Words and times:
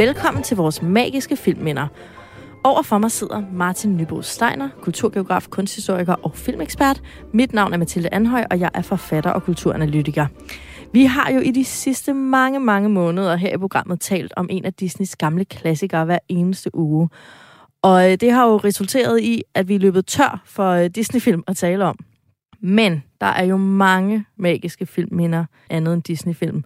Velkommen 0.00 0.42
til 0.42 0.56
vores 0.56 0.82
magiske 0.82 1.36
filmminder. 1.36 1.86
Over 2.64 2.82
for 2.82 2.98
mig 2.98 3.10
sidder 3.10 3.42
Martin 3.52 3.96
Nybo 3.96 4.22
Steiner, 4.22 4.68
kulturgeograf, 4.82 5.46
kunsthistoriker 5.50 6.14
og 6.14 6.34
filmekspert. 6.34 7.02
Mit 7.32 7.52
navn 7.52 7.72
er 7.72 7.76
Mathilde 7.76 8.08
Anhøj, 8.12 8.44
og 8.50 8.60
jeg 8.60 8.70
er 8.74 8.82
forfatter 8.82 9.30
og 9.30 9.42
kulturanalytiker. 9.42 10.26
Vi 10.92 11.04
har 11.04 11.30
jo 11.30 11.40
i 11.40 11.50
de 11.50 11.64
sidste 11.64 12.14
mange, 12.14 12.60
mange 12.60 12.88
måneder 12.88 13.36
her 13.36 13.54
i 13.54 13.58
programmet 13.58 14.00
talt 14.00 14.32
om 14.36 14.46
en 14.50 14.64
af 14.64 14.72
Disneys 14.74 15.16
gamle 15.16 15.44
klassikere 15.44 16.04
hver 16.04 16.18
eneste 16.28 16.74
uge. 16.74 17.08
Og 17.82 18.10
øh, 18.10 18.16
det 18.20 18.32
har 18.32 18.46
jo 18.46 18.56
resulteret 18.56 19.20
i, 19.20 19.42
at 19.54 19.68
vi 19.68 19.74
er 19.74 19.78
løbet 19.78 20.06
tør 20.06 20.42
for 20.46 20.70
øh, 20.70 20.86
Disney-film 20.86 21.42
at 21.46 21.56
tale 21.56 21.84
om. 21.84 21.98
Men 22.60 23.02
der 23.20 23.26
er 23.26 23.44
jo 23.44 23.56
mange 23.56 24.24
magiske 24.36 24.86
filmminder 24.86 25.44
andet 25.70 25.94
end 25.94 26.02
Disney-film. 26.02 26.64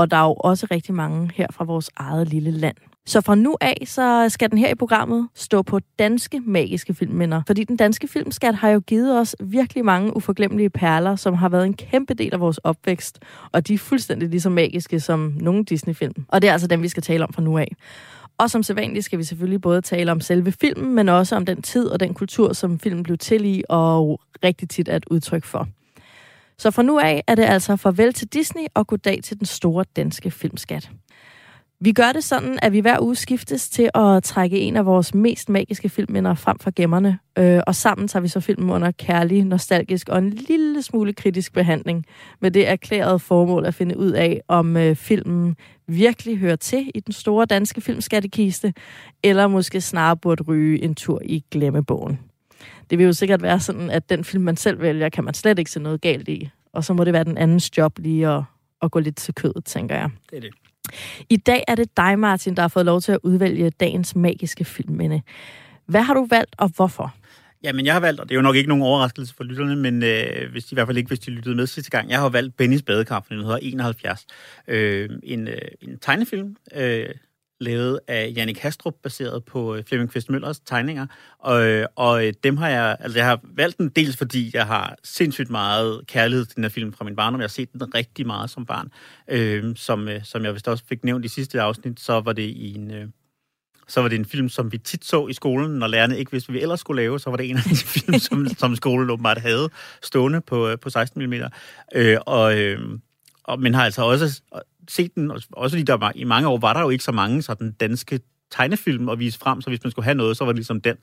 Og 0.00 0.10
der 0.10 0.16
er 0.16 0.24
jo 0.24 0.32
også 0.32 0.66
rigtig 0.70 0.94
mange 0.94 1.30
her 1.34 1.46
fra 1.52 1.64
vores 1.64 1.90
eget 1.96 2.28
lille 2.28 2.50
land. 2.50 2.76
Så 3.06 3.20
fra 3.20 3.34
nu 3.34 3.56
af, 3.60 3.82
så 3.86 4.28
skal 4.28 4.50
den 4.50 4.58
her 4.58 4.68
i 4.68 4.74
programmet 4.74 5.28
stå 5.34 5.62
på 5.62 5.80
danske 5.98 6.40
magiske 6.40 6.94
filmminder. 6.94 7.42
Fordi 7.46 7.64
den 7.64 7.76
danske 7.76 8.08
filmskat 8.08 8.54
har 8.54 8.68
jo 8.68 8.80
givet 8.80 9.18
os 9.18 9.36
virkelig 9.40 9.84
mange 9.84 10.16
uforglemmelige 10.16 10.70
perler, 10.70 11.16
som 11.16 11.34
har 11.34 11.48
været 11.48 11.66
en 11.66 11.74
kæmpe 11.74 12.14
del 12.14 12.34
af 12.34 12.40
vores 12.40 12.58
opvækst. 12.58 13.18
Og 13.52 13.68
de 13.68 13.74
er 13.74 13.78
fuldstændig 13.78 14.28
lige 14.28 14.40
så 14.40 14.50
magiske 14.50 15.00
som 15.00 15.34
nogle 15.40 15.64
Disney-film. 15.64 16.24
Og 16.28 16.42
det 16.42 16.48
er 16.48 16.52
altså 16.52 16.66
dem, 16.66 16.82
vi 16.82 16.88
skal 16.88 17.02
tale 17.02 17.24
om 17.24 17.32
fra 17.32 17.42
nu 17.42 17.58
af. 17.58 17.72
Og 18.38 18.50
som 18.50 18.62
sædvanligt 18.62 19.04
skal 19.04 19.18
vi 19.18 19.24
selvfølgelig 19.24 19.60
både 19.60 19.80
tale 19.80 20.12
om 20.12 20.20
selve 20.20 20.52
filmen, 20.52 20.94
men 20.94 21.08
også 21.08 21.36
om 21.36 21.46
den 21.46 21.62
tid 21.62 21.86
og 21.86 22.00
den 22.00 22.14
kultur, 22.14 22.52
som 22.52 22.78
filmen 22.78 23.02
blev 23.02 23.18
til 23.18 23.44
i, 23.44 23.62
og 23.68 24.20
rigtig 24.44 24.68
tit 24.68 24.88
er 24.88 24.96
et 24.96 25.04
udtryk 25.10 25.44
for. 25.44 25.68
Så 26.60 26.70
fra 26.70 26.82
nu 26.82 26.98
af 26.98 27.24
er 27.26 27.34
det 27.34 27.42
altså 27.42 27.76
farvel 27.76 28.12
til 28.12 28.28
Disney 28.28 28.62
og 28.74 28.86
goddag 28.86 29.20
til 29.24 29.38
den 29.38 29.46
store 29.46 29.84
danske 29.96 30.30
filmskat. 30.30 30.90
Vi 31.80 31.92
gør 31.92 32.12
det 32.12 32.24
sådan, 32.24 32.58
at 32.62 32.72
vi 32.72 32.80
hver 32.80 33.00
uge 33.00 33.16
skiftes 33.16 33.68
til 33.68 33.90
at 33.94 34.22
trække 34.22 34.60
en 34.60 34.76
af 34.76 34.86
vores 34.86 35.14
mest 35.14 35.48
magiske 35.48 35.88
filmminder 35.88 36.34
frem 36.34 36.58
fra 36.58 36.70
gemmerne, 36.76 37.18
øh, 37.38 37.60
og 37.66 37.74
sammen 37.74 38.08
tager 38.08 38.20
vi 38.20 38.28
så 38.28 38.40
filmen 38.40 38.70
under 38.70 38.90
kærlig, 38.90 39.44
nostalgisk 39.44 40.08
og 40.08 40.18
en 40.18 40.30
lille 40.30 40.82
smule 40.82 41.12
kritisk 41.12 41.52
behandling, 41.52 42.04
med 42.40 42.50
det 42.50 42.68
erklærede 42.68 43.18
formål 43.18 43.66
at 43.66 43.74
finde 43.74 43.98
ud 43.98 44.10
af, 44.10 44.40
om 44.48 44.76
øh, 44.76 44.96
filmen 44.96 45.56
virkelig 45.88 46.38
hører 46.38 46.56
til 46.56 46.90
i 46.94 47.00
den 47.00 47.12
store 47.12 47.46
danske 47.46 47.80
filmskattekiste, 47.80 48.74
eller 49.22 49.46
måske 49.46 49.80
snarere 49.80 50.16
burde 50.16 50.42
ryge 50.42 50.82
en 50.82 50.94
tur 50.94 51.20
i 51.24 51.44
glemmebogen. 51.50 52.29
Det 52.90 52.98
vil 52.98 53.06
jo 53.06 53.12
sikkert 53.12 53.42
være 53.42 53.60
sådan, 53.60 53.90
at 53.90 54.10
den 54.10 54.24
film, 54.24 54.44
man 54.44 54.56
selv 54.56 54.80
vælger, 54.80 55.08
kan 55.08 55.24
man 55.24 55.34
slet 55.34 55.58
ikke 55.58 55.70
se 55.70 55.80
noget 55.80 56.00
galt 56.00 56.28
i, 56.28 56.50
og 56.72 56.84
så 56.84 56.92
må 56.92 57.04
det 57.04 57.12
være 57.12 57.24
den 57.24 57.38
andens 57.38 57.78
job 57.78 57.98
lige 57.98 58.28
at, 58.28 58.42
at 58.82 58.90
gå 58.90 58.98
lidt 58.98 59.16
til 59.16 59.34
kødet, 59.34 59.64
tænker 59.64 59.94
jeg. 59.96 60.10
Det 60.30 60.36
er 60.36 60.40
det. 60.40 60.50
I 61.28 61.36
dag 61.36 61.64
er 61.68 61.74
det 61.74 61.96
dig, 61.96 62.18
Martin, 62.18 62.56
der 62.56 62.62
har 62.62 62.68
fået 62.68 62.86
lov 62.86 63.00
til 63.00 63.12
at 63.12 63.18
udvælge 63.22 63.70
dagens 63.70 64.16
magiske 64.16 64.64
filmminde. 64.64 65.22
Hvad 65.86 66.02
har 66.02 66.14
du 66.14 66.26
valgt, 66.30 66.54
og 66.58 66.70
hvorfor? 66.76 67.14
Jamen, 67.62 67.86
jeg 67.86 67.94
har 67.94 68.00
valgt, 68.00 68.20
og 68.20 68.28
det 68.28 68.34
er 68.34 68.36
jo 68.36 68.42
nok 68.42 68.56
ikke 68.56 68.68
nogen 68.68 68.84
overraskelse 68.84 69.34
for 69.34 69.44
lytterne, 69.44 69.76
men 69.76 70.02
øh, 70.02 70.50
hvis 70.50 70.64
de, 70.64 70.72
i 70.72 70.76
hvert 70.76 70.86
fald 70.86 70.96
ikke, 70.96 71.08
hvis 71.08 71.18
de 71.18 71.30
lyttede 71.30 71.56
med 71.56 71.66
sidste 71.66 71.90
gang, 71.90 72.10
jeg 72.10 72.20
har 72.20 72.28
valgt 72.28 72.56
Bennys 72.56 72.82
badekar 72.82 73.20
fra 73.20 73.34
1971. 73.34 74.26
Øh, 74.68 75.08
en, 75.22 75.48
øh, 75.48 75.58
en 75.80 75.98
tegnefilm, 75.98 76.56
øh, 76.74 77.08
lavet 77.60 78.00
af 78.08 78.32
Jannik 78.36 78.58
Hastrup, 78.58 78.94
baseret 79.02 79.44
på 79.44 79.74
øh, 79.74 79.84
Flemming 79.84 80.10
Kvist 80.10 80.30
Møllers 80.30 80.60
tegninger. 80.60 81.06
Og, 81.38 81.62
øh, 81.62 81.86
og 81.96 82.26
øh, 82.26 82.32
dem 82.44 82.56
har 82.56 82.68
jeg, 82.68 82.96
altså 83.00 83.18
jeg 83.18 83.26
har 83.26 83.40
valgt 83.44 83.78
den 83.78 83.88
dels, 83.88 84.16
fordi 84.16 84.50
jeg 84.54 84.66
har 84.66 84.96
sindssygt 85.04 85.50
meget 85.50 86.06
kærlighed 86.06 86.46
til 86.46 86.56
den 86.56 86.64
her 86.64 86.68
film 86.68 86.92
fra 86.92 87.04
min 87.04 87.16
barndom. 87.16 87.40
Jeg 87.40 87.44
har 87.44 87.48
set 87.48 87.72
den 87.72 87.94
rigtig 87.94 88.26
meget 88.26 88.50
som 88.50 88.66
barn. 88.66 88.88
Øhm, 89.28 89.70
øh, 89.70 89.76
som, 89.76 90.08
som 90.22 90.44
jeg 90.44 90.54
vist 90.54 90.68
også 90.68 90.84
fik 90.88 91.04
nævnt 91.04 91.24
i 91.24 91.28
sidste 91.28 91.60
afsnit, 91.60 92.00
så 92.00 92.20
var 92.20 92.32
det 92.32 92.42
i 92.42 92.74
en... 92.74 92.90
Øh, 92.90 93.06
så 93.88 94.00
var 94.00 94.08
det 94.08 94.18
en 94.18 94.24
film, 94.24 94.48
som 94.48 94.72
vi 94.72 94.78
tit 94.78 95.04
så 95.04 95.26
i 95.26 95.32
skolen, 95.32 95.70
når 95.70 95.86
lærerne 95.86 96.18
ikke 96.18 96.32
vidste, 96.32 96.46
hvad 96.46 96.58
vi 96.58 96.62
ellers 96.62 96.80
skulle 96.80 97.02
lave, 97.02 97.20
så 97.20 97.30
var 97.30 97.36
det 97.36 97.50
en 97.50 97.56
af 97.56 97.62
de 97.62 97.76
film, 97.98 98.18
som, 98.18 98.48
som 98.48 98.76
skolen 98.76 99.10
åbenbart 99.10 99.38
havde 99.38 99.68
stående 100.02 100.40
på, 100.40 100.76
på 100.82 100.90
16 100.90 101.26
mm. 101.26 101.34
Øh, 101.94 102.18
og, 102.26 102.58
øh, 102.58 102.78
og, 103.44 103.60
men 103.60 103.74
har 103.74 103.84
altså 103.84 104.02
også 104.02 104.42
set 104.90 105.14
den, 105.14 105.30
også 105.30 105.70
fordi 105.70 105.82
der 105.82 105.94
var, 105.94 106.12
i 106.14 106.24
mange 106.24 106.48
år 106.48 106.58
var 106.58 106.72
der 106.72 106.80
jo 106.80 106.90
ikke 106.90 107.04
så 107.04 107.12
mange 107.12 107.42
sådan 107.42 107.72
danske 107.72 108.20
tegnefilm 108.50 109.08
at 109.08 109.18
vise 109.18 109.38
frem, 109.38 109.60
så 109.60 109.70
hvis 109.70 109.84
man 109.84 109.90
skulle 109.90 110.04
have 110.04 110.14
noget, 110.14 110.36
så 110.36 110.44
var 110.44 110.52
det 110.52 110.58
ligesom 110.58 110.80
den. 110.80 110.96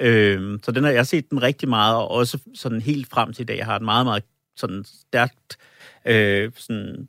Øh, 0.00 0.58
så 0.62 0.72
den 0.72 0.84
har 0.84 0.90
jeg 0.90 1.06
set 1.06 1.30
den 1.30 1.42
rigtig 1.42 1.68
meget, 1.68 1.96
og 1.96 2.10
også 2.10 2.38
sådan 2.54 2.80
helt 2.80 3.10
frem 3.10 3.32
til 3.32 3.42
i 3.42 3.44
dag. 3.44 3.58
Jeg 3.58 3.66
har 3.66 3.76
et 3.76 3.82
meget, 3.82 4.06
meget 4.06 4.22
sådan 4.56 4.84
stærkt 4.84 5.58
øh, 6.06 6.52
sådan 6.56 7.08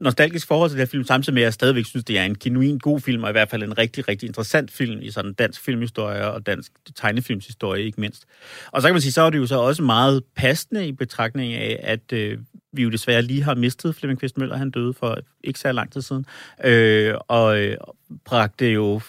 nostalgisk 0.00 0.46
forhold 0.46 0.70
til 0.70 0.76
den 0.76 0.80
her 0.80 0.90
film, 0.90 1.04
samtidig 1.04 1.34
med, 1.34 1.42
at 1.42 1.44
jeg 1.44 1.52
stadigvæk 1.52 1.86
synes, 1.86 2.04
det 2.04 2.18
er 2.18 2.24
en 2.24 2.38
genuin 2.38 2.78
god 2.78 3.00
film, 3.00 3.22
og 3.22 3.28
i 3.28 3.32
hvert 3.32 3.50
fald 3.50 3.62
en 3.62 3.78
rigtig, 3.78 4.08
rigtig 4.08 4.26
interessant 4.26 4.70
film 4.70 5.02
i 5.02 5.10
sådan 5.10 5.32
dansk 5.32 5.64
filmhistorie 5.64 6.30
og 6.30 6.46
dansk 6.46 6.72
tegnefilmshistorie, 6.96 7.84
ikke 7.84 8.00
mindst. 8.00 8.24
Og 8.72 8.82
så 8.82 8.88
kan 8.88 8.94
man 8.94 9.02
sige, 9.02 9.12
så 9.12 9.22
er 9.22 9.30
det 9.30 9.38
jo 9.38 9.46
så 9.46 9.58
også 9.58 9.82
meget 9.82 10.22
passende 10.36 10.88
i 10.88 10.92
betragtning 10.92 11.52
af, 11.52 11.80
at 11.82 12.12
øh, 12.12 12.38
vi 12.72 12.82
jo 12.82 12.90
desværre 12.90 13.22
lige 13.22 13.42
har 13.42 13.54
mistet 13.54 13.94
Flemming 13.96 14.20
Kvist 14.20 14.38
Møller, 14.38 14.56
han 14.56 14.70
døde 14.70 14.92
for 14.92 15.18
ikke 15.44 15.58
så 15.58 15.72
lang 15.72 15.92
tid 15.92 16.02
siden, 16.02 16.26
øh, 16.64 17.14
og 17.28 17.60
øh, 17.60 17.76
bragte 18.24 18.72
jo 18.72 19.00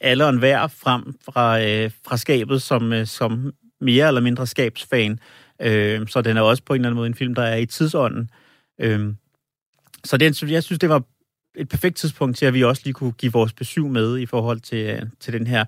alle 0.00 0.24
og 0.24 0.30
enhver 0.30 0.66
frem 0.66 1.18
fra, 1.24 1.62
øh, 1.62 1.90
fra 2.06 2.16
skabet 2.16 2.62
som, 2.62 2.92
øh, 2.92 3.06
som 3.06 3.52
mere 3.80 4.08
eller 4.08 4.20
mindre 4.20 4.46
skabsfan. 4.46 5.18
Øh, 5.62 6.08
så 6.08 6.22
den 6.22 6.36
er 6.36 6.40
også 6.40 6.62
på 6.62 6.74
en 6.74 6.80
eller 6.80 6.88
anden 6.88 6.96
måde 6.96 7.06
en 7.06 7.14
film, 7.14 7.34
der 7.34 7.42
er 7.42 7.56
i 7.56 7.66
tidsånden. 7.66 8.30
Øh, 8.80 9.12
så 10.04 10.16
det, 10.16 10.42
jeg 10.42 10.62
synes, 10.62 10.78
det 10.78 10.88
var 10.88 11.02
et 11.56 11.68
perfekt 11.68 11.96
tidspunkt 11.96 12.36
til, 12.36 12.46
at 12.46 12.54
vi 12.54 12.64
også 12.64 12.82
lige 12.84 12.94
kunne 12.94 13.12
give 13.12 13.32
vores 13.32 13.52
besøg 13.52 13.84
med 13.84 14.18
i 14.18 14.26
forhold 14.26 14.60
til, 14.60 15.10
til 15.20 15.32
den 15.32 15.46
her 15.46 15.64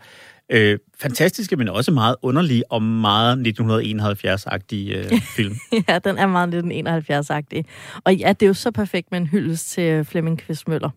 øh, 0.51 0.79
fantastiske, 0.99 1.57
men 1.57 1.69
også 1.69 1.93
meget 1.93 2.17
underlige 2.23 2.73
og 2.73 2.83
meget 2.83 3.59
1971-agtige 3.61 4.97
øh, 4.97 5.21
film. 5.37 5.55
ja, 5.89 5.99
den 5.99 6.19
er 6.19 6.27
meget 6.27 6.55
1971-agtig. 6.55 7.65
Og 8.05 8.15
ja, 8.15 8.29
det 8.29 8.43
er 8.43 8.47
jo 8.47 8.55
så 8.55 8.71
perfekt 8.71 9.11
med 9.11 9.21
en 9.21 9.27
hyldest 9.27 9.71
til 9.71 10.05
Flemming 10.05 10.39
Kvist 10.39 10.69
Møller. 10.69 10.91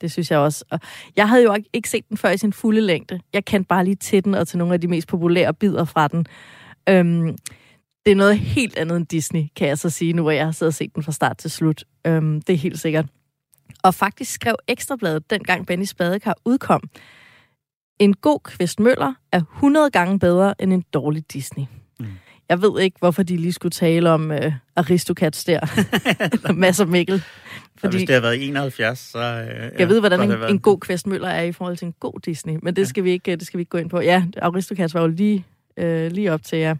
Det 0.00 0.12
synes 0.12 0.30
jeg 0.30 0.38
også. 0.38 0.64
Og 0.70 0.80
jeg 1.16 1.28
havde 1.28 1.42
jo 1.42 1.56
ikke 1.72 1.90
set 1.90 2.08
den 2.08 2.16
før 2.16 2.30
i 2.30 2.38
sin 2.38 2.52
fulde 2.52 2.80
længde. 2.80 3.20
Jeg 3.32 3.44
kendte 3.44 3.68
bare 3.68 3.84
lige 3.84 3.96
til 3.96 4.24
den 4.24 4.34
og 4.34 4.48
til 4.48 4.58
nogle 4.58 4.74
af 4.74 4.80
de 4.80 4.88
mest 4.88 5.08
populære 5.08 5.54
bidder 5.54 5.84
fra 5.84 6.08
den. 6.08 6.26
Øhm, 6.88 7.36
det 8.06 8.12
er 8.12 8.16
noget 8.16 8.38
helt 8.38 8.76
andet 8.76 8.96
end 8.96 9.06
Disney, 9.06 9.42
kan 9.56 9.68
jeg 9.68 9.78
så 9.78 9.90
sige, 9.90 10.12
nu 10.12 10.22
hvor 10.22 10.30
jeg 10.30 10.44
har 10.44 10.52
siddet 10.52 10.70
og 10.70 10.74
set 10.74 10.94
den 10.94 11.02
fra 11.02 11.12
start 11.12 11.38
til 11.38 11.50
slut. 11.50 11.84
Øhm, 12.06 12.42
det 12.42 12.52
er 12.52 12.56
helt 12.56 12.80
sikkert. 12.80 13.06
Og 13.82 13.94
faktisk 13.94 14.32
skrev 14.32 14.56
Ekstrabladet, 14.68 15.30
dengang 15.30 15.66
Benny 15.66 15.84
Spadekar 15.84 16.34
udkom, 16.44 16.82
en 17.98 18.14
god 18.14 18.40
Kvist 18.44 18.80
Møller 18.80 19.14
er 19.32 19.40
100 19.40 19.90
gange 19.90 20.18
bedre 20.18 20.62
end 20.62 20.72
en 20.72 20.84
dårlig 20.92 21.32
Disney. 21.32 21.64
Mm. 22.00 22.06
Jeg 22.48 22.62
ved 22.62 22.80
ikke, 22.80 22.96
hvorfor 22.98 23.22
de 23.22 23.36
lige 23.36 23.52
skulle 23.52 23.70
tale 23.70 24.10
om 24.10 24.30
øh, 24.30 24.52
Aristocats 24.76 25.44
der. 25.44 25.60
Masser 26.52 26.86
Mikkel. 26.86 27.22
Fordi, 27.78 27.96
hvis 27.96 28.06
det 28.06 28.14
har 28.14 28.20
været 28.20 28.48
71, 28.48 28.98
så... 28.98 29.18
Øh, 29.18 29.24
jeg 29.24 29.72
ja, 29.78 29.84
ved, 29.84 30.00
hvordan 30.00 30.30
en, 30.30 30.50
en 30.50 30.58
god 30.58 30.78
Kvist 30.78 31.06
Møller 31.06 31.28
er 31.28 31.42
i 31.42 31.52
forhold 31.52 31.76
til 31.76 31.86
en 31.86 31.94
god 32.00 32.20
Disney. 32.24 32.58
Men 32.62 32.76
det 32.76 32.88
skal, 32.88 33.04
vi 33.04 33.10
ikke, 33.10 33.36
det 33.36 33.46
skal 33.46 33.58
vi 33.58 33.62
ikke 33.62 33.70
gå 33.70 33.78
ind 33.78 33.90
på. 33.90 34.00
Ja, 34.00 34.24
Aristocats 34.42 34.94
var 34.94 35.00
jo 35.00 35.06
lige, 35.06 35.44
øh, 35.76 36.12
lige 36.12 36.32
op 36.32 36.42
til 36.42 36.58
jer. 36.58 36.68
Ja. 36.68 36.74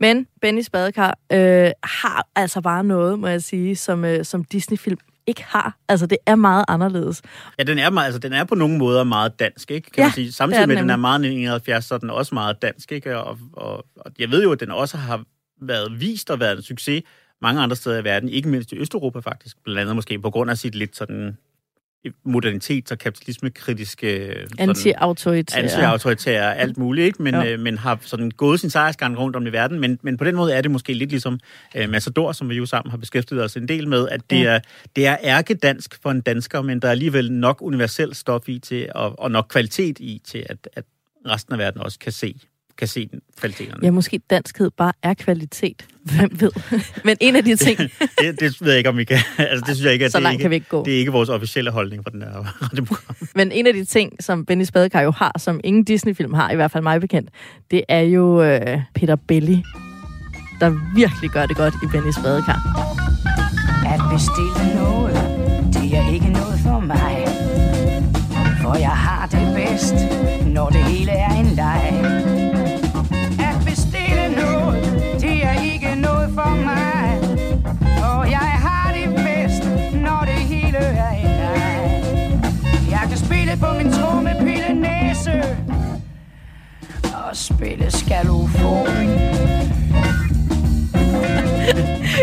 Men 0.00 0.26
Benny 0.40 0.62
Spadekar 0.62 1.18
øh, 1.32 1.70
har 1.84 2.28
altså 2.36 2.60
bare 2.60 2.84
noget, 2.84 3.18
må 3.18 3.26
jeg 3.26 3.42
sige, 3.42 3.76
som, 3.76 4.04
øh, 4.04 4.24
som 4.24 4.44
Disney-film 4.44 4.98
ikke 5.26 5.44
har. 5.44 5.76
Altså, 5.88 6.06
det 6.06 6.18
er 6.26 6.34
meget 6.34 6.64
anderledes. 6.68 7.22
Ja, 7.58 7.62
den 7.62 7.78
er, 7.78 7.90
meget, 7.90 8.06
altså, 8.06 8.18
den 8.18 8.32
er 8.32 8.44
på 8.44 8.54
nogle 8.54 8.78
måder 8.78 9.04
meget 9.04 9.40
dansk, 9.40 9.70
ikke? 9.70 9.90
Kan 9.90 10.00
ja, 10.02 10.04
man 10.04 10.12
sige. 10.12 10.32
Samtidig 10.32 10.68
med, 10.68 10.76
at 10.76 10.82
den 10.82 10.90
er 10.90 10.96
meget 10.96 11.24
71, 11.42 11.84
så 11.84 11.94
er 11.94 11.98
den 11.98 12.10
også 12.10 12.34
meget 12.34 12.62
dansk, 12.62 12.92
ikke? 12.92 13.18
Og, 13.18 13.38
og, 13.52 13.84
og 13.96 14.12
jeg 14.18 14.30
ved 14.30 14.42
jo, 14.42 14.52
at 14.52 14.60
den 14.60 14.70
også 14.70 14.96
har 14.96 15.24
været 15.60 16.00
vist 16.00 16.30
og 16.30 16.40
været 16.40 16.56
en 16.56 16.62
succes 16.62 17.02
mange 17.42 17.60
andre 17.60 17.76
steder 17.76 17.98
i 17.98 18.04
verden, 18.04 18.28
ikke 18.28 18.48
mindst 18.48 18.72
i 18.72 18.78
Østeuropa 18.78 19.18
faktisk, 19.18 19.56
blandt 19.64 19.80
andet 19.80 19.96
måske 19.96 20.18
på 20.18 20.30
grund 20.30 20.50
af 20.50 20.58
sit 20.58 20.74
lidt 20.74 20.96
sådan 20.96 21.38
modernitets- 22.24 22.92
og 22.92 22.98
kapitalismekritiske... 22.98 24.34
Anti-autoritære. 24.58 25.62
Anti-autoritære, 25.62 26.56
alt 26.56 26.78
muligt, 26.78 27.04
ikke? 27.04 27.22
Men, 27.22 27.34
øh, 27.34 27.60
men 27.60 27.78
har 27.78 27.98
sådan 28.00 28.30
gået 28.30 28.60
sin 28.60 28.70
sejrsgang 28.70 29.18
rundt 29.18 29.36
om 29.36 29.46
i 29.46 29.50
verden. 29.50 29.80
Men, 29.80 29.98
men 30.02 30.16
på 30.16 30.24
den 30.24 30.36
måde 30.36 30.54
er 30.54 30.60
det 30.62 30.70
måske 30.70 30.94
lidt 30.94 31.10
ligesom 31.10 31.40
øh, 31.76 31.90
Massador, 31.90 32.32
som 32.32 32.48
vi 32.48 32.54
jo 32.54 32.66
sammen 32.66 32.90
har 32.90 32.98
beskæftiget 32.98 33.44
os 33.44 33.56
en 33.56 33.68
del 33.68 33.88
med, 33.88 34.08
at 34.08 34.20
det, 34.30 34.40
ja. 34.40 34.44
er, 34.44 34.60
det 34.96 35.06
er 35.06 35.16
ærkedansk 35.22 36.02
for 36.02 36.10
en 36.10 36.20
dansker, 36.20 36.62
men 36.62 36.80
der 36.80 36.88
er 36.88 36.92
alligevel 36.92 37.32
nok 37.32 37.62
universel 37.62 38.14
stof 38.14 38.48
i 38.48 38.58
til, 38.58 38.88
og, 38.94 39.18
og 39.18 39.30
nok 39.30 39.46
kvalitet 39.50 39.98
i 39.98 40.20
til, 40.24 40.46
at, 40.48 40.68
at 40.72 40.84
resten 41.26 41.52
af 41.52 41.58
verden 41.58 41.80
også 41.80 41.98
kan 41.98 42.12
se 42.12 42.40
kan 42.78 42.88
se 42.88 43.08
kvaliteterne. 43.40 43.80
Ja, 43.82 43.90
måske 43.90 44.20
danskhed 44.30 44.70
bare 44.70 44.92
er 45.02 45.14
kvalitet. 45.14 45.86
Hvem 46.02 46.30
ved? 46.40 46.50
Men 47.04 47.16
en 47.20 47.36
af 47.36 47.44
de 47.44 47.56
ting... 47.56 47.78
det, 48.20 48.40
det, 48.40 48.60
ved 48.60 48.68
jeg 48.68 48.78
ikke, 48.78 48.90
om 48.90 48.96
vi 48.96 49.04
kan... 49.04 49.18
Altså, 49.38 49.64
det 49.66 49.76
synes 49.76 49.84
jeg 49.84 49.92
ikke, 49.92 50.04
at 50.04 50.12
Så 50.12 50.18
det, 50.18 50.22
langt 50.22 50.34
ikke, 50.34 50.42
kan 50.42 50.50
vi 50.50 50.54
ikke 50.54 50.68
gå. 50.68 50.84
det 50.84 50.94
er 50.94 50.98
ikke 50.98 51.12
vores 51.12 51.28
officielle 51.28 51.70
holdning 51.70 52.02
for 52.02 52.10
den 52.10 52.22
her 52.22 52.30
radioprogram. 52.62 53.16
Men 53.34 53.52
en 53.52 53.66
af 53.66 53.72
de 53.72 53.84
ting, 53.84 54.12
som 54.20 54.46
Benny 54.46 54.64
Spadekar 54.64 55.00
jo 55.00 55.10
har, 55.10 55.32
som 55.38 55.60
ingen 55.64 55.84
Disney-film 55.84 56.34
har, 56.34 56.50
i 56.50 56.54
hvert 56.54 56.70
fald 56.70 56.82
mig 56.82 57.00
bekendt, 57.00 57.30
det 57.70 57.82
er 57.88 58.00
jo 58.00 58.42
øh, 58.42 58.80
Peter 58.94 59.16
Belli, 59.16 59.62
der 60.60 60.94
virkelig 60.96 61.30
gør 61.30 61.46
det 61.46 61.56
godt 61.56 61.74
i 61.74 61.86
Benny 61.92 62.12
Spadekar. 62.12 62.60
At 63.86 64.00
bestille 64.12 64.74
noget, 64.74 65.14
det 65.74 65.98
er 65.98 66.12
ikke 66.14 66.30
noget 66.32 66.58
for 66.62 66.80
mig. 66.80 67.15
Spille 87.56 87.90
skalofon. 87.90 88.86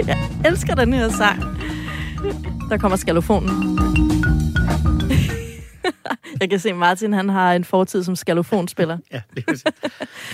Jeg 0.07 0.17
elsker 0.45 0.75
den 0.75 0.93
her 0.93 1.09
sang. 1.09 1.43
Der 2.69 2.77
kommer 2.77 2.97
skalofonen. 2.97 3.49
Jeg 6.41 6.49
kan 6.49 6.59
se, 6.59 6.73
Martin 6.73 7.13
han 7.13 7.29
har 7.29 7.53
en 7.53 7.63
fortid 7.63 8.03
som 8.03 8.15
skalofonspiller. 8.15 8.97
Ja, 9.11 9.21
det 9.35 9.43
er, 9.47 9.51
jo- 9.51 9.71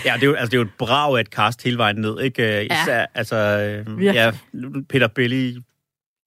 ja, 0.05 0.13
det 0.15 0.23
er 0.23 0.27
jo, 0.27 0.33
altså, 0.33 0.45
det 0.51 0.53
er 0.53 0.57
jo 0.57 0.61
et 0.63 0.73
brag 0.79 1.17
af 1.17 1.21
et 1.21 1.27
cast 1.27 1.63
hele 1.63 1.77
vejen 1.77 1.95
ned, 1.95 2.19
ikke? 2.21 2.65
Især, 2.65 3.05
altså, 3.15 3.35
øh, 3.35 3.97
Virkelig. 3.99 4.13
ja, 4.13 4.31
Peter 4.89 5.07
Belli, 5.07 5.55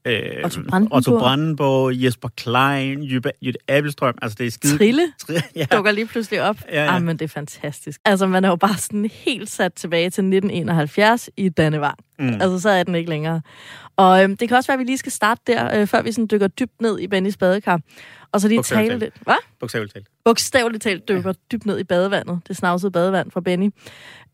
øh, 0.05 0.45
Otto 0.45 0.61
Brandenburg. 0.69 0.97
Otto 0.97 1.19
Brandenborg, 1.19 2.03
Jesper 2.03 2.29
Klein, 2.29 3.03
Jytte, 3.03 3.33
Jytte 3.43 3.59
Abelstrøm, 3.69 4.15
altså 4.23 4.37
det 4.39 4.47
er 4.47 4.51
skide... 4.51 4.79
Trille 4.79 5.03
Trille, 5.27 5.43
ja. 5.57 5.67
dukker 5.73 5.91
lige 5.91 6.07
pludselig 6.07 6.43
op. 6.43 6.57
Ja, 6.69 6.85
ja. 6.85 6.97
Ah, 6.97 7.03
men 7.03 7.17
det 7.17 7.25
er 7.25 7.29
fantastisk. 7.29 8.01
Altså, 8.05 8.27
man 8.27 8.45
er 8.45 8.49
jo 8.49 8.57
bare 8.57 8.77
sådan 8.77 9.11
helt 9.13 9.51
sat 9.51 9.75
tilbage 9.75 10.11
til 10.11 10.23
1971 10.23 11.31
i 11.37 11.49
Dannevang. 11.49 11.99
Mm. 12.19 12.29
Altså, 12.29 12.59
så 12.59 12.71
er 12.71 12.83
den 12.83 12.95
ikke 12.95 13.11
længere. 13.11 13.43
Og 13.97 14.23
øhm, 14.23 14.37
det 14.37 14.49
kan 14.49 14.57
også 14.57 14.69
være, 14.69 14.75
at 14.75 14.79
vi 14.79 14.85
lige 14.85 14.99
skal 14.99 15.13
starte 15.13 15.43
der, 15.47 15.81
øh, 15.81 15.87
før 15.87 16.03
vi 16.03 16.13
sådan 16.13 16.29
dykker 16.31 16.49
dybt 16.49 16.81
ned 16.81 16.99
i 16.99 17.07
Bennys 17.07 17.37
badekar. 17.37 17.81
Og 18.33 18.41
så 18.41 18.49
lige 18.49 18.59
Bogstaveligt 18.59 18.91
tale 18.91 19.01
lidt... 19.01 19.15
Hvad? 19.21 19.37
Bogstaveligt 19.61 19.95
talt. 19.95 20.07
bogstaveligt 20.25 20.83
talt 20.83 21.09
dykker 21.09 21.31
ja. 21.31 21.33
dybt 21.53 21.67
ned 21.67 21.79
i 21.79 21.85
badevandet, 21.85 22.41
det 22.49 22.57
snavsede 22.57 22.93
badevand 22.93 23.31
fra 23.31 23.41
Benny. 23.41 23.71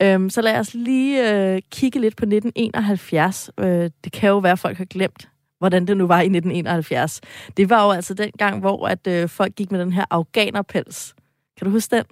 Øhm, 0.03 0.31
så 0.31 0.41
lad 0.41 0.59
os 0.59 0.75
lige 0.75 1.33
øh, 1.33 1.63
kigge 1.71 2.01
lidt 2.01 2.17
på 2.17 2.25
1971. 2.25 3.51
Øh, 3.61 3.91
det 4.05 4.13
kan 4.13 4.29
jo 4.29 4.39
være, 4.39 4.53
at 4.53 4.59
folk 4.59 4.79
har 4.79 4.85
glemt, 4.85 5.29
hvordan 5.59 5.87
det 5.87 5.97
nu 5.97 6.07
var 6.07 6.21
i 6.21 6.25
1971. 6.25 7.21
Det 7.57 7.71
var 7.71 7.85
jo 7.85 7.91
altså 7.91 8.15
den 8.15 8.31
gang, 8.39 8.61
hvor 8.61 8.89
at, 8.89 9.07
øh, 9.07 9.29
folk 9.29 9.55
gik 9.55 9.71
med 9.71 9.81
den 9.81 9.93
her 9.93 10.05
afghanerpels. 10.11 11.15
Kan 11.59 11.65
du 11.65 11.71
huske 11.71 11.97
den? 11.97 12.05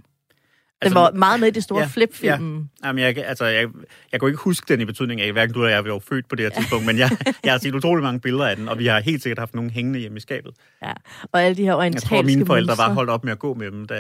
Den 0.83 0.87
Altså, 0.87 0.99
var 0.99 1.11
meget 1.11 1.41
med 1.41 1.49
i 1.49 1.51
det 1.51 1.63
store 1.63 1.79
ja, 1.79 1.85
ja, 1.85 1.91
flipfilm. 1.91 2.69
Jamen, 2.85 3.05
jeg, 3.05 3.19
altså, 3.19 3.45
jeg, 3.45 3.69
jeg 4.13 4.21
kunne 4.21 4.31
ikke 4.31 4.43
huske 4.43 4.67
den 4.69 4.81
i 4.81 4.85
betydning 4.85 5.21
af, 5.21 5.33
hverken 5.33 5.55
du 5.55 5.61
eller 5.61 5.75
jeg 5.75 5.85
var 5.85 5.99
født 5.99 6.29
på 6.29 6.37
det 6.37 6.45
her 6.45 6.51
tidspunkt, 6.51 6.87
men 6.87 6.99
jeg, 6.99 7.11
jeg 7.45 7.53
har 7.53 7.59
set 7.59 7.75
utrolig 7.75 8.03
mange 8.03 8.21
billeder 8.21 8.47
af 8.47 8.57
den, 8.57 8.69
og 8.69 8.79
vi 8.79 8.87
har 8.87 9.01
helt 9.01 9.23
sikkert 9.23 9.39
haft 9.39 9.55
nogen 9.55 9.71
hængende 9.71 9.99
hjemme 9.99 10.17
i 10.17 10.21
skabet. 10.21 10.55
Ja. 10.83 10.93
Og 11.33 11.43
alle 11.43 11.57
de 11.57 11.63
her 11.63 11.69
Jeg 11.69 11.77
orientalske 11.77 12.09
tror, 12.09 12.23
mine 12.23 12.47
forældre 12.47 12.75
var 12.79 12.93
holdt 12.93 13.11
op 13.11 13.25
med 13.25 13.33
at 13.33 13.39
gå 13.39 13.55
med 13.55 13.71
dem, 13.71 13.87
da, 13.87 13.95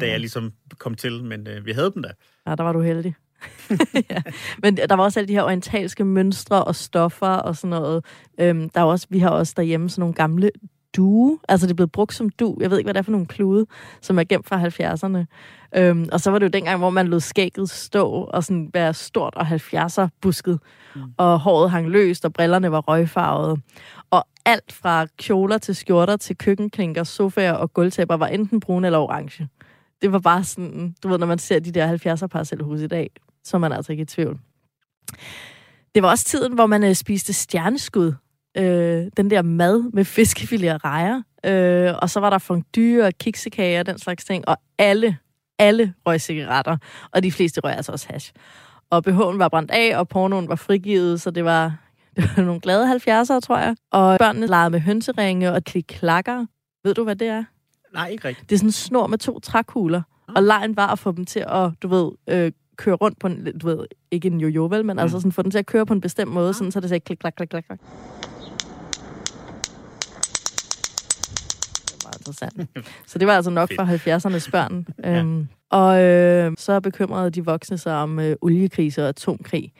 da 0.00 0.06
ja. 0.06 0.10
jeg 0.10 0.20
ligesom 0.20 0.52
kom 0.78 0.94
til, 0.94 1.24
men 1.24 1.46
øh, 1.46 1.66
vi 1.66 1.72
havde 1.72 1.90
dem 1.94 2.02
da. 2.02 2.08
Ja, 2.46 2.54
der 2.54 2.62
var 2.62 2.72
du 2.72 2.80
heldig. 2.80 3.14
ja. 4.10 4.22
Men 4.62 4.76
der 4.76 4.96
var 4.96 5.04
også 5.04 5.20
alle 5.20 5.28
de 5.28 5.32
her 5.32 5.42
orientalske 5.42 6.04
mønstre 6.04 6.64
og 6.64 6.74
stoffer 6.74 7.26
og 7.26 7.56
sådan 7.56 7.70
noget. 7.70 8.04
Øhm, 8.40 8.68
der 8.68 8.80
er 8.80 8.84
også, 8.84 9.06
vi 9.10 9.18
har 9.18 9.30
også 9.30 9.54
derhjemme 9.56 9.90
sådan 9.90 10.00
nogle 10.00 10.14
gamle 10.14 10.50
due. 10.96 11.38
Altså 11.48 11.66
det 11.66 11.70
er 11.70 11.76
blevet 11.76 11.92
brugt 11.92 12.14
som 12.14 12.30
du. 12.30 12.56
Jeg 12.60 12.70
ved 12.70 12.78
ikke, 12.78 12.86
hvad 12.86 12.94
det 12.94 12.98
er 12.98 13.04
for 13.04 13.12
nogle 13.12 13.26
klude, 13.26 13.66
som 14.00 14.18
er 14.18 14.24
gemt 14.24 14.48
fra 14.48 14.66
70'erne. 14.66 15.26
Øhm, 15.76 16.08
og 16.12 16.20
så 16.20 16.30
var 16.30 16.38
det 16.38 16.46
jo 16.46 16.50
dengang, 16.50 16.78
hvor 16.78 16.90
man 16.90 17.08
lod 17.08 17.20
skægget 17.20 17.70
stå 17.70 18.10
og 18.10 18.44
sådan 18.44 18.70
være 18.74 18.94
stort 18.94 19.34
og 19.34 19.46
70'er 19.46 20.08
busket. 20.20 20.60
Mm. 20.94 21.02
Og 21.16 21.40
håret 21.40 21.70
hang 21.70 21.88
løst, 21.88 22.24
og 22.24 22.32
brillerne 22.32 22.72
var 22.72 22.80
røgfarvede. 22.80 23.56
Og 24.10 24.26
alt 24.44 24.72
fra 24.72 25.06
kjoler 25.18 25.58
til 25.58 25.76
skjorter 25.76 26.16
til 26.16 26.36
køkkenklinker, 26.36 27.04
sofaer 27.04 27.52
og 27.52 27.72
gulvtæpper 27.72 28.16
var 28.16 28.26
enten 28.26 28.60
brune 28.60 28.86
eller 28.86 28.98
orange. 28.98 29.48
Det 30.02 30.12
var 30.12 30.18
bare 30.18 30.44
sådan, 30.44 30.94
du 31.02 31.08
ved, 31.08 31.18
når 31.18 31.26
man 31.26 31.38
ser 31.38 31.58
de 31.58 31.72
der 31.72 32.14
70'er 32.14 32.26
parcelhus 32.26 32.80
i 32.80 32.86
dag, 32.86 33.10
så 33.44 33.56
er 33.56 33.58
man 33.58 33.72
altså 33.72 33.92
ikke 33.92 34.02
i 34.02 34.06
tvivl. 34.06 34.38
Det 35.94 36.02
var 36.02 36.10
også 36.10 36.24
tiden, 36.24 36.54
hvor 36.54 36.66
man 36.66 36.84
øh, 36.84 36.94
spiste 36.94 37.32
stjerneskud. 37.32 38.12
Øh, 38.56 39.06
den 39.16 39.30
der 39.30 39.42
mad 39.42 39.90
med 39.92 40.04
fiskefilet 40.04 40.72
og 40.72 40.84
rejer. 40.84 41.22
Øh, 41.44 41.94
og 42.02 42.10
så 42.10 42.20
var 42.20 42.30
der 42.30 42.38
fondue 42.38 43.04
og 43.04 43.12
kiksekager 43.20 43.80
og 43.80 43.86
den 43.86 43.98
slags 43.98 44.24
ting. 44.24 44.48
Og 44.48 44.56
alle, 44.78 45.18
alle 45.58 45.94
røg 46.06 46.20
cigaretter. 46.20 46.76
Og 47.12 47.22
de 47.22 47.32
fleste 47.32 47.60
røg 47.60 47.72
altså 47.72 47.92
også 47.92 48.06
hash. 48.10 48.32
Og 48.90 49.02
BH'en 49.08 49.38
var 49.38 49.48
brændt 49.48 49.70
af, 49.70 49.98
og 49.98 50.08
pornoen 50.08 50.48
var 50.48 50.54
frigivet, 50.54 51.20
så 51.20 51.30
det 51.30 51.44
var, 51.44 51.76
det 52.16 52.30
var 52.36 52.42
nogle 52.42 52.60
glade 52.60 52.94
70'ere, 52.94 53.40
tror 53.40 53.58
jeg. 53.58 53.76
Og 53.92 54.18
børnene 54.18 54.46
legede 54.46 54.70
med 54.70 54.80
hønseringe 54.80 55.52
og 55.52 55.64
klik-klakker. 55.64 56.46
Ved 56.84 56.94
du, 56.94 57.04
hvad 57.04 57.16
det 57.16 57.28
er? 57.28 57.44
Nej, 57.94 58.08
ikke 58.08 58.28
rigtigt. 58.28 58.50
Det 58.50 58.54
er 58.54 58.58
sådan 58.58 58.68
en 58.68 58.72
snor 58.72 59.06
med 59.06 59.18
to 59.18 59.38
trækugler. 59.38 60.02
Og 60.36 60.42
lejen 60.42 60.76
var 60.76 60.86
at 60.86 60.98
få 60.98 61.12
dem 61.12 61.24
til 61.24 61.44
at, 61.48 61.70
du 61.82 61.88
ved, 61.88 62.10
øh, 62.28 62.52
køre 62.80 62.94
rundt 62.94 63.18
på 63.18 63.26
en, 63.26 63.58
du 63.58 63.66
ved, 63.66 63.86
ikke 64.10 64.28
en 64.28 64.40
jojo 64.40 64.66
vel, 64.66 64.84
men 64.84 64.94
mm. 64.94 64.98
altså 64.98 65.18
sådan 65.18 65.32
få 65.32 65.42
den 65.42 65.50
til 65.50 65.58
at 65.58 65.66
køre 65.66 65.86
på 65.86 65.92
en 65.92 66.00
bestemt 66.00 66.32
måde, 66.32 66.54
sådan, 66.54 66.72
så 66.72 66.80
det 66.80 66.88
sagde 66.88 67.00
klik, 67.00 67.18
klak, 67.18 67.34
klak, 67.36 67.48
klak, 67.48 67.64
klak. 67.64 67.78
Det 71.86 72.04
var 72.04 72.12
interessant. 72.18 72.70
Så 73.06 73.18
det 73.18 73.26
var 73.26 73.36
altså 73.36 73.50
nok 73.50 73.70
for 73.76 73.84
70'ernes 73.84 74.50
børn. 74.50 74.86
Øhm, 75.04 75.48
og 75.70 76.02
øh, 76.02 76.52
så 76.58 76.80
bekymrede 76.80 77.30
de 77.30 77.44
voksne 77.44 77.78
sig 77.78 77.94
om 77.96 78.18
øh, 78.18 78.36
oliekrise 78.40 79.02
og 79.02 79.08
atomkrig. 79.08 79.72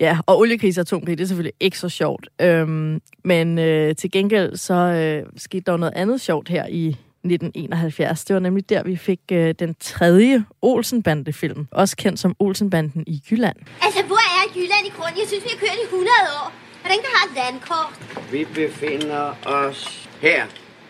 Ja, 0.00 0.18
og 0.26 0.38
oliekrise 0.38 0.80
og 0.80 0.82
atomkrig, 0.82 1.18
det 1.18 1.24
er 1.24 1.28
selvfølgelig 1.28 1.54
ikke 1.60 1.78
så 1.78 1.88
sjovt. 1.88 2.28
Øhm, 2.40 3.00
men 3.24 3.58
øh, 3.58 3.94
til 3.96 4.10
gengæld 4.10 4.56
så 4.56 4.74
øh, 4.74 5.32
skete 5.36 5.62
der 5.66 5.76
noget 5.76 5.94
andet 5.96 6.20
sjovt 6.20 6.48
her 6.48 6.66
i 6.66 6.96
1971. 7.24 8.24
Det 8.24 8.34
var 8.34 8.40
nemlig 8.40 8.68
der, 8.68 8.82
vi 8.82 8.96
fik 8.96 9.20
øh, 9.32 9.54
den 9.58 9.74
tredje 9.80 10.44
Olsenbande-film, 10.62 11.66
også 11.72 11.96
kendt 11.96 12.20
som 12.20 12.36
Olsenbanden 12.38 13.04
i 13.06 13.22
Jylland. 13.30 13.56
Altså, 13.82 14.02
hvor 14.02 14.16
er 14.38 14.44
Jylland 14.56 14.86
i 14.86 14.92
grunden? 14.96 15.18
Jeg 15.20 15.28
synes, 15.28 15.44
vi 15.44 15.50
har 15.52 15.58
kørt 15.58 15.76
i 15.82 15.84
100 15.84 16.08
år. 16.40 16.52
Er 16.84 16.88
der 16.88 16.94
har 17.16 17.24
et 17.28 17.34
landkort? 17.42 17.92
Vi 18.32 18.44
befinder 18.44 19.24
os 19.46 20.08
her, 20.20 20.46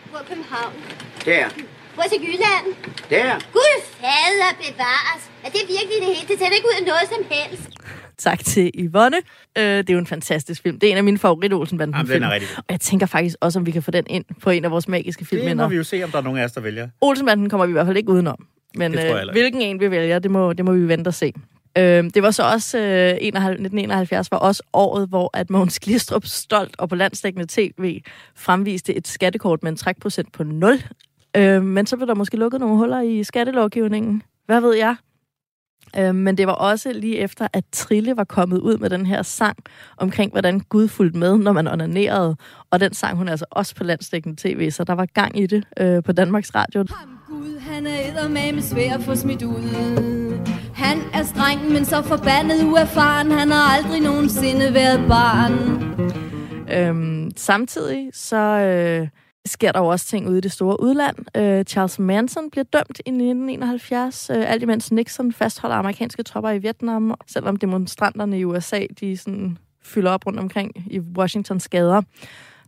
Hvor 0.09 0.19
er 0.19 0.23
København? 0.23 0.73
der, 1.25 1.45
Hvor 1.95 2.03
er 2.03 2.19
Jylland? 2.27 2.65
der. 3.09 3.31
Gud 3.57 3.75
fader 4.01 4.51
bevares. 4.63 5.21
Er 5.45 5.49
det 5.49 5.61
virkelig 5.75 5.97
det 6.01 6.07
hele? 6.15 6.27
Det 6.29 6.35
ser 6.39 6.47
da 6.49 6.55
ikke 6.59 6.67
ud 6.71 6.77
af 6.81 6.85
noget 6.91 7.05
som 7.13 7.21
helst. 7.35 7.69
Tak 8.17 8.39
til 8.39 8.71
Yvonne. 8.79 9.17
Øh, 9.57 9.63
det 9.63 9.89
er 9.89 9.93
jo 9.93 9.99
en 9.99 10.07
fantastisk 10.07 10.61
film. 10.61 10.79
Det 10.79 10.87
er 10.87 10.91
en 10.91 10.97
af 10.97 11.03
mine 11.03 11.17
favorit 11.17 11.53
olsenbanden 11.53 11.97
Jamen, 11.97 12.23
er 12.23 12.39
god. 12.39 12.47
Og 12.57 12.63
jeg 12.69 12.79
tænker 12.79 13.05
faktisk 13.05 13.35
også, 13.41 13.59
om 13.59 13.65
vi 13.65 13.71
kan 13.71 13.83
få 13.83 13.91
den 13.91 14.03
ind 14.09 14.25
på 14.41 14.49
en 14.49 14.65
af 14.65 14.71
vores 14.71 14.87
magiske 14.87 15.25
Det 15.31 15.57
må 15.57 15.67
vi 15.67 15.75
jo 15.75 15.83
se, 15.83 16.03
om 16.03 16.11
der 16.11 16.17
er 16.17 16.21
nogen 16.21 16.39
af 16.39 16.43
os, 16.43 16.51
der 16.51 16.61
vælger. 16.61 16.87
Olsenbanden 17.01 17.49
kommer 17.49 17.65
vi 17.65 17.71
i 17.71 17.73
hvert 17.73 17.85
fald 17.85 17.97
ikke 17.97 18.09
udenom. 18.09 18.47
Men 18.75 18.93
øh, 18.93 19.31
hvilken 19.31 19.61
en 19.61 19.79
vi 19.79 19.91
vælger, 19.91 20.19
det 20.19 20.31
må, 20.31 20.53
det 20.53 20.65
må 20.65 20.71
vi 20.71 20.87
vente 20.87 21.07
og 21.07 21.13
se. 21.13 21.33
Øh, 21.77 22.03
det 22.13 22.23
var 22.23 22.31
så 22.31 22.43
også, 22.43 22.79
øh, 22.79 23.09
1971 23.09 24.31
var 24.31 24.37
også 24.37 24.63
året, 24.73 25.09
hvor 25.09 25.29
at 25.33 25.49
Mogens 25.49 25.79
Glistrup 25.79 26.25
stolt 26.25 26.75
og 26.77 26.89
på 26.89 26.95
landstækkende 26.95 27.45
tv 27.49 28.01
fremviste 28.35 28.95
et 28.95 29.07
skattekort 29.07 29.63
med 29.63 29.71
en 29.71 29.77
trækprocent 29.77 30.31
på 30.31 30.43
0. 30.43 30.83
Øh, 31.37 31.63
men 31.63 31.85
så 31.85 31.97
blev 31.97 32.07
der 32.07 32.15
måske 32.15 32.37
lukket 32.37 32.59
nogle 32.59 32.77
huller 32.77 33.01
i 33.01 33.23
skattelovgivningen. 33.23 34.23
Hvad 34.45 34.61
ved 34.61 34.75
jeg? 34.75 34.95
Øh, 35.97 36.15
men 36.15 36.37
det 36.37 36.47
var 36.47 36.53
også 36.53 36.93
lige 36.93 37.17
efter, 37.17 37.47
at 37.53 37.63
Trille 37.71 38.17
var 38.17 38.23
kommet 38.23 38.59
ud 38.59 38.77
med 38.77 38.89
den 38.89 39.05
her 39.05 39.21
sang 39.21 39.57
omkring, 39.97 40.31
hvordan 40.31 40.59
Gud 40.59 40.87
fulgte 40.87 41.19
med, 41.19 41.37
når 41.37 41.51
man 41.51 41.67
onanerede. 41.67 42.35
Og 42.71 42.79
den 42.79 42.93
sang 42.93 43.17
hun 43.17 43.29
altså 43.29 43.45
også 43.51 43.75
på 43.75 43.83
landstækkende 43.83 44.41
tv, 44.41 44.71
så 44.71 44.83
der 44.83 44.93
var 44.93 45.05
gang 45.05 45.39
i 45.39 45.45
det 45.45 45.63
øh, 45.79 46.03
på 46.03 46.11
Danmarks 46.11 46.55
Radio. 46.55 46.85
Ham 46.89 47.09
Gud, 47.27 47.59
han 47.59 47.87
er 47.87 48.09
eddermame 48.09 48.61
svær 48.61 48.93
at 48.93 49.01
få 49.01 49.15
smidt 49.15 49.43
ud. 49.43 50.37
Han 50.73 50.97
er 51.13 51.23
streng, 51.23 51.71
men 51.71 51.85
så 51.85 52.01
forbandet 52.01 52.63
uerfaren. 52.63 53.31
Han 53.31 53.51
har 53.51 53.77
aldrig 53.77 54.01
nogensinde 54.01 54.73
været 54.73 55.07
barn. 55.07 55.53
Øhm, 56.73 57.31
samtidig 57.35 58.09
så 58.13 58.37
øh, 58.37 59.07
sker 59.47 59.71
der 59.71 59.79
jo 59.79 59.85
også 59.85 60.05
ting 60.05 60.29
ude 60.29 60.37
i 60.37 60.41
det 60.41 60.51
store 60.51 60.81
udland. 60.81 61.15
Øh, 61.37 61.65
Charles 61.65 61.99
Manson 61.99 62.49
bliver 62.51 62.63
dømt 62.63 62.99
i 63.05 63.09
1971, 63.09 64.29
øh, 64.29 64.51
alt 64.51 64.63
imens 64.63 64.91
Nixon 64.91 65.33
fastholder 65.33 65.75
amerikanske 65.75 66.23
tropper 66.23 66.49
i 66.49 66.57
Vietnam, 66.57 67.13
selvom 67.27 67.55
demonstranterne 67.55 68.39
i 68.39 68.45
USA 68.45 68.85
de 68.99 69.17
sådan 69.17 69.57
fylder 69.83 70.11
op 70.11 70.25
rundt 70.25 70.39
omkring 70.39 70.71
i 70.93 70.99
Washingtons 70.99 71.69
gader. 71.69 72.01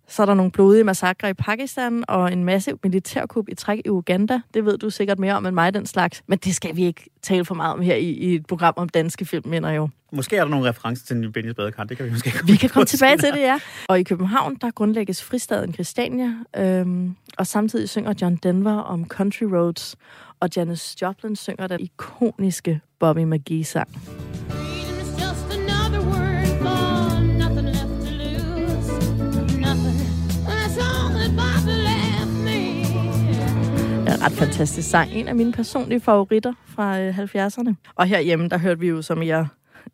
Så 0.10 0.22
er 0.22 0.26
der 0.26 0.34
nogle 0.34 0.52
blodige 0.52 0.84
massakre 0.84 1.30
i 1.30 1.34
Pakistan 1.34 2.04
og 2.08 2.34
en 2.34 2.44
massiv 2.44 2.80
militærkup 2.84 3.50
i 3.50 3.56
træk 3.56 3.82
i 3.86 3.90
Uganda. 3.90 4.42
Det 4.54 4.66
ved 4.66 4.78
du 4.78 4.90
sikkert 4.90 5.20
mere 5.20 5.34
om 5.34 5.46
end 5.46 5.56
mig, 5.56 5.74
den 5.74 5.86
slags. 5.86 6.24
Men 6.28 6.38
det 6.38 6.56
skal 6.56 6.76
vi 6.76 6.86
ikke 6.86 7.10
tale 7.22 7.46
for 7.46 7.56
meget 7.56 7.74
om 7.74 7.82
her 7.82 7.96
i, 7.96 8.10
i 8.10 8.36
et 8.36 8.46
program 8.46 8.74
om 8.78 8.90
danske 8.90 9.26
film, 9.26 9.50
mener 9.50 9.72
jo. 9.72 9.90
Måske 10.12 10.36
er 10.36 10.44
der 10.44 10.50
nogle 10.50 10.70
referencer 10.70 11.06
til 11.06 11.16
en 11.18 11.34
Benny's 11.38 11.54
badekar. 11.54 11.84
Det 11.84 11.98
kan 11.98 12.06
vi 12.06 12.12
måske 12.12 12.32
Vi 12.46 12.56
kan 12.56 12.70
komme 12.70 12.86
tilbage 12.86 13.18
til 13.18 13.32
det, 13.34 13.40
ja. 13.40 13.60
Og 13.88 14.00
i 14.00 14.04
København, 14.04 14.56
der 14.62 14.72
grundlægges 14.72 15.24
fristaden 15.24 15.74
Christiania, 15.74 16.34
øhm, 16.58 17.16
og 17.38 17.48
samtidig 17.48 17.90
synger 17.90 18.14
John 18.22 18.36
Denver 18.36 18.78
om 18.78 19.08
Country 19.08 19.44
Roads, 19.44 19.96
og 20.40 20.50
Janis 20.56 21.02
Joplin 21.02 21.36
synger 21.36 21.68
den 21.68 21.80
ikoniske 21.80 22.82
Bobby 23.00 23.20
McGee-sang. 23.20 23.90
Ja, 34.20 34.26
ret 34.26 34.32
fantastisk 34.32 34.90
sang. 34.90 35.12
En 35.12 35.28
af 35.28 35.36
mine 35.36 35.52
personlige 35.52 36.00
favoritter 36.00 36.54
fra 36.68 37.00
øh, 37.00 37.20
70'erne. 37.20 37.74
Og 37.96 38.06
herhjemme, 38.06 38.50
der 38.50 38.58
hørte 38.58 38.80
vi 38.80 38.88
jo 38.88 39.02
som 39.02 39.24
jeg 39.24 39.48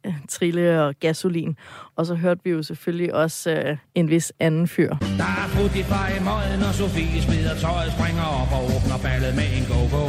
øh, 0.06 0.14
Trille 0.30 0.84
og 0.84 0.96
Gasolin. 1.00 1.58
Og 1.96 2.06
så 2.06 2.16
hørte 2.16 2.42
vi 2.44 2.50
jo 2.50 2.64
selvfølgelig 2.64 3.14
også 3.14 3.52
øh, 3.52 3.78
en 3.96 4.10
vis 4.10 4.34
anden 4.40 4.68
fyr. 4.68 4.90
Der 4.90 5.32
er 5.42 5.48
fut 5.48 5.76
i 5.76 5.84
møden, 6.28 6.64
og 6.70 6.74
Sofie 6.74 7.22
smider 7.22 7.56
tøjet, 7.56 7.92
springer 7.92 8.24
op 8.42 8.52
og 8.58 8.64
åbner 8.64 8.98
ballet 9.04 9.36
med 9.36 9.48
en 9.58 9.66
go-go. 9.72 10.06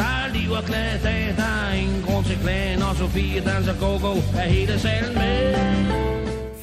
Der 0.00 0.10
er 0.20 0.26
liv 0.36 0.50
og 0.50 0.64
glade 0.70 0.98
dag, 1.02 1.34
der 1.36 1.52
er 1.66 1.72
ingen 1.82 2.02
grund 2.06 2.24
til 2.24 2.38
klagen, 2.44 2.82
og 2.82 2.96
Sofie 2.96 3.40
danser 3.40 3.74
go-go, 3.82 4.14
er 4.42 4.48
hele 4.56 4.78
salen 4.78 5.14
med. 5.14 5.54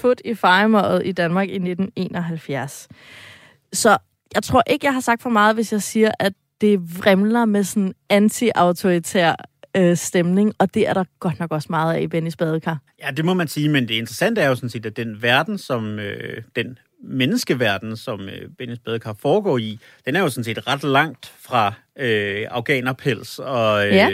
Fut 0.02 0.22
i 0.26 0.34
fejemøjet 0.34 1.02
i 1.06 1.12
Danmark 1.12 1.48
i 1.50 1.56
1971. 1.56 2.88
Så 3.74 3.98
jeg 4.36 4.44
tror 4.44 4.64
ikke, 4.68 4.86
jeg 4.86 4.94
har 4.94 5.02
sagt 5.02 5.22
for 5.22 5.30
meget, 5.30 5.56
hvis 5.56 5.72
jeg 5.72 5.82
siger, 5.82 6.12
at 6.20 6.34
det 6.64 7.00
vrimler 7.00 7.46
med 7.46 7.64
sådan 7.64 7.94
anti-autoritær 8.10 9.36
øh, 9.78 9.98
stemning, 9.98 10.54
og 10.60 10.74
det 10.74 10.88
er 10.88 10.94
der 10.94 11.04
godt 11.20 11.40
nok 11.40 11.52
også 11.52 11.68
meget 11.70 11.96
af 11.96 12.02
i 12.02 12.08
Bennys 12.08 12.36
badekar. 12.36 12.80
Ja, 13.04 13.12
det 13.12 13.26
må 13.26 13.34
man 13.34 13.48
sige, 13.48 13.70
men 13.70 13.88
det 13.88 13.94
interessante 13.94 14.42
er 14.42 14.48
jo 14.48 14.56
sådan 14.56 14.70
set, 14.70 14.86
at 14.86 14.98
den 14.98 15.22
verden, 15.22 15.58
som 15.58 16.00
øh, 16.00 16.44
den 16.56 16.78
menneskeverden, 17.04 17.98
som 17.98 18.22
øh, 18.22 18.50
Bennis 18.58 18.80
Badekar 18.80 19.16
foregår 19.22 19.58
i, 19.58 19.80
den 20.06 20.16
er 20.16 20.20
jo 20.20 20.30
sådan 20.30 20.44
set 20.44 20.68
ret 20.68 20.84
langt 20.84 21.34
fra 21.42 21.74
øh, 22.00 22.46
afghanerpels 22.52 23.40
og, 23.40 23.88
øh, 23.88 23.94
Ja. 23.94 24.10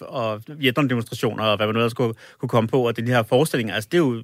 og 0.00 0.42
Vietnam-demonstrationer 0.48 1.44
og 1.44 1.56
hvad 1.56 1.66
man 1.66 1.74
nu 1.74 1.80
ellers 1.80 1.94
kunne, 1.94 2.14
kunne 2.38 2.48
komme 2.48 2.68
på, 2.68 2.86
og 2.86 2.96
den 2.96 3.08
her 3.08 3.22
forestilling, 3.22 3.70
altså 3.70 3.88
det 3.92 3.98
er 3.98 4.02
jo, 4.02 4.22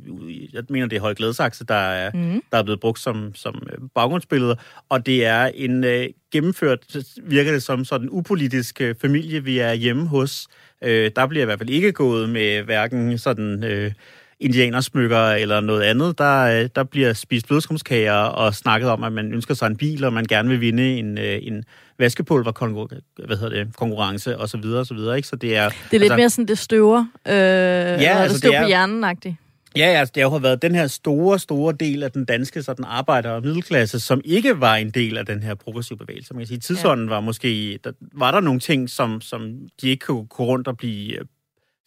jeg 0.53 0.63
mener, 0.69 0.87
det 0.87 0.97
er 0.97 1.01
Høje 1.01 1.15
Glædesakse, 1.15 1.65
der 1.65 1.75
er, 1.75 2.11
mm. 2.15 2.43
der 2.53 2.59
er 2.59 2.63
blevet 2.63 2.81
brugt 2.81 2.99
som, 2.99 3.35
som 3.35 3.63
øh, 3.73 3.79
baggrundsbilleder, 3.95 4.55
og 4.89 5.07
det 5.07 5.27
er 5.27 5.47
en 5.55 5.85
øh, 5.85 6.07
gennemført, 6.33 6.79
virker 7.23 7.53
det 7.53 7.63
som 7.63 7.85
sådan 7.85 8.09
upolitisk 8.11 8.81
øh, 8.81 8.95
familie, 9.01 9.45
vi 9.45 9.59
er 9.59 9.73
hjemme 9.73 10.07
hos. 10.07 10.47
Øh, 10.85 11.11
der 11.17 11.27
bliver 11.27 11.43
i 11.43 11.45
hvert 11.45 11.59
fald 11.59 11.71
ikke 11.71 11.93
gået 11.93 12.29
med 12.29 12.63
hverken 12.63 13.19
sådan... 13.19 13.65
Øh, 13.65 13.93
indianersmykker 14.41 15.29
eller 15.31 15.61
noget 15.61 15.83
andet. 15.83 16.19
Der, 16.19 16.63
øh, 16.63 16.69
der 16.75 16.83
bliver 16.85 17.13
spist 17.13 17.47
blødskumskager 17.49 18.13
og 18.13 18.55
snakket 18.55 18.91
om, 18.91 19.05
at 19.05 19.13
man 19.13 19.33
ønsker 19.35 19.55
sig 19.55 19.67
en 19.67 19.77
bil, 19.77 20.05
og 20.05 20.13
man 20.13 20.25
gerne 20.25 20.49
vil 20.49 20.61
vinde 20.61 20.99
en, 20.99 21.19
øh, 21.19 21.39
en 21.43 21.65
vaskepulver 21.99 22.87
hvad 23.27 23.37
hedder 23.37 23.65
det, 23.65 23.77
konkurrence 23.77 24.39
og 24.39 24.49
så 24.49 24.57
videre 24.59 24.81
og 24.81 24.87
så 24.87 24.95
videre. 24.95 25.17
Ikke? 25.17 25.29
Så 25.29 25.37
det 25.37 25.57
er, 25.57 25.69
Det 25.69 25.77
er 25.77 25.87
lidt 25.91 26.03
altså, 26.03 26.17
mere 26.17 26.31
sådan, 26.31 26.47
det 26.49 26.59
støver, 26.59 26.99
øh, 27.29 27.33
ja, 27.35 28.19
altså, 28.19 28.29
det 28.29 28.39
støv 28.39 28.51
det 28.51 28.57
er- 28.59 28.63
på 28.63 28.67
hjernen-agtigt. 28.69 29.35
Ja, 29.77 29.85
altså, 29.87 30.13
det 30.15 30.23
har 30.23 30.31
jo 30.31 30.37
været 30.37 30.63
den 30.63 30.75
her 30.75 30.87
store, 30.87 31.39
store 31.39 31.75
del 31.81 32.03
af 32.03 32.13
den 32.13 32.25
danske 32.25 32.63
sådan, 32.63 32.85
arbejder- 32.89 33.31
og 33.31 33.43
middelklasse, 33.43 34.01
som 34.01 34.21
ikke 34.25 34.61
var 34.61 34.75
en 34.77 34.91
del 34.91 35.19
af 35.19 35.27
den 35.27 35.43
her 35.43 35.55
progressive 35.55 35.99
bevægelse. 35.99 36.35
Man 36.35 36.41
kan 36.41 36.47
sige, 36.49 36.59
tidsånden 36.59 37.11
var 37.11 37.21
måske, 37.21 37.79
der, 37.85 37.93
var 38.15 38.31
der 38.31 38.41
nogle 38.41 38.61
ting, 38.61 38.91
som, 38.91 39.21
som 39.21 39.53
de 39.83 39.89
ikke 39.89 40.07
kunne 40.07 40.27
gå 40.27 40.45
rundt 40.45 40.69
og 40.69 40.77
blive, 40.77 41.17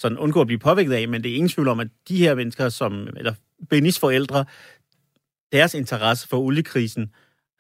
sådan 0.04 0.18
undgå 0.18 0.42
at 0.42 0.48
blive 0.48 0.60
påvirket 0.60 0.94
af, 0.94 1.08
men 1.08 1.24
det 1.24 1.32
er 1.32 1.36
ingen 1.36 1.50
tvivl 1.50 1.68
om, 1.68 1.80
at 1.80 1.88
de 2.08 2.18
her 2.18 2.36
mennesker, 2.36 2.70
som, 2.70 3.08
eller 3.18 3.34
Bennys 3.70 4.00
forældre, 4.00 4.46
deres 5.52 5.74
interesse 5.74 6.28
for 6.28 6.38
oliekrisen 6.38 7.10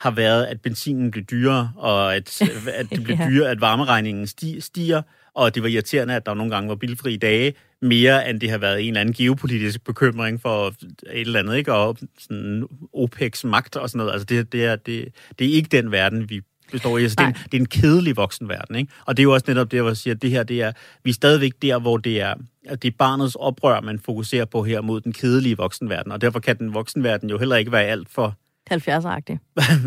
har 0.01 0.12
været, 0.12 0.45
at 0.45 0.62
benzinen 0.62 1.12
blev 1.12 1.23
dyrere, 1.23 1.71
og 1.75 2.15
at, 2.15 2.41
at 2.79 2.89
det 2.89 3.03
blev 3.03 3.17
Ja. 3.19 3.27
dyrere, 3.29 3.50
at 3.51 3.62
varmeregningen 3.62 4.25
sti- 4.27 4.59
stiger, 4.59 5.01
og 5.33 5.55
det 5.55 5.63
var 5.63 5.69
irriterende, 5.69 6.15
at 6.15 6.25
der 6.25 6.33
nogle 6.33 6.51
gange 6.55 6.69
var 6.69 6.75
bilfri 6.75 7.17
dage, 7.17 7.53
mere 7.81 8.29
end 8.29 8.39
det 8.39 8.50
har 8.50 8.57
været 8.57 8.81
en 8.81 8.88
eller 8.88 9.01
anden 9.01 9.13
geopolitisk 9.15 9.83
bekymring 9.83 10.41
for 10.41 10.67
et 10.67 10.77
eller 11.07 11.39
andet, 11.39 11.57
ikke? 11.57 11.73
Og 11.73 11.97
sådan 12.19 12.67
OPEC's 12.97 13.47
magt 13.47 13.75
og 13.75 13.89
sådan 13.89 13.97
noget. 13.97 14.12
Altså, 14.12 14.25
det, 14.25 14.51
det, 14.51 14.65
er, 14.65 14.75
det, 14.75 15.07
det 15.39 15.47
er 15.47 15.53
ikke 15.53 15.69
den 15.69 15.91
verden, 15.91 16.29
vi 16.29 16.41
består 16.74 16.98
i. 16.98 17.03
Altså, 17.03 17.15
det, 17.20 17.24
er 17.24 17.27
en, 17.27 17.34
det 17.34 17.53
er 17.53 17.60
en 17.60 17.65
kedelig 17.65 18.18
voksenverden, 18.18 18.75
ikke? 18.75 18.92
Og 19.06 19.18
det 19.18 19.22
er 19.22 19.24
jo 19.24 19.34
også 19.34 19.46
netop 19.48 19.72
det, 19.72 19.82
hvor 19.82 19.89
jeg 19.89 19.98
siger, 19.98 20.13
at 20.13 20.22
det 20.22 20.30
her, 20.30 20.44
det 20.44 20.62
er, 20.62 20.72
vi 21.03 21.10
er 21.10 21.13
stadigvæk 21.13 21.51
der, 21.62 21.80
hvor 21.80 21.98
det 21.98 22.22
er, 22.22 22.34
at 22.65 22.82
det 22.84 22.88
er 22.88 22.96
barnets 22.98 23.36
oprør, 23.36 23.82
man 23.82 24.00
fokuserer 24.00 24.46
på 24.46 24.63
her 24.63 24.82
mod 24.82 25.01
den 25.01 25.13
kedelige 25.13 25.58
voksenverden, 25.58 26.12
og 26.12 26.22
derfor 26.22 26.39
kan 26.39 26.58
den 26.58 26.74
voksenverden 26.74 27.30
jo 27.30 27.38
heller 27.38 27.56
ikke 27.56 27.72
være 27.72 27.84
alt 27.84 28.10
for 28.10 28.36
70'er-agtigt. 28.74 29.38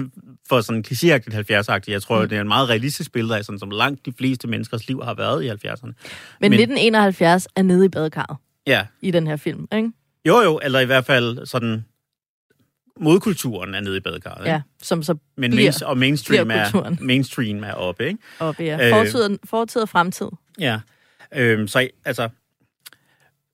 for 0.48 0.60
sådan 0.60 0.84
klichéagtigt 0.88 1.34
70'agtigt. 1.34 1.92
Jeg 1.92 2.02
tror, 2.02 2.22
mm. 2.22 2.28
det 2.28 2.36
er 2.36 2.40
en 2.40 2.48
meget 2.48 2.68
realistisk 2.68 3.12
billede 3.12 3.38
af, 3.38 3.44
sådan, 3.44 3.58
som 3.58 3.70
langt 3.70 4.06
de 4.06 4.12
fleste 4.18 4.48
menneskers 4.48 4.88
liv 4.88 5.02
har 5.04 5.14
været 5.14 5.44
i 5.44 5.48
70'erne. 5.48 5.86
Men, 5.86 5.94
Men- 6.40 6.52
1971 6.52 7.48
er 7.56 7.62
nede 7.62 7.84
i 7.84 7.88
badekarret 7.88 8.36
Ja, 8.66 8.86
i 9.02 9.10
den 9.10 9.26
her 9.26 9.36
film, 9.36 9.68
ikke? 9.72 9.90
jo 10.28 10.40
jo, 10.40 10.60
eller 10.62 10.80
i 10.80 10.84
hvert 10.84 11.04
fald 11.06 11.46
sådan 11.46 11.84
modkulturen 13.00 13.74
er 13.74 13.80
nede 13.80 13.96
i 13.96 14.00
badekarret. 14.00 14.46
Ja, 14.46 14.62
som 14.82 15.02
så 15.02 15.16
Men 15.36 15.50
bliver 15.50 15.72
main, 15.80 15.88
og 15.90 15.98
mainstream 15.98 16.46
bliver 16.46 16.60
er, 16.60 16.70
kulturen. 16.70 16.98
mainstream 17.06 17.64
er 17.64 17.72
oppe, 17.72 18.06
ikke? 18.06 18.18
oppe, 18.38 18.62
ja. 18.62 18.86
Øh. 18.86 18.90
Fortid, 18.90 19.38
fortid 19.44 19.82
og 19.82 19.88
fremtid. 19.88 20.28
Ja. 20.60 20.80
Øhm, 21.34 21.68
så 21.68 21.88
altså, 22.04 22.28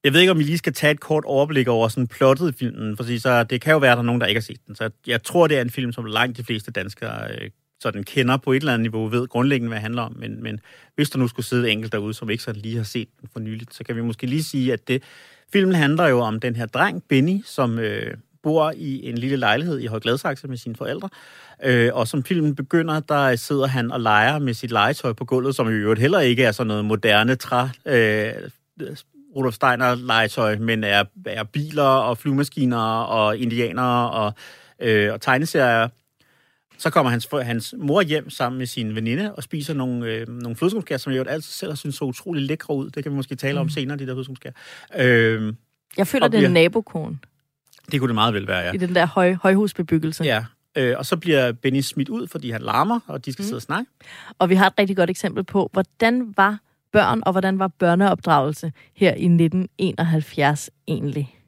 jeg 0.04 0.12
ved 0.12 0.20
ikke, 0.20 0.30
om 0.30 0.38
vi 0.38 0.42
lige 0.42 0.58
skal 0.58 0.72
tage 0.72 0.90
et 0.90 1.00
kort 1.00 1.24
overblik 1.24 1.68
over 1.68 1.88
sådan 1.88 2.06
plottet 2.06 2.54
i 2.54 2.58
filmen, 2.58 2.96
for 2.96 3.18
så 3.18 3.44
det 3.44 3.60
kan 3.60 3.72
jo 3.72 3.78
være, 3.78 3.92
at 3.92 3.96
der 3.96 4.02
er 4.02 4.06
nogen, 4.06 4.20
der 4.20 4.26
ikke 4.26 4.38
har 4.38 4.42
set 4.42 4.66
den. 4.66 4.74
Så 4.74 4.90
jeg 5.06 5.22
tror, 5.22 5.46
det 5.46 5.56
er 5.56 5.62
en 5.62 5.70
film, 5.70 5.92
som 5.92 6.04
langt 6.04 6.36
de 6.36 6.44
fleste 6.44 6.70
danskere 6.70 7.30
øh, 7.30 7.50
sådan 7.80 8.04
kender 8.04 8.36
på 8.36 8.52
et 8.52 8.56
eller 8.56 8.72
andet 8.72 8.82
niveau, 8.82 9.06
ved 9.06 9.28
grundlæggende, 9.28 9.68
hvad 9.68 9.76
det 9.76 9.82
handler 9.82 10.02
om. 10.02 10.16
Men, 10.18 10.42
men 10.42 10.60
hvis 10.94 11.10
der 11.10 11.18
nu 11.18 11.28
skulle 11.28 11.46
sidde 11.46 11.70
enkelt 11.70 11.92
derude, 11.92 12.14
som 12.14 12.30
ikke 12.30 12.42
sådan 12.42 12.60
lige 12.60 12.76
har 12.76 12.84
set 12.84 13.08
den 13.20 13.28
for 13.32 13.40
nyligt, 13.40 13.74
så 13.74 13.84
kan 13.84 13.96
vi 13.96 14.02
måske 14.02 14.26
lige 14.26 14.44
sige, 14.44 14.72
at 14.72 14.88
det, 14.88 15.02
filmen 15.52 15.74
handler 15.74 16.06
jo 16.06 16.20
om 16.20 16.40
den 16.40 16.56
her 16.56 16.66
dreng, 16.66 17.02
Benny, 17.08 17.42
som 17.44 17.78
øh, 17.78 18.16
bor 18.42 18.72
i 18.76 19.08
en 19.08 19.18
lille 19.18 19.36
lejlighed 19.36 19.80
i 19.80 19.86
Højgladsaxe 19.86 20.48
med 20.48 20.56
sine 20.56 20.76
forældre. 20.76 21.08
Øh, 21.64 21.90
og 21.92 22.08
som 22.08 22.24
filmen 22.24 22.54
begynder, 22.54 23.00
der 23.00 23.36
sidder 23.36 23.66
han 23.66 23.92
og 23.92 24.00
leger 24.00 24.38
med 24.38 24.54
sit 24.54 24.70
legetøj 24.70 25.12
på 25.12 25.24
gulvet, 25.24 25.54
som 25.54 25.68
i 25.68 25.72
øvrigt 25.72 26.00
heller 26.00 26.20
ikke 26.20 26.44
er 26.44 26.52
sådan 26.52 26.68
noget 26.68 26.84
moderne 26.84 27.34
træ, 27.34 27.66
øh, 27.86 28.32
Rudolf 29.36 29.54
Steiner 29.54 29.94
legetøj, 29.94 30.56
men 30.56 30.84
er, 30.84 31.04
er 31.26 31.44
biler 31.44 31.82
og 31.82 32.18
flyvemaskiner 32.18 33.02
og 33.02 33.38
indianere 33.38 34.10
og, 34.10 34.32
øh, 34.80 35.12
og 35.12 35.20
tegneserier. 35.20 35.88
Så 36.78 36.90
kommer 36.90 37.10
hans, 37.10 37.28
hans 37.42 37.74
mor 37.78 38.02
hjem 38.02 38.30
sammen 38.30 38.58
med 38.58 38.66
sin 38.66 38.94
veninde 38.94 39.34
og 39.34 39.42
spiser 39.42 39.74
nogle, 39.74 40.06
øh, 40.06 40.28
nogle 40.28 40.56
flødeskumskær, 40.56 40.96
som 40.96 41.12
jeg 41.12 41.18
jo 41.18 41.24
altid 41.24 41.52
selv 41.52 41.70
har 41.70 41.76
synes 41.76 41.94
så 41.94 42.04
utrolig 42.04 42.42
lækre 42.42 42.74
ud. 42.74 42.90
Det 42.90 43.02
kan 43.02 43.12
vi 43.12 43.16
måske 43.16 43.34
tale 43.34 43.60
om 43.60 43.68
senere, 43.68 43.98
de 43.98 44.06
der 44.06 44.14
flødeskumskær. 44.14 44.50
Øh, 44.96 45.52
Jeg 45.96 46.06
føler, 46.06 46.28
det 46.28 46.42
er 46.42 46.46
en 46.46 46.52
nabokone 46.52 47.18
det 47.90 48.00
kunne 48.00 48.08
det 48.08 48.14
meget 48.14 48.34
vel 48.34 48.48
være, 48.48 48.60
ja. 48.60 48.72
i 48.72 48.76
den 48.76 48.94
der 48.94 49.06
høj, 49.06 49.34
højhusbebyggelse. 49.42 50.24
Ja, 50.24 50.44
øh, 50.76 50.94
og 50.98 51.06
så 51.06 51.16
bliver 51.16 51.52
Benny 51.52 51.80
smidt 51.80 52.08
ud, 52.08 52.26
fordi 52.26 52.50
han 52.50 52.62
larmer, 52.62 53.00
og 53.06 53.24
de 53.24 53.32
skal 53.32 53.42
mm. 53.42 53.46
sidde 53.46 53.58
og 53.58 53.62
snakke. 53.62 53.90
Og 54.38 54.48
vi 54.48 54.54
har 54.54 54.66
et 54.66 54.72
rigtig 54.78 54.96
godt 54.96 55.10
eksempel 55.10 55.44
på, 55.44 55.70
hvordan 55.72 56.34
var 56.36 56.58
børn 56.92 57.22
og 57.26 57.32
hvordan 57.32 57.58
var 57.58 57.68
børneopdragelse 57.68 58.72
her 58.96 59.08
i 59.08 59.24
1971 59.24 60.70
egentlig. 60.88 61.38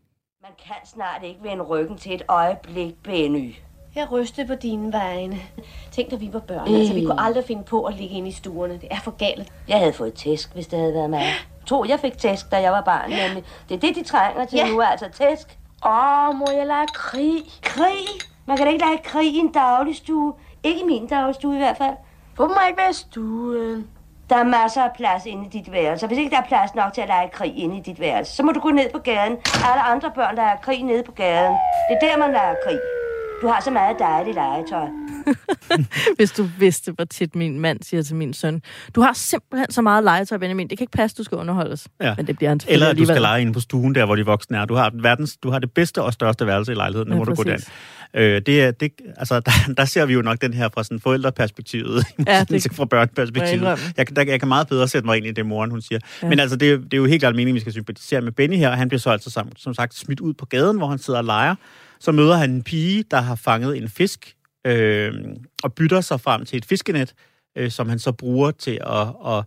Man 0.43 0.53
kan 0.67 0.77
snart 0.95 1.23
ikke 1.25 1.41
vende 1.43 1.63
ryggen 1.63 1.99
til 1.99 2.15
et 2.15 2.23
øjeblik, 2.29 2.95
Benny. 3.03 3.55
Jeg 3.95 4.13
ryste 4.13 4.47
på 4.47 4.55
dine 4.55 4.93
vegne. 4.93 5.37
Tænk, 5.93 6.11
da 6.11 6.17
vi 6.17 6.31
var 6.33 6.41
børn. 6.41 6.69
Mm. 6.69 6.75
Altså, 6.75 6.95
vi 6.95 7.05
kunne 7.05 7.21
aldrig 7.21 7.45
finde 7.45 7.63
på 7.65 7.85
at 7.85 7.95
ligge 7.95 8.17
inde 8.17 8.29
i 8.29 8.33
stuerne. 8.33 8.75
Det 8.75 8.89
er 8.91 9.01
for 9.01 9.11
galt. 9.11 9.53
Jeg 9.69 9.79
havde 9.79 9.93
fået 9.93 10.15
tæsk, 10.15 10.55
hvis 10.55 10.67
det 10.67 10.79
havde 10.79 10.95
været 10.95 11.11
mig. 11.11 11.23
To, 11.67 11.85
jeg 11.85 12.01
fik 12.01 12.19
tæsk, 12.19 12.51
da 12.51 12.61
jeg 12.61 12.73
var 12.73 12.81
barn, 12.81 13.11
nemlig. 13.11 13.45
Det 13.69 13.75
er 13.75 13.81
det, 13.81 13.97
de 13.97 14.05
trænger 14.05 14.45
til 14.45 14.57
ja. 14.57 14.69
nu, 14.69 14.81
altså 14.81 15.09
tæsk. 15.13 15.59
Åh, 15.87 16.35
må 16.37 16.47
jeg 16.57 16.67
lege 16.67 16.87
krig? 16.95 17.43
Krig? 17.63 18.07
Man 18.47 18.57
kan 18.57 18.67
da 18.67 18.73
ikke 18.73 18.85
lege 18.85 18.99
krig 19.05 19.35
i 19.35 19.39
en 19.39 19.53
dagligstue. 19.53 20.35
Ikke 20.63 20.81
i 20.81 20.85
min 20.85 21.07
dagligstue 21.07 21.55
i 21.55 21.59
hvert 21.59 21.77
fald. 21.77 21.95
Hvor 22.37 22.47
må 22.49 22.55
ikke 22.69 22.79
være 22.79 22.91
i 22.91 22.93
stuen? 22.93 23.89
Der 24.31 24.37
er 24.37 24.45
masser 24.45 24.83
af 24.83 24.91
plads 24.97 25.27
inde 25.27 25.47
i 25.47 25.49
dit 25.49 25.73
værelse. 25.73 26.07
Hvis 26.07 26.19
ikke 26.19 26.31
der 26.31 26.37
er 26.43 26.47
plads 26.47 26.75
nok 26.75 26.93
til 26.93 27.01
at 27.01 27.09
lege 27.09 27.29
krig 27.29 27.57
inde 27.57 27.77
i 27.77 27.81
dit 27.81 28.01
værelse, 28.01 28.37
så 28.37 28.43
må 28.43 28.53
du 28.53 28.61
gå 28.61 28.71
ned 28.71 28.91
på 28.93 28.99
gaden. 28.99 29.37
Alle 29.71 29.83
andre 29.83 30.11
børn, 30.11 30.37
der 30.37 30.43
er 30.43 30.57
krig 30.57 30.83
nede 30.83 31.03
på 31.03 31.13
gaden. 31.13 31.57
Det 31.89 31.99
er 32.03 32.09
der, 32.09 32.17
man 32.19 32.33
leger 32.33 32.55
krig. 32.67 32.81
Du 33.45 33.49
har 33.49 33.61
så 33.65 33.71
meget 33.71 33.97
dejligt 33.99 34.35
legetøj. 34.35 34.89
Hvis 36.17 36.31
du 36.33 36.49
vidste, 36.59 36.93
hvor 36.93 37.05
tit 37.05 37.35
min 37.35 37.61
mand 37.61 37.83
siger 37.83 38.03
til 38.03 38.17
min 38.17 38.35
søn, 38.35 38.63
du 38.95 39.01
har 39.01 39.13
simpelthen 39.13 39.71
så 39.73 39.83
meget 39.83 40.05
legetøj, 40.05 40.39
Benjamin. 40.39 40.69
Det 40.71 40.79
kan 40.79 40.83
ikke 40.83 40.91
passe, 40.97 41.17
du 41.17 41.25
skal 41.25 41.39
underholdes. 41.39 41.89
Ja. 42.03 42.15
Men 42.17 42.27
det 42.27 42.37
bliver 42.37 42.49
han 42.51 42.61
Eller 42.69 42.87
at 42.89 42.99
du 42.99 43.05
skal 43.05 43.21
lege 43.21 43.41
inde 43.41 43.53
på 43.53 43.61
stuen, 43.61 43.95
der 43.95 44.05
hvor 44.05 44.17
de 44.17 44.27
voksne 44.27 44.57
er. 44.59 44.65
Du 44.65 44.75
har, 44.75 44.91
verdens, 45.03 45.37
du 45.37 45.51
har 45.51 45.59
det 45.59 45.71
bedste 45.73 46.03
og 46.03 46.13
største 46.13 46.47
værelse 46.47 46.73
i 46.73 46.75
lejligheden. 46.75 47.09
Nu 47.09 47.15
Ja, 47.15 47.19
må 47.19 47.25
du 47.25 47.35
gå 47.35 47.43
den. 47.43 47.53
præcis. 47.53 47.69
Øh, 48.15 48.43
det 48.47 48.63
er, 48.63 48.71
det, 48.71 48.91
altså, 49.17 49.41
der, 49.47 49.53
der, 49.77 49.85
ser 49.85 50.07
vi 50.07 50.13
jo 50.15 50.23
nok 50.23 50.41
den 50.41 50.55
her 50.55 50.69
fra 50.75 50.85
sådan 50.85 51.01
forældreperspektivet, 51.01 52.05
Ja, 52.27 52.45
det- 52.49 52.73
fra 52.73 52.85
børneperspektivet. 52.85 53.93
Jeg, 53.97 54.17
der, 54.17 54.23
jeg 54.27 54.39
kan 54.41 54.49
meget 54.49 54.69
bedre 54.69 54.89
sætte 54.89 55.07
mig 55.07 55.17
ind 55.17 55.27
i 55.27 55.33
det, 55.33 55.47
moren 55.47 55.71
hun 55.71 55.83
siger. 55.83 55.99
Ja. 56.23 56.29
Men 56.29 56.41
altså, 56.41 56.57
det, 56.57 56.73
er- 56.73 56.77
det 56.77 56.95
er 56.95 56.99
jo 56.99 57.05
helt 57.07 57.21
klart 57.21 57.35
meningen, 57.35 57.55
vi 57.55 57.61
skal 57.61 57.73
sympatisere 57.73 58.21
med 58.21 58.33
Benny 58.33 58.57
her. 58.57 58.71
Han 58.71 58.89
bliver 58.89 59.01
så 59.01 59.11
altså 59.11 59.31
som, 59.31 59.49
som 59.57 59.75
sagt 59.75 59.95
smidt 59.95 60.21
ud 60.21 60.35
på 60.35 60.47
gaden, 60.47 60.77
hvor 60.77 60.87
han 60.87 60.99
sidder 60.99 61.19
og 61.19 61.25
leger. 61.25 61.55
Så 62.05 62.13
møder 62.13 62.37
han 62.37 62.51
en 62.51 62.63
pige, 62.63 63.05
der 63.11 63.21
har 63.21 63.35
fanget 63.35 63.77
en 63.77 63.89
fisk, 63.89 64.37
øh, 64.67 65.13
og 65.63 65.73
bytter 65.73 66.01
sig 66.01 66.21
frem 66.21 66.45
til 66.45 66.57
et 66.57 66.65
fiskenet, 66.65 67.15
øh, 67.57 67.71
som 67.71 67.89
han 67.89 67.99
så 67.99 68.13
bruger 68.13 68.51
til 68.51 68.79
at, 68.87 69.09
at 69.27 69.45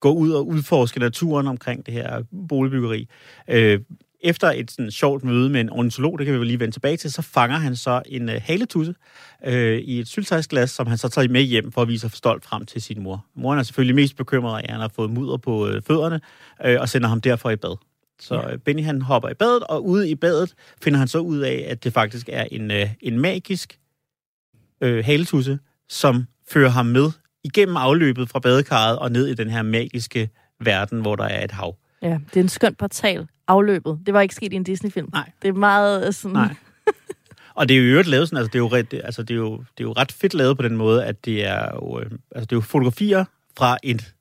gå 0.00 0.12
ud 0.12 0.30
og 0.30 0.46
udforske 0.46 1.00
naturen 1.00 1.46
omkring 1.46 1.86
det 1.86 1.94
her 1.94 2.22
boligbyggeri. 2.48 3.08
Øh, 3.48 3.80
efter 4.20 4.50
et 4.50 4.70
sådan 4.70 4.90
sjovt 4.90 5.24
møde 5.24 5.50
med 5.50 5.60
en 5.60 5.70
ornitolog, 5.70 6.18
det 6.18 6.26
kan 6.26 6.34
vi 6.34 6.38
jo 6.38 6.44
lige 6.44 6.60
vende 6.60 6.74
tilbage 6.74 6.96
til, 6.96 7.12
så 7.12 7.22
fanger 7.22 7.56
han 7.56 7.76
så 7.76 8.02
en 8.06 8.28
øh, 8.28 8.40
haletusse 8.44 8.94
øh, 9.46 9.78
i 9.78 10.00
et 10.00 10.08
syltejsglas, 10.08 10.70
som 10.70 10.86
han 10.86 10.98
så 10.98 11.08
tager 11.08 11.28
med 11.28 11.42
hjem 11.42 11.72
for 11.72 11.82
at 11.82 11.88
vise 11.88 12.00
sig 12.00 12.10
stolt 12.12 12.44
frem 12.44 12.66
til 12.66 12.82
sin 12.82 13.02
mor. 13.02 13.24
Moren 13.34 13.58
er 13.58 13.62
selvfølgelig 13.62 13.94
mest 13.94 14.16
bekymret 14.16 14.58
af, 14.58 14.64
at 14.64 14.70
han 14.70 14.80
har 14.80 14.90
fået 14.96 15.10
mudder 15.10 15.36
på 15.36 15.68
øh, 15.68 15.82
fødderne, 15.82 16.20
øh, 16.64 16.80
og 16.80 16.88
sender 16.88 17.08
ham 17.08 17.20
derfor 17.20 17.50
i 17.50 17.56
bad. 17.56 17.76
Så 18.20 18.34
Ja. 18.34 18.50
ja. 18.50 18.56
Benny 18.56 18.84
han 18.84 19.02
hopper 19.02 19.28
i 19.28 19.34
badet, 19.34 19.62
og 19.62 19.86
ude 19.86 20.10
i 20.10 20.14
badet 20.14 20.54
finder 20.82 20.98
han 20.98 21.08
så 21.08 21.18
ud 21.18 21.38
af, 21.38 21.66
at 21.68 21.84
det 21.84 21.92
faktisk 21.92 22.28
er 22.32 22.44
en, 22.50 22.70
øh, 22.70 22.88
en 23.00 23.20
magisk 23.20 23.78
øh, 24.80 25.04
haletusse, 25.04 25.58
som 25.88 26.26
fører 26.48 26.70
ham 26.70 26.86
med 26.86 27.10
igennem 27.44 27.76
afløbet 27.76 28.28
fra 28.28 28.38
badekarret 28.38 28.98
og 28.98 29.12
ned 29.12 29.26
i 29.26 29.34
den 29.34 29.50
her 29.50 29.62
magiske 29.62 30.30
verden, 30.60 31.00
hvor 31.00 31.16
der 31.16 31.24
er 31.24 31.44
et 31.44 31.50
hav. 31.50 31.76
Ja, 32.02 32.18
det 32.28 32.36
er 32.36 32.40
en 32.40 32.48
skøn 32.48 32.74
portal. 32.74 33.26
Afløbet. 33.48 33.98
Det 34.06 34.14
var 34.14 34.20
ikke 34.20 34.34
sket 34.34 34.52
i 34.52 34.56
en 34.56 34.64
Disney-film. 34.64 35.08
Nej. 35.12 35.30
Det 35.42 35.48
er 35.48 35.52
meget 35.52 36.06
øh, 36.06 36.12
sådan... 36.12 36.32
Nej. 36.32 36.54
Og 37.54 37.68
det 37.68 37.76
er 37.76 37.78
jo 37.80 37.84
øvrigt 37.84 38.08
lavet 38.08 38.28
sådan, 38.28 38.38
altså 38.38 38.50
det 38.52 38.54
er 38.54 38.62
jo 38.62 38.68
ret, 38.68 39.00
altså 39.04 39.22
det 39.22 39.34
er 39.34 39.38
jo, 39.38 39.56
det 39.56 39.84
er 39.84 39.88
jo 39.88 39.92
ret 39.92 40.12
fedt 40.12 40.34
lavet 40.34 40.56
på 40.56 40.62
den 40.62 40.76
måde, 40.76 41.04
at 41.04 41.24
det 41.24 41.46
er 41.46 41.68
jo, 41.74 42.00
øh, 42.00 42.10
altså 42.30 42.46
det 42.46 42.52
er 42.52 42.56
jo 42.56 42.60
fotografier 42.60 43.24
fra 43.58 43.78
et 43.82 43.94
øh, 44.02 44.12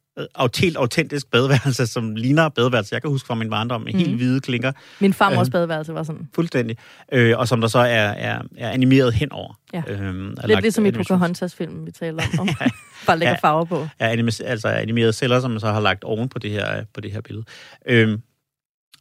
helt 0.60 0.78
autentisk 0.78 1.32
badeværelse, 1.32 1.88
som 1.96 2.16
ligner 2.16 2.50
badeværelse. 2.50 2.94
Jeg 2.94 3.02
kan 3.02 3.12
huske 3.12 3.28
fra 3.28 3.36
min 3.36 3.50
barndom 3.50 3.82
med 3.82 3.94
helt 3.94 4.08
Mhm. 4.10 4.18
hvide 4.18 4.42
klinker, 4.42 4.72
Min 5.00 5.14
farmors 5.14 5.48
Øh. 5.48 5.52
badeværelse 5.52 5.94
var 5.94 6.04
sådan. 6.04 6.30
fuldstændig, 6.36 6.78
øh, 7.12 7.38
og 7.38 7.48
som 7.48 7.62
der 7.62 7.68
så 7.68 7.80
er, 7.80 7.86
er, 7.86 8.42
er 8.58 8.70
animeret 8.70 9.14
henover. 9.14 9.60
Ja. 9.74 9.82
Øhm, 9.88 10.28
Lidt 10.30 10.48
lagt 10.48 10.62
ligesom 10.62 10.86
i 10.86 10.92
Pocahontas-filmen, 10.92 11.86
vi 11.86 11.92
taler 11.92 12.24
om. 12.40 12.50
Bare 13.08 13.20
lægger 13.20 13.36
Ja. 13.44 13.48
farver 13.48 13.66
på. 13.66 13.88
er 14.00 14.10
anime, 14.10 14.32
altså 14.46 14.68
animerede 14.68 15.14
celler, 15.14 15.40
som 15.40 15.52
man 15.52 15.60
så 15.60 15.68
har 15.72 15.80
lagt 15.80 16.04
oven 16.04 16.30
på 16.30 16.40
det 16.40 16.52
her, 16.52 16.84
på 16.94 17.02
det 17.02 17.12
her 17.12 17.22
billede. 17.22 17.46
Øhm, 17.86 18.22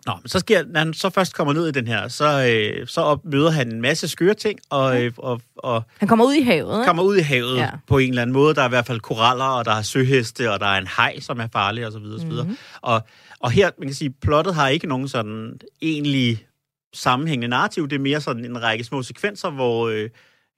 Nå, 0.06 0.12
men 0.22 0.28
så 0.28 0.38
sker, 0.38 0.64
når 0.66 0.78
han 0.80 0.94
så 0.94 1.10
først 1.10 1.34
kommer 1.34 1.52
ned 1.52 1.68
i 1.68 1.70
den 1.70 1.86
her, 1.86 2.08
så, 2.08 2.46
øh, 2.50 2.86
så 2.86 3.00
op, 3.00 3.24
møder 3.24 3.50
han 3.50 3.72
en 3.74 3.80
masse 3.82 4.08
skøre 4.08 4.34
ting, 4.34 4.58
og, 4.70 5.02
øh, 5.02 5.12
og, 5.16 5.40
og 5.56 5.82
Han 5.98 6.08
kommer 6.08 6.24
ud 6.24 6.34
i 6.34 6.42
havet, 6.42 6.74
ikke? 6.78 6.86
kommer 6.86 7.02
ud 7.02 7.16
i 7.16 7.20
havet 7.20 7.56
Ja. 7.56 7.70
på 7.86 7.98
en 7.98 8.08
eller 8.08 8.22
anden 8.22 8.34
måde. 8.34 8.54
Der 8.54 8.62
er 8.62 8.66
i 8.66 8.68
hvert 8.68 8.86
fald 8.86 9.00
koraller, 9.00 9.44
og 9.44 9.64
der 9.64 9.72
er 9.72 9.82
søheste, 9.82 10.52
og 10.52 10.60
der 10.60 10.66
er 10.66 10.78
en 10.78 10.86
haj, 10.86 11.20
som 11.20 11.40
er 11.40 11.46
farlig, 11.52 11.86
og 11.86 11.92
så 11.92 11.98
videre, 11.98 12.16
og 12.16 12.20
så 12.20 12.26
videre. 12.26 12.44
Mhm. 12.44 12.56
Og, 12.82 13.02
og 13.40 13.50
her, 13.50 13.70
man 13.78 13.88
kan 13.88 13.94
sige, 13.94 14.10
plottet 14.22 14.54
har 14.54 14.68
ikke 14.68 14.86
nogen 14.86 15.08
sådan 15.08 15.60
egentlig 15.82 16.46
sammenhængende 16.94 17.48
narrativ. 17.48 17.88
Det 17.88 17.96
er 17.96 18.00
mere 18.00 18.20
sådan 18.20 18.44
en 18.44 18.62
række 18.62 18.84
små 18.84 19.02
sekvenser, 19.02 19.50
hvor 19.50 19.88
øh, 19.88 20.10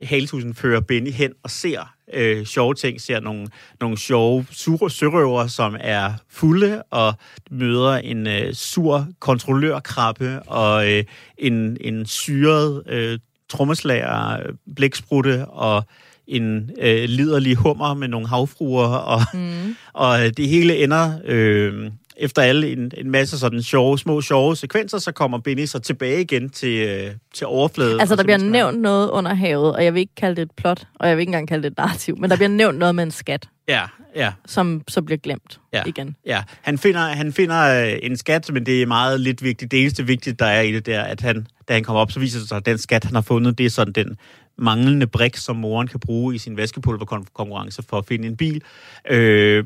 Haletusen 0.02 0.54
fører 0.54 0.80
Benny 0.80 1.12
hen 1.12 1.32
og 1.42 1.50
ser 1.50 1.94
øh, 2.14 2.44
sjove 2.46 2.74
ting, 2.74 3.00
ser 3.00 3.20
nogle, 3.20 3.48
nogle 3.80 3.98
sjove 3.98 4.46
sur- 4.52 4.88
sørøver, 4.88 5.46
som 5.46 5.76
er 5.80 6.12
fulde, 6.30 6.82
og 6.90 7.14
møder 7.50 7.92
en 7.92 8.26
øh, 8.26 8.54
sur 8.54 9.06
kontrollørkrabbe, 9.20 10.42
og 10.42 10.92
øh, 10.92 11.04
en, 11.38 11.76
en 11.80 12.06
syret 12.06 12.82
øh, 12.88 13.18
trommeslager, 13.48 14.38
blæksprutte, 14.76 15.46
og 15.46 15.82
en 16.26 16.70
øh, 16.80 17.04
liderlig 17.04 17.56
hummer 17.56 17.94
med 17.94 18.08
nogle 18.08 18.28
havfruer, 18.28 18.86
og, 18.86 19.20
Mm. 19.34 19.76
og 19.92 20.24
øh, 20.24 20.32
det 20.36 20.48
hele 20.48 20.76
ender 20.84 21.12
øh, 21.24 21.90
efter 22.16 22.42
alle 22.42 22.72
en, 22.72 22.92
en 22.96 23.10
masse 23.10 23.38
sådan 23.38 23.62
sjove, 23.62 23.98
små 23.98 24.20
sjove 24.20 24.56
sekvenser, 24.56 24.98
så 24.98 25.12
kommer 25.12 25.38
Benny 25.38 25.64
så 25.66 25.78
tilbage 25.78 26.20
igen 26.20 26.50
til, 26.50 26.88
øh, 26.88 27.10
til 27.34 27.46
overfladen. 27.46 28.00
Altså, 28.00 28.16
der 28.16 28.22
bliver 28.22 28.38
nævnt 28.38 28.80
noget 28.80 29.10
under 29.10 29.34
havet, 29.34 29.74
og 29.76 29.84
jeg 29.84 29.94
vil 29.94 30.00
ikke 30.00 30.14
kalde 30.14 30.36
det 30.36 30.42
et 30.42 30.50
plot, 30.56 30.86
og 30.94 31.08
jeg 31.08 31.16
vil 31.16 31.20
ikke 31.20 31.28
engang 31.30 31.48
kalde 31.48 31.62
det 31.62 31.70
et 31.70 31.78
narrativ, 31.78 32.18
men 32.18 32.30
der 32.30 32.36
bliver 32.36 32.48
nævnt 32.62 32.78
noget 32.78 32.94
med 32.94 33.04
en 33.04 33.10
skat, 33.10 33.48
Ja, 33.68 33.82
ja, 34.16 34.32
som 34.46 34.82
så 34.88 35.02
bliver 35.02 35.18
glemt 35.18 35.60
Ja. 35.72 35.82
igen. 35.86 36.16
ja. 36.26 36.42
Han 36.62 36.78
finder, 36.78 37.00
han 37.00 37.32
finder 37.32 37.84
øh, 37.86 37.98
en 38.02 38.16
skat, 38.16 38.52
men 38.52 38.66
det 38.66 38.82
er 38.82 38.86
meget 38.86 39.20
lidt 39.20 39.42
vigtigt. 39.42 39.70
Det 39.70 39.80
eneste 39.80 40.06
vigtige, 40.06 40.34
der 40.34 40.46
er 40.46 40.60
i 40.60 40.72
det, 40.72 40.86
der, 40.86 41.02
at 41.02 41.20
han, 41.20 41.46
da 41.68 41.72
han 41.74 41.84
kommer 41.84 42.00
op, 42.00 42.12
så 42.12 42.20
viser 42.20 42.38
det 42.38 42.48
sig, 42.48 42.56
at 42.56 42.66
den 42.66 42.78
skat, 42.78 43.04
han 43.04 43.14
har 43.14 43.22
fundet, 43.22 43.58
det 43.58 43.66
er 43.66 43.70
sådan 43.70 43.92
den 43.92 44.16
manglende 44.58 45.06
brik, 45.06 45.36
som 45.36 45.56
moren 45.56 45.88
kan 45.88 46.00
bruge 46.00 46.34
i 46.34 46.38
sin 46.38 46.56
vaskepulverkonkurrence 46.56 47.82
for 47.88 47.98
at 47.98 48.06
finde 48.06 48.28
en 48.28 48.36
bil. 48.36 48.62
Øh, 49.10 49.64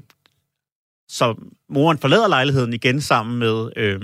så 1.10 1.34
moren 1.68 1.98
forlader 1.98 2.28
lejligheden 2.28 2.72
igen 2.72 3.00
sammen 3.00 3.38
med, 3.38 3.70
øh, 3.76 4.00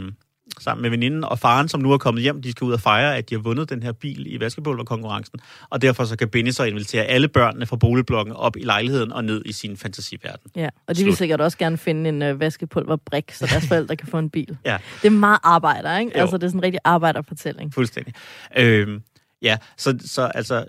sammen 0.60 0.82
med 0.82 0.90
veninden 0.90 1.24
og 1.24 1.38
faren, 1.38 1.68
som 1.68 1.80
nu 1.80 1.92
er 1.92 1.98
kommet 1.98 2.22
hjem. 2.22 2.42
De 2.42 2.50
skal 2.50 2.64
ud 2.64 2.72
og 2.72 2.80
fejre, 2.80 3.16
at 3.16 3.30
de 3.30 3.34
har 3.34 3.42
vundet 3.42 3.70
den 3.70 3.82
her 3.82 3.92
bil 3.92 4.34
i 4.34 4.40
vaskepulverkonkurrencen. 4.40 5.38
Og 5.70 5.82
derfor 5.82 6.04
så 6.04 6.16
kan 6.16 6.28
Benny 6.28 6.50
så 6.50 6.64
invitere 6.64 7.04
alle 7.04 7.28
børnene 7.28 7.66
fra 7.66 7.76
boligblokken 7.76 8.34
op 8.34 8.56
i 8.56 8.60
lejligheden 8.60 9.12
og 9.12 9.24
ned 9.24 9.42
i 9.44 9.52
sin 9.52 9.76
fantasiverden. 9.76 10.50
Ja, 10.56 10.68
og 10.86 10.96
de 10.96 11.04
vil 11.04 11.12
Slut. 11.12 11.18
sikkert 11.18 11.40
også 11.40 11.58
gerne 11.58 11.78
finde 11.78 12.08
en 12.08 12.22
øh, 12.22 12.40
vaskepulverbrik, 12.40 13.32
så 13.32 13.46
deres 13.46 13.66
forældre 13.72 13.96
kan 13.96 14.08
få 14.08 14.18
en 14.18 14.30
bil. 14.30 14.56
Ja. 14.64 14.78
Det 15.02 15.06
er 15.06 15.10
meget 15.10 15.40
arbejder, 15.42 15.98
ikke? 15.98 16.12
Jo. 16.14 16.20
Altså, 16.20 16.36
det 16.36 16.44
er 16.44 16.48
sådan 16.48 16.58
en 16.58 16.64
rigtig 16.64 16.80
arbejderfortælling. 16.84 17.74
Fuldstændig. 17.74 18.14
Øhm, 18.56 19.02
ja, 19.42 19.56
så, 19.76 19.98
så 20.04 20.22
altså, 20.22 20.64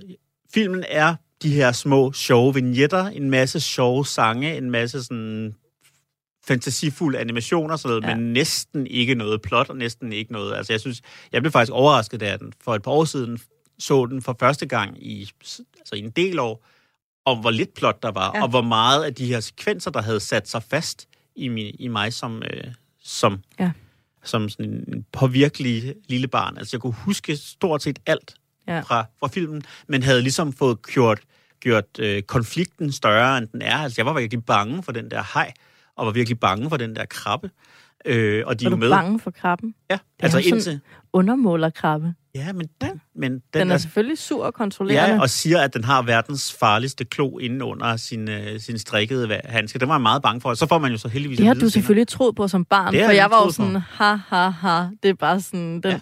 filmen 0.53 0.83
er 0.89 1.15
de 1.43 1.53
her 1.53 1.71
små 1.71 2.13
sjove 2.13 2.53
vignetter, 2.53 3.05
en 3.05 3.29
masse 3.29 3.59
sjove 3.59 4.05
sange, 4.05 4.57
en 4.57 4.71
masse 4.71 5.03
sådan 5.03 5.55
fantasifulde 6.47 7.19
animationer, 7.19 7.75
sådan 7.75 7.89
noget, 8.01 8.09
Ja. 8.11 8.15
men 8.15 8.33
næsten 8.33 8.87
ikke 8.87 9.15
noget 9.15 9.41
plot, 9.41 9.69
og 9.69 9.77
næsten 9.77 10.13
ikke 10.13 10.31
noget. 10.31 10.55
Altså, 10.55 10.73
jeg 10.73 10.79
synes, 10.79 11.01
jeg 11.31 11.41
blev 11.41 11.51
faktisk 11.51 11.71
overrasket, 11.71 12.21
jeg 12.21 12.39
den 12.39 12.53
for 12.63 12.75
et 12.75 12.81
par 12.81 12.91
år 12.91 13.05
siden 13.05 13.39
så 13.79 14.05
den 14.05 14.21
for 14.21 14.35
første 14.39 14.65
gang 14.65 15.03
i, 15.07 15.29
altså 15.79 15.95
i 15.95 15.99
en 15.99 16.09
del 16.09 16.39
år, 16.39 16.65
om 17.25 17.37
hvor 17.39 17.51
lidt 17.51 17.73
plot 17.73 18.03
der 18.03 18.11
var, 18.11 18.31
Ja. 18.35 18.43
og 18.43 18.49
hvor 18.49 18.61
meget 18.61 19.03
af 19.03 19.15
de 19.15 19.25
her 19.25 19.39
sekvenser, 19.39 19.91
der 19.91 20.01
havde 20.01 20.19
sat 20.19 20.47
sig 20.49 20.63
fast 20.63 21.07
i, 21.35 21.47
mi, 21.47 21.69
i 21.69 21.87
mig 21.87 22.13
som, 22.13 22.43
øh, 22.53 22.63
som, 23.03 23.39
Ja. 23.59 23.71
som 24.23 24.49
sådan 24.49 24.73
en 24.87 25.05
påvirkelig 25.11 25.95
lille 26.07 26.27
barn. 26.27 26.57
Altså, 26.57 26.75
jeg 26.77 26.81
kunne 26.81 26.93
huske 26.93 27.37
stort 27.37 27.83
set 27.83 27.99
alt 28.05 28.35
Ja. 28.67 28.79
fra, 28.79 29.05
fra 29.19 29.27
filmen, 29.27 29.63
men 29.87 30.03
havde 30.03 30.21
ligesom 30.21 30.53
fået 30.53 30.81
gjort, 30.81 31.19
gjort 31.59 31.85
øh, 31.99 32.21
konflikten 32.23 32.91
større, 32.91 33.37
end 33.37 33.47
den 33.47 33.61
er. 33.61 33.77
Altså, 33.77 33.95
jeg 34.01 34.05
var 34.05 34.19
virkelig 34.19 34.45
bange 34.45 34.83
for 34.83 34.91
den 34.91 35.11
der 35.11 35.21
haj, 35.21 35.53
og 35.97 36.05
var 36.05 36.11
virkelig 36.11 36.39
bange 36.39 36.69
for 36.69 36.77
den 36.77 36.95
der 36.95 37.05
krabbe. 37.05 37.49
Øh, 38.05 38.43
og 38.47 38.59
de 38.59 38.65
Er 38.65 38.69
er 38.69 38.71
du 38.71 38.75
med. 38.77 38.89
bange 38.89 39.19
for 39.19 39.31
krabben? 39.31 39.75
Ja, 39.89 39.97
altså 40.19 40.37
jo 40.37 40.43
sådan- 40.43 40.53
indtil... 40.57 40.79
Undermålerkrabbe. 41.13 42.13
Ja, 42.35 42.53
men 42.53 42.67
den, 42.81 43.01
men 43.15 43.31
den, 43.31 43.41
Den 43.53 43.69
er 43.69 43.73
er, 43.73 43.77
selvfølgelig 43.77 44.17
sur 44.17 44.45
og 44.45 44.53
kontrollerende. 44.53 45.15
Ja, 45.15 45.21
og 45.21 45.29
siger, 45.29 45.59
at 45.61 45.73
den 45.73 45.83
har 45.83 46.01
verdens 46.01 46.53
farligste 46.59 47.05
klo 47.05 47.37
inde 47.37 47.65
under 47.65 47.97
sin, 47.97 48.29
øh, 48.29 48.59
sin 48.59 48.79
strikkede 48.79 49.41
handske. 49.45 49.79
Den 49.79 49.87
var 49.87 49.95
jeg 49.95 50.01
meget 50.01 50.21
bange 50.21 50.41
for. 50.41 50.53
Så 50.53 50.67
får 50.67 50.77
man 50.77 50.91
jo 50.91 50.97
så 50.97 51.07
heldigvis 51.07 51.37
Det 51.37 51.47
har 51.47 51.53
du 51.53 51.69
selvfølgelig 51.69 52.07
troet 52.07 52.35
på 52.35 52.47
som 52.47 52.65
barn, 52.65 52.93
Det 52.93 53.03
for 53.05 53.11
jeg 53.11 53.15
jeg 53.15 53.29
var 53.31 53.37
jo 53.39 53.45
på. 53.45 53.51
sådan, 53.51 53.75
ha, 53.75 54.15
ha, 54.15 54.49
ha. 54.49 54.83
Det 55.03 55.09
er 55.09 55.13
bare 55.13 55.41
sådan, 55.41 55.73
den, 55.81 55.91
ja. 55.91 55.99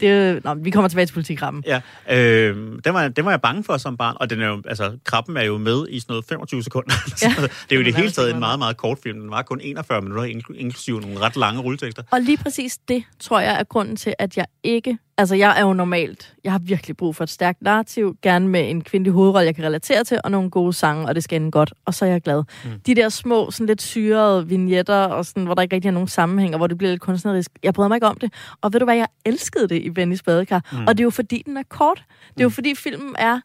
Det, 0.00 0.44
nå, 0.44 0.54
vi 0.54 0.70
kommer 0.70 0.88
tilbage 0.88 1.06
til 1.06 1.14
politikrammen. 1.14 1.64
Ja, 1.66 1.80
øh, 2.10 2.56
den, 2.84 2.94
var, 2.94 3.08
den 3.08 3.24
var 3.24 3.30
jeg 3.30 3.40
bange 3.40 3.64
for 3.64 3.76
som 3.76 3.96
barn, 3.96 4.16
og 4.20 4.30
den 4.30 4.40
er 4.42 4.46
jo, 4.46 4.62
altså, 4.66 4.98
krabben 5.04 5.36
er 5.36 5.44
jo 5.44 5.58
med 5.58 5.86
i 5.88 6.00
sådan 6.00 6.12
noget 6.12 6.24
25 6.28 6.62
sekunder. 6.62 6.94
Ja. 7.22 7.28
Det 7.42 7.50
er 7.70 7.74
jo 7.74 7.80
i 7.80 7.84
det 7.84 7.94
hele 8.00 8.10
taget 8.10 8.30
en 8.30 8.40
meget. 8.40 8.58
meget, 8.58 8.76
kort 8.76 8.98
film. 9.02 9.20
Den 9.20 9.30
var 9.30 9.42
kun 9.42 9.60
41 9.62 10.00
minutter, 10.00 10.24
inkl- 10.24 10.58
inklusive 10.58 11.00
nogle 11.00 11.20
ret 11.20 11.36
lange 11.36 11.60
rulletekster. 11.60 12.02
Og 12.10 12.20
lige 12.20 12.36
præcis 12.36 12.78
det, 12.88 13.04
tror 13.20 13.40
jeg, 13.40 13.60
er 13.60 13.64
grunden 13.64 13.96
til, 13.96 14.14
at 14.18 14.36
jeg 14.36 14.46
ikke... 14.62 14.98
Altså, 15.18 15.34
jeg 15.34 15.58
er 15.58 15.62
jo 15.62 15.72
normalt... 15.72 16.34
Jeg 16.44 16.52
har 16.52 16.58
virkelig 16.58 16.96
brug 16.96 17.16
for 17.16 17.24
et 17.24 17.30
stærkt 17.30 17.62
narrativ, 17.62 18.16
gerne 18.22 18.48
med 18.48 18.70
en 18.70 18.84
kvindelig 18.84 19.12
hovedrolle, 19.12 19.46
jeg 19.46 19.54
kan 19.54 19.64
relatere 19.64 20.04
til, 20.04 20.20
og 20.24 20.30
nogle 20.30 20.50
gode 20.50 20.72
sange, 20.72 21.06
og 21.06 21.14
det 21.14 21.24
skal 21.24 21.40
ende 21.40 21.50
godt, 21.50 21.72
og 21.84 21.94
så 21.94 22.04
er 22.04 22.08
jeg 22.08 22.22
glad. 22.22 22.42
Mm. 22.64 22.70
De 22.86 22.94
der 22.94 23.08
små, 23.08 23.50
sådan 23.50 23.66
lidt 23.66 23.82
syrede 23.82 24.48
vignetter, 24.48 24.96
og 24.96 25.26
sådan, 25.26 25.44
hvor 25.44 25.54
der 25.54 25.62
ikke 25.62 25.74
rigtig 25.74 25.88
er 25.88 25.92
nogen 25.92 26.08
sammenhæng, 26.08 26.54
og 26.54 26.58
hvor 26.58 26.66
det 26.66 26.78
bliver 26.78 26.90
lidt 26.90 27.00
kunstnerisk, 27.00 27.50
jeg 27.62 27.74
bryder 27.74 27.88
mig 27.88 27.96
ikke 27.96 28.06
om 28.06 28.16
det. 28.16 28.32
Og 28.60 28.72
ved 28.72 28.80
du 28.80 28.84
hvad, 28.86 28.96
jeg 28.96 29.08
elskede 29.24 29.68
det 29.68 29.82
i 29.82 29.90
Bennys 29.90 30.22
badekar. 30.22 30.64
Mm. 30.72 30.78
Og 30.86 30.98
det 30.98 31.00
er 31.00 31.04
jo 31.04 31.10
fordi, 31.10 31.42
den 31.46 31.56
er 31.56 31.62
kort. 31.68 32.04
Det 32.34 32.40
er 32.40 32.44
jo 32.44 32.50
fordi, 32.50 32.74
filmen 32.74 33.14
er 33.18 33.40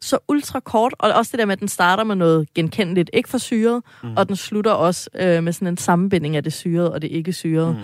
så 0.00 0.18
ultra 0.28 0.60
kort, 0.60 0.94
og 0.98 1.12
også 1.12 1.30
det 1.32 1.38
der 1.38 1.46
med, 1.46 1.52
at 1.52 1.60
den 1.60 1.68
starter 1.68 2.04
med 2.04 2.16
noget 2.16 2.54
genkendeligt, 2.54 3.10
ikke 3.12 3.28
for 3.28 3.38
syret, 3.38 3.82
mm. 4.02 4.16
og 4.16 4.28
den 4.28 4.36
slutter 4.36 4.70
også 4.70 5.10
øh, 5.14 5.42
med 5.42 5.52
sådan 5.52 5.68
en 5.68 5.76
sammenbinding 5.76 6.36
af 6.36 6.42
det 6.42 6.52
syrede 6.52 6.92
og 6.92 7.02
det 7.02 7.10
ikke 7.10 7.32
syrede. 7.32 7.72
Mm. 7.72 7.78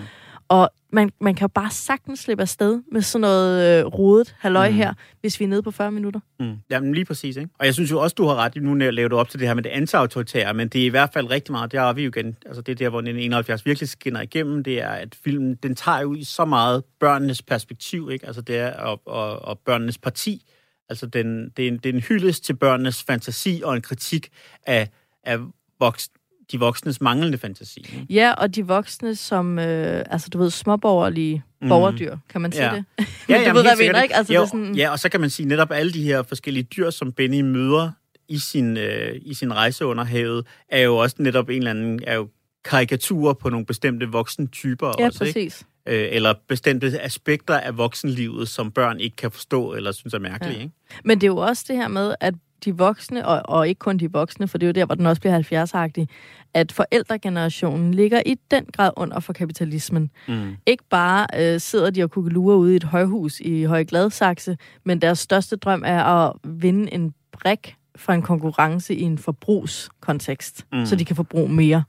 Og 0.53 0.69
man, 0.91 1.09
man 1.21 1.35
kan 1.35 1.43
jo 1.45 1.47
bare 1.47 1.71
sagtens 1.71 2.19
slippe 2.19 2.41
afsted 2.41 2.81
med 2.91 3.01
sådan 3.01 3.21
noget 3.21 3.79
øh, 3.79 3.85
rodet 3.85 4.35
halløj 4.39 4.69
mm. 4.69 4.75
her, 4.75 4.93
hvis 5.21 5.39
vi 5.39 5.45
er 5.45 5.49
nede 5.49 5.63
på 5.63 5.71
40 5.71 5.91
minutter. 5.91 6.19
Mm. 6.39 6.55
Jamen 6.69 6.93
lige 6.93 7.05
præcis, 7.05 7.37
ikke? 7.37 7.49
Og 7.59 7.65
jeg 7.65 7.73
synes 7.73 7.91
jo 7.91 7.99
også, 7.99 8.13
du 8.13 8.25
har 8.25 8.35
ret. 8.35 8.55
Nu 8.55 8.73
laver 8.73 9.09
du 9.09 9.17
op 9.17 9.29
til 9.29 9.39
det 9.39 9.47
her 9.47 9.55
med 9.55 9.63
det 9.63 9.69
anti-autoritære, 9.69 10.53
men 10.53 10.67
det 10.67 10.81
er 10.81 10.85
i 10.85 10.89
hvert 10.89 11.09
fald 11.13 11.29
rigtig 11.29 11.51
meget, 11.51 11.71
der 11.71 11.81
er 11.81 11.93
vi 11.93 12.03
jo 12.03 12.09
igen, 12.09 12.37
altså 12.45 12.61
det 12.61 12.71
er 12.71 12.75
der, 12.75 12.89
hvor 12.89 12.99
1971 12.99 13.65
virkelig 13.65 13.89
skinner 13.89 14.21
igennem, 14.21 14.63
det 14.63 14.81
er, 14.81 14.89
at 14.89 15.15
filmen, 15.23 15.55
den 15.55 15.75
tager 15.75 16.01
jo 16.01 16.13
i 16.13 16.23
så 16.23 16.45
meget 16.45 16.83
børnenes 16.99 17.41
perspektiv, 17.41 18.09
ikke? 18.11 18.27
Altså 18.27 18.41
det 18.41 18.57
er, 18.57 18.73
og, 18.73 19.01
og, 19.05 19.39
og 19.39 19.59
børnenes 19.59 19.97
parti. 19.97 20.45
Altså 20.89 21.05
den, 21.05 21.49
det, 21.57 21.63
er 21.63 21.67
en, 21.67 21.77
det 21.77 21.89
er 21.89 21.93
en 21.93 22.01
hyldest 22.01 22.43
til 22.43 22.55
børnenes 22.55 23.03
fantasi 23.03 23.61
og 23.65 23.75
en 23.75 23.81
kritik 23.81 24.29
af, 24.65 24.89
af 25.23 25.39
voks, 25.79 26.09
de 26.51 26.59
voksnes 26.59 27.01
manglende 27.01 27.37
fantasi. 27.37 27.79
Ikke? 27.79 28.05
Ja, 28.09 28.31
og 28.33 28.55
de 28.55 28.67
voksne 28.67 29.15
som, 29.15 29.59
øh, 29.59 30.03
altså 30.09 30.29
du 30.29 30.37
ved, 30.37 30.49
småborgerlige 30.49 31.43
mm. 31.61 31.69
borgerdyr, 31.69 32.17
kan 32.29 32.41
man 32.41 32.51
sige 32.51 32.65
Ja. 32.65 32.71
det? 32.75 32.85
Ja, 32.97 33.03
Men 33.03 33.05
du 33.27 33.33
jamen, 33.33 33.45
ved, 33.55 33.63
helt 33.63 33.63
hvad 33.63 33.63
jeg 33.63 33.77
mener, 33.77 34.01
ikke? 34.03 34.15
Altså, 34.15 34.33
jo, 34.33 34.39
det 34.39 34.45
er 34.45 34.49
sådan... 34.49 34.75
Ja, 34.75 34.89
og 34.89 34.99
så 34.99 35.09
kan 35.09 35.21
man 35.21 35.29
sige 35.29 35.47
netop 35.47 35.71
alle 35.71 35.93
de 35.93 36.03
her 36.03 36.23
forskellige 36.23 36.63
dyr, 36.63 36.89
som 36.89 37.11
Benny 37.11 37.41
møder 37.41 37.91
i 38.27 38.37
sin, 38.37 38.77
øh, 38.77 39.15
i 39.21 39.33
sin 39.33 39.53
rejse 39.53 39.85
under 39.85 40.03
havet, 40.03 40.45
er 40.69 40.81
jo 40.81 40.97
også 40.97 41.15
netop 41.19 41.49
en 41.49 41.57
eller 41.57 41.71
anden, 41.71 41.99
er 42.07 42.15
jo 42.15 42.27
karikaturer 42.65 43.33
på 43.33 43.49
nogle 43.49 43.65
bestemte 43.65 44.05
voksne 44.09 44.47
typer 44.47 44.91
Ja, 44.99 45.05
også, 45.05 45.23
ikke? 45.23 45.39
præcis. 45.39 45.63
øh, 45.87 46.07
eller 46.11 46.33
bestemte 46.47 47.01
aspekter 47.01 47.57
af 47.59 47.77
voksenlivet, 47.77 48.49
som 48.49 48.71
børn 48.71 48.99
ikke 48.99 49.15
kan 49.15 49.31
forstå 49.31 49.73
eller 49.73 49.91
synes 49.91 50.13
er 50.13 50.19
mærkelige. 50.19 50.55
Ja. 50.57 50.61
Ikke? 50.63 50.73
Men 51.03 51.21
det 51.21 51.27
er 51.27 51.31
jo 51.31 51.37
også 51.37 51.65
det 51.67 51.75
her 51.75 51.87
med, 51.87 52.15
at 52.19 52.33
de 52.65 52.77
voksne, 52.77 53.27
og, 53.27 53.41
og 53.45 53.67
ikke 53.67 53.79
kun 53.79 53.97
de 53.97 54.11
voksne, 54.11 54.47
for 54.47 54.57
det 54.57 54.65
er 54.65 54.69
jo 54.69 54.73
der, 54.73 54.85
hvor 54.85 54.95
den 54.95 55.05
også 55.05 55.21
bliver 55.21 55.39
70-agtig, 55.39 56.07
at 56.53 56.71
forældregenerationen 56.71 57.93
ligger 57.93 58.21
i 58.25 58.35
den 58.51 58.65
grad 58.65 58.91
under 58.97 59.19
for 59.19 59.33
kapitalismen. 59.33 60.11
Mm. 60.27 60.55
Ikke 60.65 60.83
bare 60.89 61.27
øh, 61.37 61.59
sidder 61.59 61.89
de 61.89 62.03
og 62.03 62.11
kukkelurer 62.11 62.55
ude 62.55 62.73
i 62.73 62.75
et 62.75 62.83
højhus 62.83 63.39
i 63.39 63.63
Høje 63.63 63.83
Gladsaxe, 63.83 64.57
men 64.83 65.01
deres 65.01 65.19
største 65.19 65.55
drøm 65.55 65.83
er 65.85 66.03
at 66.03 66.33
vinde 66.43 66.93
en 66.93 67.13
brik 67.31 67.75
fra 67.95 68.13
en 68.13 68.21
konkurrence 68.21 68.95
i 68.95 69.01
en 69.01 69.17
forbrugskontekst, 69.17 70.65
mm. 70.73 70.85
så 70.85 70.95
de 70.95 71.05
kan 71.05 71.15
forbruge 71.15 71.49
mere. 71.49 71.83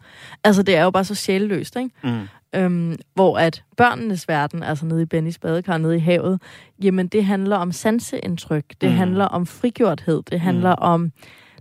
Altså, 0.45 0.63
det 0.63 0.77
er 0.77 0.83
jo 0.83 0.91
bare 0.91 1.05
så 1.05 1.15
sjælløst, 1.15 1.77
ikke? 1.77 1.91
Mm. 2.05 2.29
Øhm, 2.55 2.97
hvor 3.15 3.39
at 3.39 3.63
børnenes 3.77 4.29
verden, 4.29 4.63
altså 4.63 4.87
nede 4.87 5.03
i 5.03 5.05
Bennys 5.05 5.39
badekar, 5.39 5.79
nede 5.79 5.97
i 5.97 5.99
havet, 6.01 6.41
jamen 6.83 7.07
det 7.09 7.25
handler 7.25 7.57
om 7.57 7.73
sanseindtryk, 7.73 8.65
det 8.81 8.83
Mm. 8.89 8.89
mm. 8.93 8.99
handler 8.99 9.25
om 9.25 9.47
frigjorthed, 9.47 10.23
det 10.31 10.41
handler 10.41 10.71
mm. 10.75 10.83
om 10.83 11.13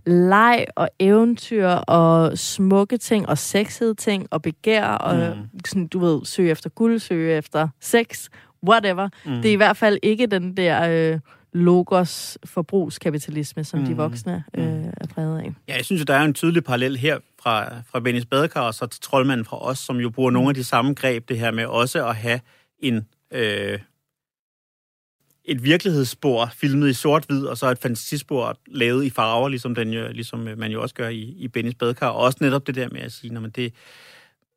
leg 0.06 0.66
og 0.76 0.88
eventyr 0.98 1.66
og 1.68 2.38
smukke 2.38 2.96
ting 2.96 3.28
og 3.28 3.38
sexede 3.38 3.94
ting 3.94 4.26
og 4.30 4.42
begær 4.42 4.84
og 4.84 5.36
Mm. 5.36 5.60
sådan, 5.66 5.86
du 5.86 5.98
ved, 5.98 6.24
søge 6.24 6.50
efter 6.50 6.70
guld, 6.70 6.98
søge 6.98 7.36
efter 7.36 7.68
sex, 7.80 8.28
whatever. 8.68 9.08
Mm. 9.24 9.32
Mm. 9.32 9.42
Det 9.42 9.48
er 9.48 9.52
i 9.52 9.56
hvert 9.56 9.76
fald 9.76 9.98
ikke 10.02 10.26
den 10.26 10.56
der 10.56 10.88
øh, 11.12 11.20
logos 11.54 12.38
forbrugskapitalisme, 12.44 13.64
som 13.64 13.80
mm. 13.80 13.86
de 13.86 13.90
Mm. 13.90 13.96
voksne 13.98 14.44
øh, 14.54 14.64
er 14.96 15.06
præget 15.14 15.38
af. 15.40 15.52
Ja, 15.68 15.76
jeg 15.76 15.84
synes 15.84 16.00
jo, 16.00 16.04
der 16.04 16.14
er 16.14 16.22
en 16.24 16.34
tydelig 16.34 16.64
parallel 16.64 16.96
her 16.96 17.18
fra, 17.42 17.82
fra 17.90 18.00
Bennys 18.00 18.26
Badekar 18.26 18.60
og 18.60 18.74
så 18.74 18.86
til 18.86 19.00
Troldmanden 19.00 19.44
fra 19.44 19.64
os, 19.64 19.78
som 19.78 19.96
jo 19.96 20.10
bruger 20.10 20.30
nogle 20.30 20.48
af 20.48 20.54
de 20.54 20.64
samme 20.64 20.94
greb, 20.94 21.28
det 21.28 21.38
her 21.38 21.50
med 21.50 21.66
også 21.66 22.06
at 22.06 22.16
have 22.16 22.40
en, 22.78 23.06
øh, 23.30 23.78
et 25.44 25.64
virkelighedsspor 25.64 26.50
filmet 26.54 26.88
i 26.90 26.92
sort-hvid, 26.92 27.46
og 27.46 27.58
så 27.58 27.70
et 27.70 27.78
fantasispor 27.78 28.56
lavet 28.66 29.04
i 29.04 29.10
farver, 29.10 29.48
ligesom, 29.48 29.74
den 29.74 29.92
jo, 29.92 30.08
ligesom 30.12 30.48
øh, 30.48 30.58
man 30.58 30.72
jo 30.72 30.82
også 30.82 30.94
gør 30.94 31.08
i, 31.08 31.20
i 31.20 31.48
Bennys 31.48 31.74
Badekar. 31.74 32.08
Og 32.08 32.20
også 32.20 32.38
netop 32.40 32.66
det 32.66 32.74
der 32.74 32.88
med 32.92 33.00
at 33.00 33.12
sige, 33.12 33.32
når 33.32 33.40
man 33.40 33.50
det, 33.50 33.72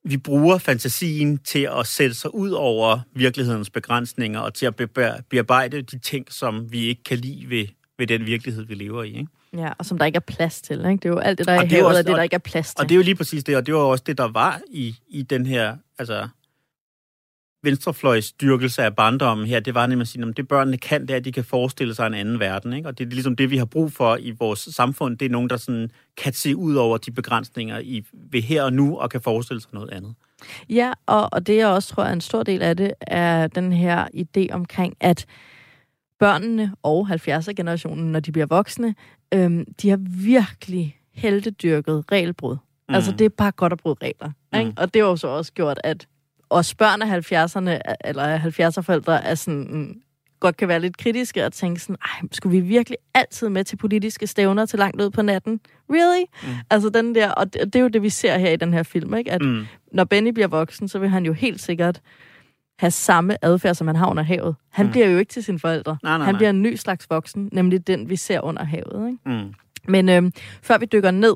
vi 0.04 0.18
bruger 0.18 0.58
fantasien 0.58 1.38
til 1.38 1.70
at 1.80 1.88
sætte 1.88 2.16
sig 2.16 2.36
ud 2.36 2.50
over 2.52 3.00
virkelighedens 3.16 3.70
begrænsninger, 3.70 4.40
og 4.40 4.54
til 4.54 4.66
at 4.66 4.76
be- 4.76 4.88
bearbejde 5.30 5.82
de 5.82 6.00
ting, 6.00 6.26
som 6.34 6.72
vi 6.72 6.80
ikke 6.80 7.04
kan 7.04 7.18
lide 7.18 7.50
ved, 7.50 7.66
ved 7.98 8.08
den 8.08 8.26
virkelighed, 8.26 8.66
vi 8.66 8.76
lever 8.76 9.04
i. 9.04 9.08
Ikke? 9.08 9.28
Ja, 9.58 9.70
og 9.78 9.86
som 9.86 9.98
der 9.98 10.06
ikke 10.06 10.16
er 10.16 10.20
plads 10.20 10.62
til. 10.62 10.78
Ikke? 10.80 10.90
Det 10.92 11.06
er 11.06 11.10
jo 11.10 11.18
alt 11.18 11.38
det, 11.38 11.48
der 11.48 11.54
er 11.54 11.58
Og 11.58 11.66
i 11.66 11.68
det 11.68 11.80
er 11.80 11.84
også- 11.84 12.00
og 12.00 12.06
det, 12.06 12.14
og- 12.14 12.18
der 12.18 12.24
ikke 12.24 12.34
er 12.34 12.38
plads 12.38 12.68
til. 12.68 12.82
Og 12.84 12.90
det 12.90 12.96
er 12.96 12.98
jo 12.98 13.04
lige 13.04 13.16
præcis 13.16 13.44
det, 13.44 13.58
og 13.58 13.66
det 13.66 13.74
var 13.74 13.80
også 13.80 14.04
det, 14.08 14.18
der 14.18 14.28
var 14.32 14.62
i, 14.72 14.96
i 15.10 15.22
den 15.22 15.46
her 15.46 15.78
altså, 16.00 16.28
venstrefløjs 17.68 18.32
dyrkelse 18.32 18.84
af 18.84 18.96
barndommen 18.96 19.48
her. 19.48 19.60
Det 19.60 19.74
var 19.74 19.88
nemlig 19.88 20.02
at 20.02 20.08
sige, 20.08 20.28
at 20.28 20.38
det 20.38 20.48
børnene 20.48 20.78
kan, 20.78 21.02
det 21.02 21.12
er, 21.12 21.16
at 21.16 21.26
de 21.26 21.32
kan 21.32 21.44
forestille 21.44 21.96
sig 21.96 22.08
en 22.08 22.14
anden 22.14 22.40
verden. 22.40 22.74
Ikke? 22.74 22.90
Og 22.90 22.98
det 22.98 23.06
er 23.06 23.10
ligesom 23.10 23.36
det, 23.36 23.50
vi 23.50 23.58
har 23.58 23.66
brug 23.66 23.92
for 23.92 24.18
i 24.18 24.32
vores 24.32 24.60
samfund. 24.60 25.18
Det 25.18 25.26
er 25.26 25.30
nogen, 25.30 25.50
der 25.50 25.58
sådan 25.58 25.92
kan 26.18 26.34
se 26.34 26.56
ud 26.56 26.76
over 26.76 26.98
de 26.98 27.12
begrænsninger 27.12 27.80
i, 27.80 28.04
ved 28.32 28.42
her 28.42 28.64
og 28.64 28.74
nu, 28.74 28.98
og 28.98 29.10
kan 29.10 29.22
forestille 29.22 29.62
sig 29.62 29.70
noget 29.74 29.90
andet. 29.90 30.14
Ja, 30.70 30.94
og, 31.06 31.30
og 31.32 31.48
det 31.48 31.58
jeg 31.58 31.68
også 31.68 31.90
tror 31.90 32.04
er 32.04 32.14
en 32.14 32.22
stor 32.22 32.44
del 32.44 32.62
af 32.62 32.78
det, 32.78 32.94
er 33.02 33.48
den 33.48 33.74
her 33.74 34.08
idé 34.14 34.54
omkring, 34.54 34.96
at 35.00 35.26
børnene 36.20 36.74
og 36.84 37.08
70'er-generationen, 37.10 38.12
når 38.12 38.20
de 38.20 38.32
bliver 38.32 38.46
voksne, 38.46 38.96
øhm, 39.34 39.66
de 39.82 39.90
har 39.90 40.00
virkelig 40.24 40.98
heldedyrket 41.14 42.04
regelbrud. 42.12 42.56
Mm. 42.56 42.60
Mm. 42.90 42.96
Altså, 42.96 43.12
det 43.12 43.26
er 43.26 43.30
bare 43.30 43.52
godt 43.52 43.74
at 43.74 43.80
bryde 43.80 43.96
regler. 44.02 44.32
Mm. 44.54 44.60
Ikke? 44.60 44.74
Og 44.78 44.94
det 44.94 45.02
har 45.02 45.10
jo 45.10 45.16
så 45.16 45.28
også 45.28 45.54
gjort, 45.54 45.80
at 45.84 46.08
os 46.50 46.76
børn 46.76 47.02
af 47.02 47.08
70'erne, 47.32 47.80
eller 48.06 48.40
70'er-forældre, 48.40 49.24
er 49.24 49.36
sådan, 49.36 50.02
godt 50.40 50.58
kan 50.58 50.68
være 50.68 50.80
lidt 50.80 50.98
kritiske 50.98 51.46
og 51.46 51.54
tænke 51.54 51.80
sådan, 51.82 51.96
ej, 52.06 52.28
skulle 52.32 52.62
vi 52.62 52.68
virkelig 52.68 52.98
altid 53.14 53.50
med 53.50 53.64
til 53.64 53.76
politiske 53.78 54.28
stævner 54.28 54.66
til 54.66 54.80
langt 54.80 55.02
ud 55.02 55.10
på 55.10 55.22
natten? 55.22 55.60
Really? 55.90 56.26
Mm. 56.44 56.50
Altså 56.70 56.90
den 56.90 57.16
der, 57.16 57.32
og 57.32 57.54
det, 57.54 57.62
det 57.66 57.76
er 57.76 57.80
jo 57.80 57.88
det, 57.88 58.02
vi 58.02 58.10
ser 58.10 58.38
her 58.38 58.52
i 58.52 58.56
den 58.56 58.74
her 58.74 58.84
film, 58.84 59.14
ikke? 59.14 59.32
At 59.32 59.42
Mm. 59.42 59.66
når 59.92 60.04
Benny 60.04 60.30
bliver 60.30 60.48
voksen, 60.48 60.88
så 60.88 61.00
vil 61.00 61.10
han 61.10 61.26
jo 61.26 61.34
helt 61.34 61.62
sikkert 61.62 62.02
have 62.80 62.92
samme 62.92 63.46
adfærd, 63.46 63.76
som 63.76 63.88
han 63.88 63.96
har 63.96 64.10
under 64.10 64.24
havet. 64.24 64.56
Han 64.72 64.86
Mm. 64.86 64.92
bliver 64.92 65.08
jo 65.08 65.18
ikke 65.18 65.30
til 65.30 65.44
sine 65.44 65.60
forældre. 65.60 65.98
Nej, 66.04 66.18
nej, 66.18 66.26
han 66.26 66.34
nej. 66.34 66.40
bliver 66.40 66.50
en 66.50 66.62
ny 66.62 66.76
slags 66.76 67.08
voksen, 67.10 67.50
nemlig 67.52 67.88
den, 67.88 68.10
vi 68.10 68.16
ser 68.16 68.42
under 68.42 68.64
havet. 68.64 69.08
Ikke? 69.12 69.20
Mm. 69.44 69.54
Men 69.88 70.10
øhm, 70.10 70.32
før 70.64 70.78
vi 70.78 70.86
dykker 70.86 71.12
ned 71.12 71.36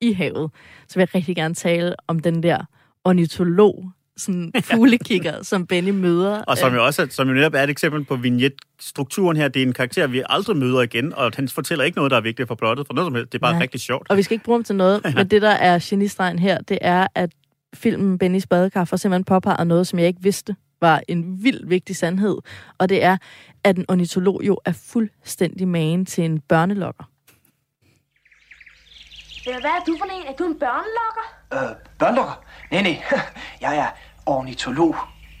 i 0.00 0.12
havet, 0.12 0.50
så 0.88 0.94
vil 0.94 1.00
jeg 1.00 1.14
rigtig 1.14 1.36
gerne 1.36 1.54
tale 1.54 1.94
om 2.06 2.18
den 2.20 2.42
der 2.42 2.58
ornitolog, 3.04 3.90
sådan 4.16 4.52
fuglekigger, 4.64 5.42
som 5.42 5.66
Benny 5.66 5.90
møder. 5.90 6.42
Og 6.42 6.58
som 6.58 6.72
Øh, 6.72 6.76
jo 6.76 6.84
også 6.84 7.06
som 7.10 7.28
jo 7.28 7.34
netop 7.34 7.54
er 7.54 7.62
et 7.62 7.70
eksempel 7.70 8.04
på 8.04 8.16
vignetstrukturen 8.16 9.36
her. 9.36 9.48
Det 9.48 9.62
er 9.62 9.66
en 9.66 9.72
karakter, 9.72 10.06
vi 10.06 10.22
aldrig 10.28 10.56
møder 10.56 10.82
igen, 10.82 11.14
og 11.14 11.32
han 11.36 11.48
fortæller 11.48 11.84
ikke 11.84 11.96
noget, 11.96 12.10
der 12.10 12.16
er 12.16 12.20
vigtigt 12.20 12.48
for 12.48 12.54
plottet, 12.54 12.86
for 12.86 12.94
noget 12.94 13.06
som 13.06 13.14
helst. 13.14 13.32
Det 13.32 13.38
er 13.38 13.42
bare 13.42 13.52
Nej. 13.52 13.62
rigtig 13.62 13.80
sjovt. 13.80 14.10
Og 14.10 14.16
vi 14.16 14.22
skal 14.22 14.34
ikke 14.34 14.44
bruge 14.44 14.58
ham 14.58 14.64
til 14.64 14.76
noget, 14.76 15.00
men 15.16 15.28
det, 15.28 15.42
der 15.42 15.50
er 15.50 15.78
genistregen 15.82 16.38
her, 16.38 16.58
det 16.60 16.78
er, 16.80 17.06
at 17.14 17.30
filmen 17.74 18.18
Bennys 18.18 18.46
Badekar 18.46 18.84
får 18.84 18.96
simpelthen 18.96 19.24
påpeget 19.24 19.66
noget, 19.66 19.86
som 19.86 19.98
jeg 19.98 20.06
ikke 20.08 20.22
vidste 20.22 20.56
var 20.80 21.02
en 21.08 21.44
vild 21.44 21.66
vigtig 21.68 21.96
sandhed. 21.96 22.38
Og 22.78 22.88
det 22.88 23.04
er, 23.04 23.16
at 23.64 23.78
en 23.78 23.84
ornitolog 23.88 24.40
jo 24.44 24.58
er 24.64 24.72
fuldstændig 24.72 25.68
magen 25.68 26.06
til 26.06 26.24
en 26.24 26.40
børnelokker. 26.40 27.04
Hvad 29.44 29.54
er 29.54 29.84
du 29.86 29.96
for 29.98 30.04
en? 30.04 30.26
Er 30.28 30.32
du 30.38 30.44
en 30.44 30.58
børnelokker? 30.58 31.26
Øh, 31.54 31.76
børnelokker? 31.98 32.44
Nej, 32.70 32.82
nej. 32.82 33.02
Jeg 33.60 33.78
er 33.78 33.86
ornitolog. 34.26 34.96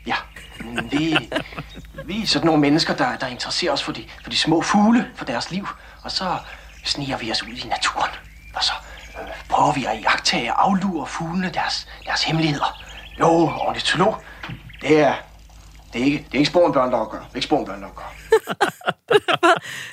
Ja. 0.06 0.14
Vi, 0.90 1.30
vi 2.04 2.22
er 2.22 2.26
sådan 2.26 2.46
nogle 2.46 2.60
mennesker, 2.60 2.94
der, 2.94 3.16
der 3.16 3.26
interesserer 3.26 3.72
os 3.72 3.82
for 3.82 3.92
de, 3.92 4.04
for 4.22 4.30
de 4.30 4.38
små 4.38 4.62
fugle, 4.62 5.10
for 5.14 5.24
deres 5.24 5.50
liv. 5.50 5.68
Og 6.02 6.10
så 6.10 6.38
sniger 6.84 7.16
vi 7.16 7.30
os 7.30 7.42
ud 7.42 7.56
i 7.64 7.68
naturen. 7.68 8.10
Og 8.54 8.64
så 8.64 8.72
øh, 9.20 9.28
prøver 9.48 9.72
vi 9.72 9.84
at 9.84 9.98
iagtage 9.98 10.54
og 10.54 10.64
aflure 10.64 11.06
fuglene 11.06 11.50
deres, 11.50 11.88
deres 12.04 12.22
hemmeligheder. 12.24 12.82
Jo, 13.20 13.28
ornitolog, 13.48 14.22
det 14.82 15.00
er, 15.00 15.14
det 15.92 16.00
er 16.00 16.04
ikke, 16.04 16.16
det 16.18 16.34
er 16.34 16.38
ikke 16.38 16.50
spor 16.50 16.66
en 16.66 16.72
børnelokker. 16.72 17.18
Det 17.18 17.30
er 17.30 17.36
ikke 17.36 17.46
spor 17.46 17.58
en 17.58 17.66
børnelokker. 17.66 18.02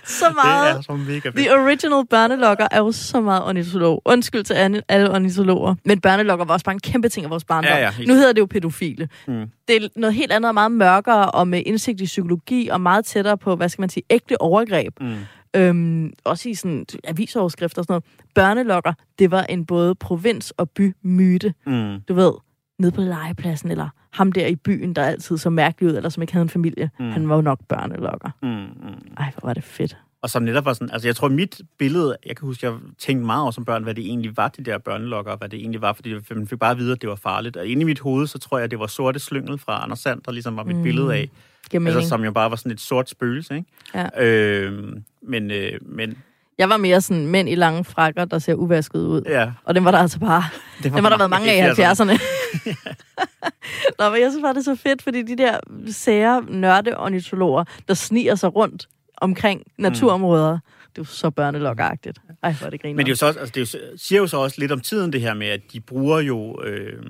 Så 0.06 0.26
meget. 0.44 0.76
Det 0.76 0.78
er 0.78 0.82
så 0.82 0.96
mega 0.96 1.30
fedt. 1.30 1.36
The 1.36 1.54
original 1.54 2.08
børnelokker 2.10 2.68
er 2.72 2.78
jo 2.80 2.92
så 2.92 3.22
meget 3.22 3.44
ornitolog. 3.44 4.02
Undskyld 4.06 4.44
til 4.44 4.54
alle, 4.54 4.82
alle 4.90 5.12
ornitologer. 5.12 5.76
Men 5.86 6.02
børnelokker 6.02 6.46
var 6.46 6.54
også 6.54 6.66
bare 6.66 6.74
en 6.74 6.80
kæmpe 6.80 7.10
ting 7.10 7.24
af 7.24 7.30
vores 7.30 7.44
barndom. 7.44 7.72
Ja, 7.72 7.78
ja, 7.78 7.92
helt 7.92 8.08
nu 8.08 8.14
hedder 8.16 8.34
det 8.34 8.40
jo 8.42 8.46
pædofile. 8.46 9.10
Mm. 9.28 9.46
Det 9.68 9.76
er 9.84 9.88
noget 9.96 10.14
helt 10.14 10.32
andet 10.32 10.50
og 10.50 10.54
meget 10.54 10.72
mørkere, 10.72 11.32
og 11.32 11.48
med 11.48 11.64
indsigt 11.66 12.02
i 12.02 12.06
psykologi, 12.06 12.68
og 12.68 12.82
meget 12.82 13.06
tættere 13.06 13.38
på, 13.38 13.56
hvad 13.56 13.70
skal 13.70 13.82
man 13.82 13.90
sige, 13.90 14.04
ægte 14.10 14.42
overgreb. 14.42 14.94
Mm. 15.02 15.16
Øhm, 15.56 16.14
også 16.24 16.50
i 16.50 16.54
sådan 16.54 16.86
avisoverskrifter 17.04 17.82
og 17.82 17.84
sådan 17.86 17.94
noget. 17.94 18.04
Børnelokker, 18.36 18.94
det 19.20 19.32
var 19.32 19.44
en 19.44 19.66
både 19.66 19.96
provins- 20.04 20.52
og 20.58 20.70
bymyte. 20.70 21.54
Mm. 21.66 22.02
Du 22.08 22.14
ved, 22.14 22.32
nede 22.80 22.92
på 22.92 23.02
legepladsen, 23.02 23.72
eller 23.72 23.90
ham 24.12 24.32
der 24.32 24.48
i 24.48 24.56
byen, 24.56 24.94
der 24.94 25.04
altid 25.04 25.38
så 25.38 25.50
mærkelig 25.50 25.90
ud, 25.90 25.96
eller 25.96 26.10
som 26.10 26.24
ikke 26.24 26.34
havde 26.34 26.44
en 26.44 26.50
familie. 26.50 26.90
Mm. 27.00 27.12
Han 27.12 27.30
var 27.30 27.36
jo 27.36 27.42
nok 27.42 27.60
børnelokker. 27.70 28.30
Mm. 28.44 28.50
Mm. 28.50 29.14
Ej, 29.18 29.32
hvor 29.40 29.48
var 29.50 29.54
det 29.54 29.64
fedt. 29.64 29.98
Og 30.22 30.30
som 30.30 30.44
netop 30.44 30.66
var 30.66 30.74
sådan, 30.74 30.90
altså 30.94 31.08
jeg 31.08 31.16
tror 31.16 31.28
mit 31.28 31.62
billede, 31.80 32.18
jeg 32.26 32.36
kan 32.38 32.46
huske, 32.46 32.66
jeg 32.66 32.74
tænkte 33.00 33.26
meget 33.26 33.42
over 33.42 33.52
som 33.52 33.66
børn, 33.66 33.84
hvad 33.84 33.94
det 33.94 34.06
egentlig 34.06 34.38
var, 34.38 34.48
de 34.48 34.64
der 34.64 34.78
børnelokker, 34.78 35.32
og 35.32 35.38
hvad 35.38 35.50
det 35.50 35.60
egentlig 35.60 35.82
var, 35.82 35.94
fordi 35.94 36.14
man 36.36 36.48
fik 36.48 36.60
bare 36.60 36.72
at 36.72 36.78
vide, 36.78 36.92
at 36.92 37.02
det 37.02 37.10
var 37.10 37.16
farligt. 37.16 37.58
Og 37.58 37.68
inde 37.68 37.82
i 37.82 37.86
mit 37.86 38.00
hoved, 38.00 38.28
så 38.28 38.40
tror 38.40 38.60
jeg, 38.60 38.72
det 38.72 38.80
var 38.80 38.88
sorte 38.88 39.20
slyngel 39.20 39.60
fra 39.60 39.84
Anders 39.84 40.00
Sand, 40.00 40.22
der 40.26 40.32
ligesom 40.32 40.58
var 40.58 40.64
mit 40.64 40.76
Mm. 40.76 40.84
billede 40.84 41.14
af. 41.16 41.30
Giver. 41.70 41.88
Altså, 41.96 42.10
som 42.10 42.24
jo 42.24 42.32
bare 42.32 42.50
var 42.50 42.56
sådan 42.56 42.72
et 42.72 42.80
sort 42.80 43.10
spøgelse, 43.10 43.56
ikke? 43.56 43.68
Ja. 43.96 44.26
Øh, 44.26 44.84
men, 45.22 45.52
øh, 45.52 45.72
men 45.82 46.18
Jeg 46.58 46.70
var 46.70 46.78
mere 46.78 47.02
sådan 47.02 47.28
mænd 47.28 47.50
i 47.50 47.56
lange 47.56 47.84
frakker, 47.84 48.26
der 48.26 48.40
ser 48.40 48.54
uvasket 48.54 49.00
ud. 49.00 49.22
ja, 49.26 49.52
Og 49.66 49.76
dem 49.76 49.86
var 49.86 49.92
der 49.92 49.98
altså 49.98 50.20
bare... 50.20 50.44
det 50.84 50.94
Dem 50.94 51.04
har 51.04 51.10
der 51.10 51.18
været 51.18 51.30
mange 51.30 51.52
af 51.52 51.74
i 51.78 51.82
80'erne. 51.82 52.12
70'erne. 52.12 52.22
Nå, 54.00 54.10
men 54.10 54.22
jeg 54.22 54.32
synes 54.32 54.42
bare, 54.42 54.54
det 54.54 54.60
er 54.60 54.64
så 54.64 54.76
fedt, 54.76 55.02
fordi 55.02 55.22
de 55.22 55.38
der 55.38 55.60
sære 55.88 56.46
nørdeornitologer, 56.50 57.64
der 57.88 57.94
sniger 57.94 58.36
sig 58.36 58.56
rundt 58.56 58.88
omkring 59.18 59.64
naturområder, 59.78 60.60
det 60.96 60.98
er 60.98 61.02
jo 61.02 61.04
så 61.04 61.30
børnelokkeragtigt. 61.30 62.20
Ej, 62.44 62.54
hvor 62.54 62.66
er 62.66 62.70
det 62.70 62.82
griner. 62.82 62.96
Men 62.96 63.06
det 63.06 63.10
er 63.10 63.12
jo 63.12 63.16
så 63.16 63.26
også, 63.26 63.40
altså 63.40 63.54
det 63.56 63.76
er 63.76 63.80
jo, 63.92 63.98
siger 63.98 64.20
jo 64.22 64.28
så 64.28 64.38
også 64.38 64.56
lidt 64.60 64.72
om 64.72 64.82
tiden, 64.82 65.14
det 65.14 65.22
her 65.22 65.34
med, 65.34 65.48
at 65.48 65.62
de 65.74 65.80
bruger 65.80 66.20
jo... 66.20 66.64
Øh, 66.64 67.04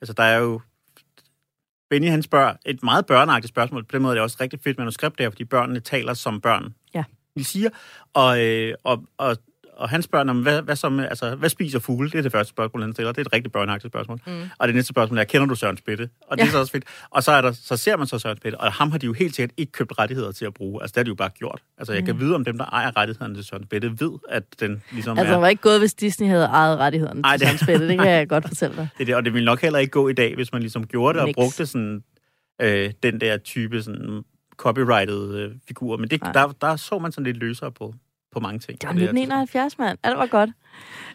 altså, 0.00 0.12
der 0.12 0.22
er 0.22 0.38
jo... 0.38 0.60
Benny, 1.90 2.08
han 2.08 2.22
spørger 2.22 2.54
et 2.66 2.82
meget 2.82 3.06
børneagtigt 3.06 3.48
spørgsmål. 3.48 3.84
På 3.84 3.92
den 3.92 4.02
måde 4.02 4.12
er 4.12 4.14
det 4.14 4.22
også 4.22 4.36
et 4.36 4.40
rigtig 4.40 4.60
fedt 4.64 4.78
manuskript 4.78 5.18
der, 5.18 5.30
fordi 5.30 5.44
børnene 5.44 5.80
taler 5.80 6.14
som 6.14 6.40
børn. 6.40 6.74
Ja. 6.94 7.04
De 7.38 7.44
siger, 7.44 7.70
og, 8.14 8.44
øh, 8.44 8.74
og, 8.84 9.04
og, 9.18 9.36
og 9.80 9.88
han 9.88 10.02
spørger, 10.02 10.30
om, 10.30 10.42
hvad, 10.42 10.62
hvad, 10.62 10.90
med, 10.90 11.04
altså, 11.04 11.34
hvad 11.34 11.48
spiser 11.48 11.78
fugle? 11.78 12.10
Det 12.10 12.18
er 12.18 12.22
det 12.22 12.32
første 12.32 12.50
spørgsmål, 12.50 12.82
han 12.82 12.92
stiller. 12.92 13.12
Det 13.12 13.18
er 13.20 13.24
et 13.24 13.32
rigtig 13.32 13.52
børneagtigt 13.52 13.92
spørgsmål. 13.92 14.20
Mm. 14.26 14.32
Og 14.58 14.68
det 14.68 14.74
næste 14.74 14.88
spørgsmål 14.88 15.18
er, 15.18 15.24
kender 15.24 15.46
du 15.46 15.54
Søren 15.54 15.76
Spætte? 15.76 16.08
Og 16.26 16.38
det 16.38 16.42
Ja. 16.44 16.48
er 16.48 16.52
så 16.52 16.58
også 16.58 16.72
fedt. 16.72 16.84
Og 17.10 17.22
så, 17.22 17.32
er 17.32 17.40
der, 17.40 17.52
så 17.52 17.76
ser 17.76 17.96
man 17.96 18.06
så 18.06 18.18
Søren 18.18 18.36
Spætte, 18.36 18.56
og 18.60 18.72
ham 18.72 18.90
har 18.90 18.98
de 18.98 19.06
jo 19.06 19.12
helt 19.12 19.34
sikkert 19.36 19.54
ikke 19.56 19.72
købt 19.72 19.92
rettigheder 19.98 20.32
til 20.32 20.44
at 20.44 20.54
bruge. 20.54 20.82
Altså, 20.82 20.92
det 20.92 20.96
har 20.98 21.04
de 21.04 21.08
jo 21.08 21.14
bare 21.14 21.30
gjort. 21.30 21.62
Altså, 21.78 21.92
jeg 21.92 22.04
kan 22.04 22.14
Mm. 22.14 22.20
vide, 22.20 22.34
om 22.34 22.44
dem, 22.44 22.58
der 22.58 22.64
ejer 22.64 22.96
rettighederne 22.96 23.34
til 23.34 23.44
Søren 23.44 23.64
Spætte, 23.64 24.00
ved, 24.00 24.12
at 24.28 24.42
den 24.60 24.82
ligesom 24.92 25.18
Altså, 25.18 25.32
er... 25.32 25.36
det 25.36 25.42
var 25.42 25.48
ikke 25.48 25.62
gået, 25.62 25.78
hvis 25.78 25.94
Disney 25.94 26.28
havde 26.28 26.44
ejet 26.44 26.78
rettighederne 26.78 27.20
Ej, 27.24 27.36
til 27.36 27.46
det- 27.48 27.60
sådan 27.60 27.76
spil. 27.78 27.88
Det 27.88 27.98
kan 27.98 28.08
jeg 28.10 28.28
godt 28.28 28.48
fortælle 28.48 28.76
dig. 28.76 28.88
Det 28.98 29.02
er 29.02 29.06
det, 29.06 29.14
og 29.14 29.24
det 29.24 29.34
ville 29.34 29.44
nok 29.46 29.60
heller 29.62 29.78
ikke 29.78 29.90
gå 29.90 30.08
i 30.08 30.12
dag, 30.12 30.34
hvis 30.34 30.52
man 30.52 30.60
ligesom 30.62 30.86
gjorde 30.86 31.12
det 31.14 31.20
og 31.20 31.26
Niks. 31.26 31.34
brugte 31.36 31.66
sådan... 31.66 32.02
øh, 32.62 32.90
den 33.02 33.20
der 33.20 33.36
type 33.36 33.82
sådan 33.82 34.22
copyrighted 34.56 35.34
øh, 35.34 35.50
figur. 35.68 35.96
Men 35.96 36.08
det, 36.10 36.22
Nej. 36.22 36.32
der, 36.32 36.52
der 36.60 36.76
så 36.76 36.98
man 36.98 37.12
sådan 37.12 37.24
lidt 37.24 37.36
løsere 37.36 37.72
på, 37.72 37.94
på 38.32 38.40
mange 38.40 38.58
ting. 38.58 38.80
Det 38.80 38.86
var 38.86 38.92
1971, 38.92 39.78
mand. 39.78 39.98
Alt 40.02 40.18
var 40.18 40.26
godt. 40.26 40.50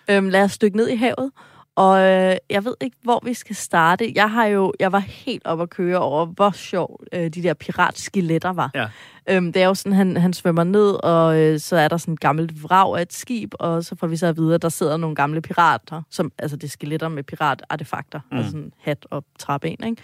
Øhm, 0.10 0.30
lad 0.30 0.44
os 0.44 0.58
dykke 0.58 0.78
ned 0.78 0.90
i 0.90 0.96
havet. 0.96 1.32
Og 1.76 2.00
øh, 2.00 2.36
jeg 2.50 2.66
ved 2.66 2.76
ikke, 2.82 2.98
hvor 3.02 3.22
vi 3.26 3.34
skal 3.34 3.56
starte. 3.56 4.12
Jeg 4.16 4.32
har 4.32 4.46
jo, 4.46 4.74
jeg 4.80 4.92
var 4.92 5.00
helt 5.00 5.46
op 5.46 5.62
at 5.62 5.70
køre 5.70 6.00
over, 6.00 6.26
hvor 6.26 6.52
sjov 6.52 7.02
øh, 7.14 7.30
de 7.30 7.44
der 7.44 7.54
piratskeletter 7.54 8.54
var. 8.54 8.72
Ja. 8.76 8.88
Øhm, 9.30 9.54
det 9.54 9.62
er 9.62 9.68
jo 9.68 9.74
sådan, 9.74 9.94
han, 9.94 10.18
han 10.18 10.34
svømmer 10.34 10.64
ned, 10.64 11.04
og 11.04 11.40
øh, 11.40 11.60
så 11.60 11.76
er 11.76 11.88
der 11.88 11.98
sådan 11.98 12.14
et 12.14 12.20
gammelt 12.20 12.64
vrag 12.64 12.98
af 12.98 13.02
et 13.02 13.14
skib, 13.14 13.54
og 13.60 13.84
så 13.84 13.96
får 13.96 14.08
vi 14.08 14.18
så 14.18 14.28
at 14.28 14.38
vide, 14.38 14.56
at 14.56 14.62
der 14.62 14.70
sidder 14.70 14.98
nogle 14.98 15.16
gamle 15.16 15.42
pirater, 15.42 16.02
som, 16.10 16.32
altså 16.38 16.58
det 16.58 16.64
er 16.64 16.72
skeletter 16.72 17.08
med 17.08 17.24
piratartefakter, 17.24 18.20
mm. 18.32 18.38
Altså 18.38 18.52
sådan 18.52 18.74
hat 18.82 19.08
og 19.12 19.24
træben, 19.40 19.84
ikke? 19.84 20.02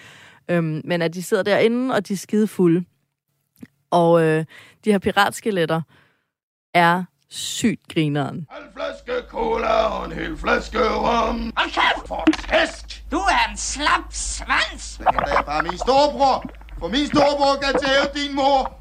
Øhm, 0.50 0.82
men 0.84 1.02
at 1.02 1.14
de 1.14 1.24
sidder 1.24 1.44
derinde, 1.44 1.96
og 1.96 2.08
de 2.08 2.14
er 2.14 2.18
skide 2.18 2.48
fulde. 2.48 2.84
Og 3.92 4.24
øh, 4.24 4.46
de 4.86 4.92
her 4.92 5.00
piratskeletter 5.00 5.82
er 6.74 7.04
sygt 7.30 7.88
grineren. 7.94 8.48
flaske 8.74 9.28
cola 9.30 9.68
og 9.68 10.06
en 10.06 10.12
hel 10.12 10.38
flaske 10.38 10.80
rom. 10.80 11.54
Hold 11.58 11.72
kæft! 11.72 12.08
For 12.08 12.26
tæsk! 12.50 13.04
Du 13.12 13.18
er 13.18 13.52
en 13.52 13.58
slap 13.58 14.04
svans! 14.10 14.98
Det 14.98 15.08
er 15.08 15.12
da 15.12 15.42
bare 15.42 15.64
min 15.64 15.78
storebror. 15.78 16.46
For 16.80 16.88
min 16.88 17.08
storebror 17.08 17.56
kan 17.62 17.74
tæve 17.74 18.26
din 18.26 18.36
mor. 18.36 18.78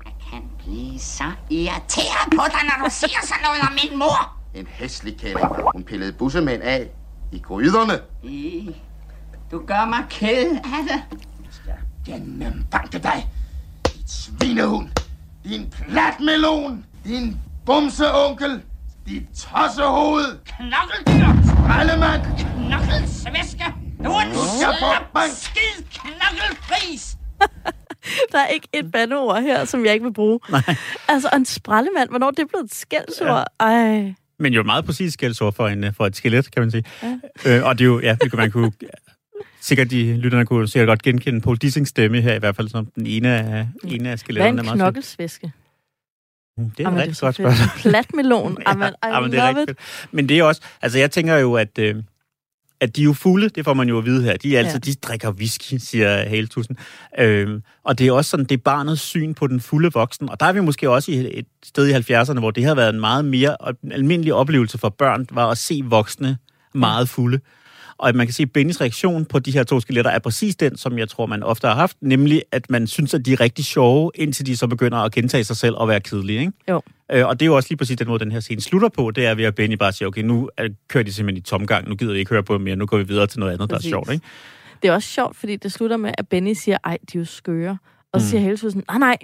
Blive 0.59 0.99
så 0.99 1.33
irriteret 1.51 2.27
på 2.31 2.43
dig, 2.47 2.63
når 2.63 2.85
du 2.85 2.91
siger 2.91 3.19
sådan 3.23 3.43
noget 3.43 3.61
om 3.61 3.73
min 3.83 3.99
mor! 3.99 4.37
En 4.55 4.67
hæslig 4.67 5.19
kælling. 5.21 5.47
Hun 5.73 5.85
pillede 5.85 6.13
bussemænd 6.13 6.63
af 6.63 6.91
i 7.33 7.39
gryderne. 7.39 8.01
I, 8.23 8.71
du 9.51 9.67
gør 9.67 9.85
mig 9.85 10.05
ked 10.11 10.51
af 10.51 10.83
det. 10.89 11.21
Den 12.07 12.67
banke 12.71 12.99
dig. 12.99 13.29
Dit 13.87 14.11
svinehund. 14.11 14.89
Din 15.45 15.71
platmelon. 15.71 16.85
Din 17.05 17.41
bumseonkel. 17.71 18.63
Dit 19.07 19.23
tossehoved. 19.37 20.39
Knokkeldyr! 20.45 21.29
Sprallemand. 21.51 22.23
Knokkelsvæske! 22.67 23.65
Du 24.05 24.11
er 24.11 24.21
en 24.21 24.35
slap 24.35 25.17
skid 25.33 25.85
knokkelgris! 25.95 27.17
Der 28.33 28.39
er 28.39 28.47
ikke 28.47 28.69
et 28.73 28.93
bandeord 28.93 29.43
her, 29.43 29.65
som 29.65 29.85
jeg 29.85 29.93
ikke 29.93 30.05
vil 30.05 30.13
bruge. 30.13 30.41
Nej. 30.51 30.63
Altså, 31.09 31.29
en 31.37 31.45
sprallemand, 31.45 32.09
hvornår 32.09 32.27
er 32.27 32.31
det 32.31 32.49
blevet 32.49 32.65
et 32.65 32.75
skældsord? 32.75 33.45
Ej. 33.61 34.15
Men 34.39 34.53
jo 34.53 34.61
et 34.61 34.67
meget 34.67 34.85
præcis 34.85 35.13
skældsord 35.13 35.55
for, 35.55 35.69
en, 35.69 35.95
for 35.95 36.07
et 36.07 36.17
skelet, 36.17 36.51
kan 36.51 36.63
man 36.63 36.71
sige. 36.71 36.85
Ja. 37.03 37.19
Øh, 37.47 37.67
og 37.67 37.79
det 37.79 37.85
er 37.85 37.89
jo, 37.89 38.01
ja, 38.01 38.17
det 38.23 38.31
kunne 38.31 38.41
man 38.41 38.51
kunne... 38.51 38.73
Sikkert 39.61 39.91
de 39.91 40.17
lytterne 40.17 40.47
kunne 40.47 40.69
sikkert 40.69 40.87
godt 40.87 41.03
genkende 41.03 41.41
Paul 41.41 41.57
Dissings 41.57 41.91
stemme 41.91 42.21
her, 42.21 42.35
i 42.35 42.39
hvert 42.39 42.57
fald 42.57 42.69
som 42.69 42.87
den 42.87 43.07
ene 43.07 43.29
af, 43.29 43.69
ene 43.85 43.95
af 43.95 44.01
Hvad 44.01 44.13
er 44.13 44.17
skeletterne. 44.17 44.61
en 44.61 44.75
knokkelsvæske? 44.75 45.53
Fedt. 46.65 46.79
Det 46.79 46.85
er 46.85 46.89
Jamen, 46.89 47.01
et 47.01 47.07
det 47.09 47.23
er 47.23 47.27
rigtig 47.27 47.45
godt 47.45 47.57
spørgsmål. 47.57 47.93
Platmelon. 47.93 48.59
Jamen, 48.69 48.89
I 48.89 49.07
Jamen, 49.07 49.31
det 49.33 49.39
er 49.41 49.49
rigtig 49.49 49.69
fedt. 49.69 49.79
Men 50.13 50.29
det 50.29 50.39
er 50.39 50.45
også... 50.45 50.61
Altså, 50.83 50.99
jeg 50.99 51.11
tænker 51.11 51.37
jo, 51.37 51.55
at... 51.55 51.79
Øh, 51.79 51.95
at 52.83 52.97
de 52.97 53.01
er 53.01 53.05
jo 53.05 53.13
fulde, 53.13 53.49
det 53.49 53.65
får 53.65 53.75
man 53.75 53.89
jo 53.89 53.99
at 53.99 54.05
vide 54.05 54.23
her. 54.25 54.37
De 54.37 54.55
er 54.57 54.59
altså, 54.59 54.75
Ja. 54.75 54.79
de 54.93 54.95
drikker 54.95 55.33
whisky, 55.33 55.75
siger 55.79 56.29
Haletussen. 56.29 56.77
Øhm, 57.19 57.63
og 57.85 57.99
det 57.99 58.07
er 58.07 58.13
også 58.13 58.31
sådan, 58.31 58.45
det 58.47 58.55
er 58.55 58.63
barnets 58.65 59.03
syn 59.03 59.35
på 59.35 59.47
den 59.47 59.61
fulde 59.61 59.91
voksen. 59.95 60.29
Og 60.29 60.41
der 60.41 60.47
er 60.47 60.53
vi 60.53 60.61
måske 60.61 60.91
også 60.91 61.13
i 61.13 61.39
et 61.39 61.47
sted 61.65 61.87
i 61.87 62.13
70'erne, 62.13 62.39
hvor 62.39 62.51
det 62.51 62.65
har 62.65 62.75
været 62.75 62.95
en 62.95 63.01
meget 63.01 63.25
mere 63.25 63.57
almindelig 63.91 64.35
oplevelse 64.35 64.79
for 64.79 64.89
børn, 64.89 65.27
var 65.31 65.51
at 65.51 65.59
se 65.59 65.81
voksne 65.85 66.37
meget 66.75 67.09
fulde. 67.09 67.41
Og 68.01 68.09
at 68.09 68.15
man 68.15 68.27
kan 68.27 68.35
se, 68.35 68.43
at 68.43 68.53
Bennys 68.53 68.81
reaktion 68.81 69.25
på 69.25 69.39
de 69.39 69.51
her 69.53 69.63
to 69.65 69.81
skeletter 69.81 70.11
er 70.11 70.19
præcis 70.19 70.57
den, 70.57 70.77
som 70.77 70.99
jeg 70.99 71.09
tror, 71.09 71.27
man 71.27 71.43
ofte 71.43 71.67
har 71.69 71.75
haft, 71.75 71.97
nemlig 72.01 72.43
at 72.53 72.71
man 72.71 72.87
synes, 72.87 73.15
at 73.15 73.27
de 73.27 73.33
er 73.33 73.41
rigtig 73.41 73.65
sjove, 73.65 74.11
indtil 74.15 74.47
de 74.47 74.57
så 74.57 74.67
begynder 74.67 74.99
at 74.99 75.13
gentage 75.13 75.45
sig 75.45 75.57
selv 75.57 75.75
og 75.77 75.89
være 75.89 76.01
kedelige. 76.01 76.41
Ikke? 76.41 76.53
Jo. 76.69 76.83
Øh, 77.13 77.27
og 77.27 77.41
det 77.41 77.47
er 77.47 77.47
jo 77.47 77.57
også 77.57 77.67
lige 77.71 77.77
præcis 77.79 77.97
den 77.99 78.09
måde, 78.09 78.19
den 78.19 78.33
her 78.33 78.41
scene 78.41 78.61
slutter 78.61 78.89
på, 78.89 79.11
det 79.11 79.27
er 79.27 79.35
ved 79.35 79.45
at 79.45 79.55
Benny 79.55 79.75
bare 79.75 79.93
siger, 79.93 80.09
okay, 80.09 80.23
nu 80.23 80.51
er- 80.57 80.69
kører 80.89 81.05
de 81.05 81.13
simpelthen 81.13 81.39
i 81.39 81.41
tomgang, 81.41 81.89
nu 81.89 81.95
gider 81.95 82.13
vi 82.13 82.19
ikke 82.19 82.31
høre 82.31 82.43
på 82.43 82.55
dem 82.55 82.61
mere, 82.63 82.77
nu 82.77 82.87
går 82.87 82.97
vi 82.99 83.03
videre 83.05 83.27
til 83.27 83.41
noget 83.41 83.53
andet, 83.53 83.69
Præcis. 83.69 83.91
der 83.91 83.97
er 83.97 84.05
sjovt. 84.05 84.13
Ikke? 84.13 84.25
Det 84.83 84.89
er 84.89 84.93
også 84.93 85.09
sjovt, 85.09 85.37
fordi 85.37 85.57
det 85.57 85.73
slutter 85.73 85.97
med, 85.97 86.13
at 86.19 86.29
Benny 86.29 86.53
siger, 86.53 86.79
ej, 86.85 86.99
de 87.13 87.19
er 87.19 87.21
jo 87.21 87.25
skøre. 87.25 87.79
Og 88.13 88.21
så 88.21 88.25
Mm. 88.25 88.31
siger 88.31 88.41
Helsehusen, 88.41 88.83
nej, 88.89 88.99
nej, 88.99 89.17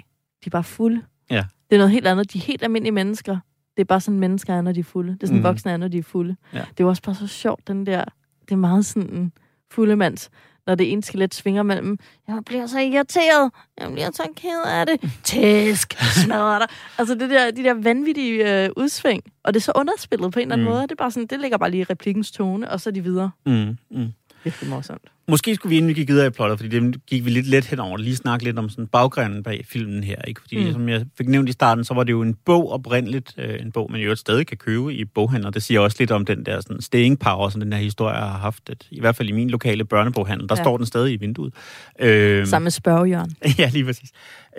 de 0.43 0.45
er 0.45 0.49
bare 0.49 0.63
fulde. 0.63 1.01
Ja. 1.31 1.43
Det 1.69 1.75
er 1.75 1.77
noget 1.77 1.91
helt 1.91 2.07
andet. 2.07 2.33
De 2.33 2.37
er 2.37 2.41
helt 2.41 2.63
almindelige 2.63 2.91
mennesker. 2.93 3.37
Det 3.77 3.81
er 3.81 3.85
bare 3.85 4.01
sådan, 4.01 4.19
mennesker 4.19 4.53
er, 4.53 4.61
når 4.61 4.71
de 4.71 4.79
er 4.79 4.83
fulde. 4.83 5.11
Det 5.13 5.23
er 5.23 5.27
sådan, 5.27 5.35
Mm. 5.37 5.39
mm. 5.41 5.43
voksne 5.43 5.71
er, 5.71 5.77
når 5.77 5.87
de 5.87 5.97
er 5.97 6.03
fulde. 6.03 6.35
Ja. 6.53 6.57
Det 6.57 6.65
er 6.79 6.83
jo 6.83 6.87
også 6.89 7.01
bare 7.01 7.15
så 7.15 7.27
sjovt, 7.27 7.67
den 7.67 7.85
der... 7.85 8.03
Det 8.49 8.51
er 8.51 8.57
meget 8.57 8.85
sådan 8.85 9.09
en 9.09 9.31
fuldemands, 9.71 10.29
når 10.67 10.75
det 10.75 10.91
ene 10.91 11.03
skelet 11.03 11.33
svinger 11.33 11.63
mellem, 11.63 11.99
jeg 12.27 12.41
bliver 12.45 12.67
så 12.67 12.79
irriteret, 12.79 13.51
jeg 13.77 13.91
bliver 13.91 14.11
så 14.13 14.23
ked 14.35 14.61
af 14.65 14.85
det, 14.85 15.11
tæsk, 15.23 15.93
smadrer 16.23 16.59
dig. 16.59 16.67
Altså 16.97 17.15
det 17.15 17.29
der, 17.29 17.51
de 17.51 17.63
der 17.63 17.73
vanvittige 17.73 18.63
øh, 18.63 18.69
udsving, 18.77 19.23
og 19.43 19.53
det 19.53 19.59
er 19.59 19.63
så 19.63 19.71
underspillet 19.75 20.31
på 20.31 20.39
en 20.39 20.41
eller 20.43 20.53
anden 20.55 20.67
Mm. 20.67 20.71
måde. 20.73 20.81
Det 20.83 20.91
er 20.91 20.95
bare 20.95 21.11
sådan, 21.11 21.27
det 21.27 21.39
ligger 21.39 21.57
bare 21.57 21.71
lige 21.71 21.81
i 21.81 21.83
replikkens 21.83 22.31
tone, 22.31 22.71
og 22.71 22.81
så 22.81 22.89
er 22.89 22.93
de 22.93 23.01
videre. 23.03 23.31
Mm, 23.45 23.77
mm. 23.91 24.07
Virkelig 24.47 24.69
morsomt. 24.69 25.01
Måske 25.29 25.55
skulle 25.55 25.69
vi, 25.69 25.77
inden 25.77 25.89
vi 25.89 25.93
gik 25.93 26.07
videre 26.07 26.27
i 26.27 26.29
plottet, 26.29 26.59
fordi 26.59 26.79
det 26.79 27.05
gik 27.07 27.25
vi 27.25 27.29
lidt 27.29 27.47
let 27.47 27.65
henover, 27.65 27.97
lige 27.97 28.15
snakke 28.15 28.43
lidt 28.45 28.59
om 28.59 28.69
sådan 28.69 28.87
baggrunden 28.87 29.43
bag 29.43 29.65
filmen 29.69 30.03
her. 30.03 30.21
Ikke? 30.21 30.41
Fordi 30.41 30.65
Mm. 30.65 30.71
som 30.71 30.89
jeg 30.89 31.05
fik 31.17 31.27
nævnt 31.27 31.49
i 31.49 31.51
starten, 31.51 31.83
så 31.83 31.93
var 31.93 32.03
det 32.03 32.11
jo 32.11 32.21
en 32.21 32.33
bog 32.45 32.71
oprindeligt, 32.71 33.33
øh, 33.37 33.61
en 33.61 33.71
bog, 33.71 33.91
man 33.91 34.01
jo 34.01 34.15
stadig 34.15 34.47
kan 34.47 34.57
købe 34.57 34.93
i 34.93 35.05
boghandler. 35.05 35.49
Det 35.49 35.63
siger 35.63 35.79
også 35.79 35.97
lidt 35.99 36.11
om 36.11 36.25
den 36.25 36.45
der 36.45 36.61
sådan, 36.61 36.81
staying 36.81 37.19
power, 37.19 37.49
som 37.49 37.61
den 37.61 37.73
her 37.73 37.79
historie 37.79 38.15
har 38.15 38.37
haft. 38.37 38.69
At, 38.69 38.87
I 38.91 38.99
hvert 38.99 39.15
fald 39.15 39.29
i 39.29 39.31
min 39.31 39.49
lokale 39.49 39.85
børneboghandel, 39.85 40.49
der 40.49 40.55
Ja. 40.57 40.63
står 40.63 40.77
den 40.77 40.85
stadig 40.85 41.13
i 41.13 41.17
vinduet. 41.17 41.53
Øh, 41.99 42.47
Sammen 42.47 42.65
med 42.65 42.71
spørgejørn. 42.71 43.29
ja, 43.59 43.69
lige 43.73 43.85
præcis. 43.85 44.09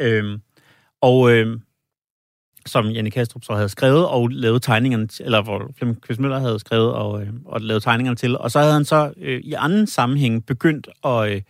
Øhm, 0.00 0.40
og 1.00 1.32
øhm, 1.32 1.60
som 2.68 2.86
Janne 2.86 3.10
Kastrup 3.10 3.44
så 3.44 3.54
havde 3.54 3.68
skrevet 3.68 4.06
og 4.06 4.28
lavet 4.28 4.62
tegningerne, 4.62 5.06
til- 5.06 5.24
eller 5.24 5.42
hvor 5.42 5.70
Flemming 5.78 6.02
Kvist 6.02 6.20
Møller 6.20 6.38
havde 6.38 6.58
skrevet 6.58 6.92
og, 6.92 7.22
øh, 7.22 7.28
og 7.44 7.60
lavet 7.60 7.82
tegningerne 7.82 8.16
til. 8.16 8.38
Og 8.38 8.50
så 8.50 8.58
havde 8.58 8.72
han 8.72 8.84
så 8.84 9.12
øh, 9.16 9.40
i 9.40 9.52
anden 9.52 9.86
sammenhæng 9.86 10.46
begyndt 10.46 10.88
at, 11.04 11.30
øh, 11.32 11.42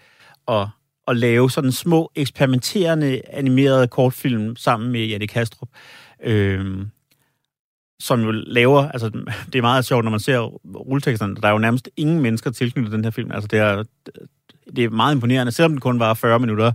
at, 0.49 0.67
at 1.09 1.17
lave 1.17 1.51
sådan 1.51 1.73
små 1.73 2.11
eksperimenterende 2.15 3.21
animerede 3.33 3.89
kortfilm 3.89 4.57
sammen 4.57 4.93
med 4.93 5.07
Janne 5.07 5.27
Kastrup. 5.27 5.69
Øh, 6.25 6.87
som 8.01 8.21
jo 8.23 8.31
laver, 8.31 8.89
altså 8.89 9.09
det 9.53 9.59
er 9.59 9.63
meget 9.63 9.85
sjovt, 9.85 10.05
når 10.05 10.11
man 10.11 10.21
ser 10.21 10.39
rulleteksterne, 10.77 11.35
der 11.37 11.49
er 11.49 11.53
jo 11.53 11.59
nærmest 11.59 11.89
ingen 11.97 12.21
mennesker 12.21 12.51
tilknyttet 12.51 12.93
den 12.93 13.05
her 13.05 13.11
film. 13.11 13.31
Altså 13.33 13.49
det 13.49 13.59
er, 13.59 13.85
det 14.77 14.85
er 14.85 14.91
meget 14.91 15.15
imponerende, 15.15 15.53
selvom 15.53 15.73
den 15.73 15.81
kun 15.81 15.99
var 16.01 16.15
40 16.15 16.39
minutter, 16.39 16.73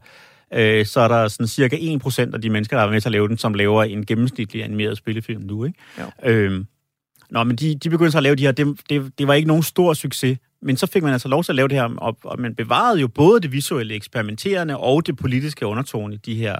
øh, 0.53 0.85
så 0.85 0.99
er 0.99 1.07
der 1.07 1.27
sådan 1.27 1.47
cirka 1.47 1.75
1% 1.77 2.33
af 2.33 2.41
de 2.41 2.49
mennesker, 2.49 2.77
der 2.77 2.83
er 2.83 2.91
med 2.91 3.01
til 3.01 3.07
at 3.09 3.11
lave 3.11 3.27
den, 3.27 3.37
som 3.37 3.53
laver 3.53 3.83
en 3.83 4.05
gennemsnitlig 4.05 4.63
animeret 4.63 4.97
spillefilm 4.97 5.41
nu, 5.41 5.65
ikke? 5.65 5.79
Jo. 5.99 6.29
Øhm, 6.29 6.65
nå, 7.29 7.43
men 7.43 7.55
de, 7.55 7.75
de 7.75 7.89
begyndte 7.89 8.11
så 8.11 8.17
at 8.17 8.23
lave 8.23 8.35
de 8.35 8.43
her, 8.43 8.51
det, 8.51 8.79
det, 8.89 9.11
det 9.17 9.27
var 9.27 9.33
ikke 9.33 9.47
nogen 9.47 9.63
stor 9.63 9.93
succes, 9.93 10.37
men 10.61 10.77
så 10.77 10.87
fik 10.87 11.03
man 11.03 11.13
altså 11.13 11.27
lov 11.27 11.43
til 11.43 11.51
at 11.51 11.55
lave 11.55 11.67
det 11.67 11.77
her, 11.77 11.89
og, 11.97 12.17
og 12.23 12.39
man 12.39 12.55
bevarede 12.55 12.99
jo 12.99 13.07
både 13.07 13.39
det 13.41 13.51
visuelle 13.51 13.93
eksperimenterende 13.95 14.77
og 14.77 15.07
det 15.07 15.17
politiske 15.17 15.65
undertone 15.65 16.13
i 16.13 16.17
de 16.17 16.35
her, 16.35 16.55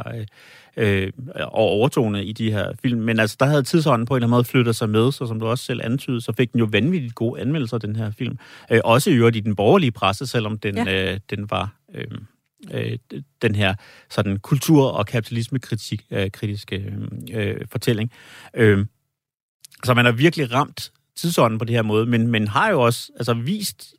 øh, 0.77 1.03
øh, 1.03 1.12
og 1.36 1.51
overtone 1.53 2.25
i 2.25 2.32
de 2.32 2.51
her 2.51 2.71
film. 2.82 3.01
Men 3.01 3.19
altså, 3.19 3.38
der 3.39 3.45
havde 3.45 3.63
tidsånden 3.63 4.06
på 4.06 4.13
en 4.13 4.17
eller 4.17 4.27
anden 4.27 4.36
måde 4.36 4.43
flyttet 4.43 4.75
sig 4.75 4.89
med, 4.89 5.12
så 5.12 5.27
som 5.27 5.39
du 5.39 5.45
også 5.45 5.65
selv 5.65 5.82
antydede, 5.84 6.21
så 6.21 6.34
fik 6.38 6.51
den 6.51 6.60
jo 6.60 6.67
vanvittigt 6.71 7.15
gode 7.15 7.41
anmeldelser, 7.41 7.77
den 7.77 7.95
her 7.95 8.12
film. 8.12 8.38
Øh, 8.71 8.79
også 8.84 9.10
i 9.10 9.13
øvrigt 9.13 9.36
i 9.36 9.39
den 9.39 9.56
borgerlige 9.56 9.91
presse, 9.91 10.27
selvom 10.27 10.58
den, 10.60 10.75
Ja. 10.77 10.84
ja. 10.84 11.13
øh, 11.13 11.19
den 11.29 11.51
var... 11.51 11.73
Øh, 11.95 12.06
øh, 12.71 12.97
den 13.41 13.56
her 13.56 13.76
sådan 14.10 14.39
kultur- 14.39 14.89
og 14.89 15.08
kapitalisme-kritik 15.08 16.06
øh, 16.12 16.32
kritiske 16.32 16.93
øh, 17.34 17.67
fortælling. 17.71 18.12
Øh, 18.54 18.86
så 19.84 19.93
man 19.93 20.06
har 20.06 20.12
virkelig 20.12 20.54
ramt 20.54 20.91
tidsånden 21.15 21.60
på 21.60 21.65
det 21.65 21.76
her 21.76 21.82
måde, 21.82 22.06
men, 22.06 22.28
men 22.28 22.47
har 22.47 22.69
jo 22.69 22.82
også 22.82 23.12
altså, 23.17 23.34
vist 23.34 23.95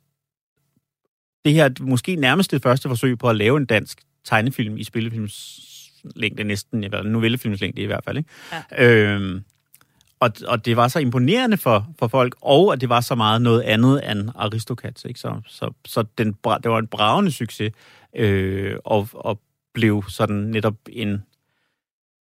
det 1.45 1.53
her 1.53 1.69
måske 1.79 2.15
nærmest 2.15 2.51
det 2.51 2.63
første 2.63 2.89
forsøg 2.89 3.17
på 3.17 3.29
at 3.29 3.35
lave 3.35 3.57
en 3.57 3.65
dansk 3.65 4.01
tegnefilm 4.23 4.77
i 4.77 4.83
spillefilmslængde 4.83 6.43
næsten, 6.43 6.83
eller 6.83 7.03
novellefilmslængde 7.03 7.81
i 7.81 7.85
hvert 7.85 8.03
fald. 8.03 8.17
Ikke? 8.17 8.29
Ja. 8.71 9.13
Øhm, 9.13 9.43
og, 10.19 10.31
og 10.47 10.65
det 10.65 10.77
var 10.77 10.87
så 10.87 10.99
imponerende 10.99 11.57
for, 11.57 11.87
for 11.99 12.07
folk, 12.07 12.35
og 12.41 12.73
at 12.73 12.81
det 12.81 12.89
var 12.89 13.01
så 13.01 13.15
meget 13.15 13.41
noget 13.41 13.61
andet 13.61 14.11
end 14.11 14.29
Aristocats. 14.35 15.05
Ikke? 15.05 15.19
Så, 15.19 15.41
så, 15.47 15.73
så 15.85 16.03
den, 16.17 16.27
det 16.27 16.71
var 16.71 16.79
en 16.79 16.87
bravende 16.87 17.31
succes, 17.31 17.71
øh, 18.15 18.77
og, 18.85 19.07
og 19.13 19.39
blev 19.73 20.03
sådan 20.07 20.35
netop 20.35 20.75
en, 20.89 21.23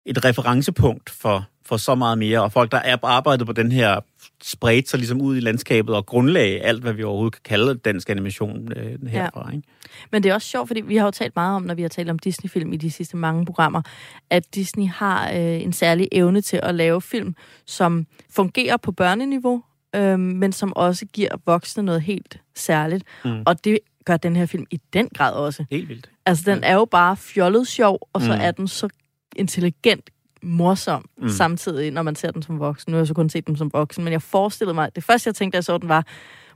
et 0.09 0.25
referencepunkt 0.25 1.11
for, 1.11 1.47
for 1.64 1.77
så 1.77 1.94
meget 1.94 2.18
mere, 2.18 2.42
og 2.42 2.53
folk, 2.53 2.73
der 2.73 2.79
er 2.79 2.97
arbejdet 3.03 3.47
på 3.47 3.53
den 3.53 3.73
her, 3.73 4.01
spredt 4.42 4.88
sig 4.88 4.99
ligesom 4.99 5.21
ud 5.21 5.37
i 5.37 5.40
landskabet 5.40 5.94
og 5.94 6.07
grundlag 6.07 6.64
alt, 6.64 6.83
hvad 6.83 6.92
vi 6.92 7.03
overhovedet 7.03 7.35
kan 7.35 7.42
kalde 7.44 7.75
dansk 7.75 8.11
animation 8.11 8.73
øh, 8.77 9.07
herfra. 9.09 9.49
Ja. 9.51 9.57
Ikke? 9.57 9.68
Men 10.12 10.23
det 10.23 10.31
er 10.31 10.35
også 10.35 10.49
sjovt, 10.49 10.68
fordi 10.68 10.81
vi 10.81 10.97
har 10.97 11.05
jo 11.05 11.11
talt 11.11 11.37
meget 11.37 11.57
om, 11.57 11.62
når 11.62 11.75
vi 11.75 11.83
har 11.83 11.88
talt 11.88 12.11
om 12.11 12.18
Disney-film 12.18 12.73
i 12.73 12.77
de 12.77 12.90
sidste 12.90 13.16
mange 13.16 13.44
programmer, 13.47 13.83
at 14.31 14.55
Disney 14.55 14.87
har 14.88 15.31
øh, 15.31 15.62
en 15.62 15.73
særlig 15.73 16.09
evne 16.12 16.40
til 16.40 16.61
at 16.62 16.75
lave 16.75 17.03
film, 17.03 17.35
som 17.66 18.07
fungerer 18.31 18.77
på 18.77 18.92
børneniveau, 18.92 19.62
øh, 19.97 20.18
men 20.18 20.53
som 20.53 20.73
også 20.77 21.07
giver 21.07 21.31
voksne 21.47 21.83
noget 21.83 22.03
helt 22.03 22.40
særligt. 22.57 23.05
Mm. 23.25 23.42
Og 23.47 23.64
det 23.64 23.79
gør 24.05 24.16
den 24.16 24.37
her 24.37 24.47
film 24.47 24.66
i 24.71 24.81
den 24.92 25.09
grad 25.14 25.33
også. 25.33 25.64
Helt 25.71 25.88
vildt. 25.88 26.11
Altså, 26.27 26.51
den 26.51 26.64
er 26.64 26.75
jo 26.75 26.85
bare 26.85 27.16
fjollet 27.16 27.68
sjov, 27.68 28.09
og 28.12 28.21
så 28.23 28.33
Mm. 28.35 28.40
er 28.40 28.51
den 28.51 28.68
så 28.68 28.88
intelligent 29.37 30.11
morsom 30.43 31.05
Mm. 31.19 31.29
samtidig, 31.29 31.91
når 31.91 32.03
man 32.03 32.14
ser 32.17 32.31
den 32.31 32.43
som 32.43 32.59
voksen. 32.61 32.91
Nu 32.91 32.97
har 32.97 33.01
jeg 33.01 33.07
så 33.07 33.14
kun 33.14 33.29
set 33.31 33.47
den 33.47 33.57
som 33.57 33.71
voksen, 33.73 34.05
men 34.05 34.12
jeg 34.12 34.23
forestillede 34.23 34.75
mig, 34.75 34.91
det 34.97 35.05
første 35.05 35.29
jeg 35.29 35.35
tænkte, 35.35 35.57
da 35.57 35.57
jeg 35.57 35.64
så 35.64 35.79
den 35.79 35.88
var, 35.88 36.07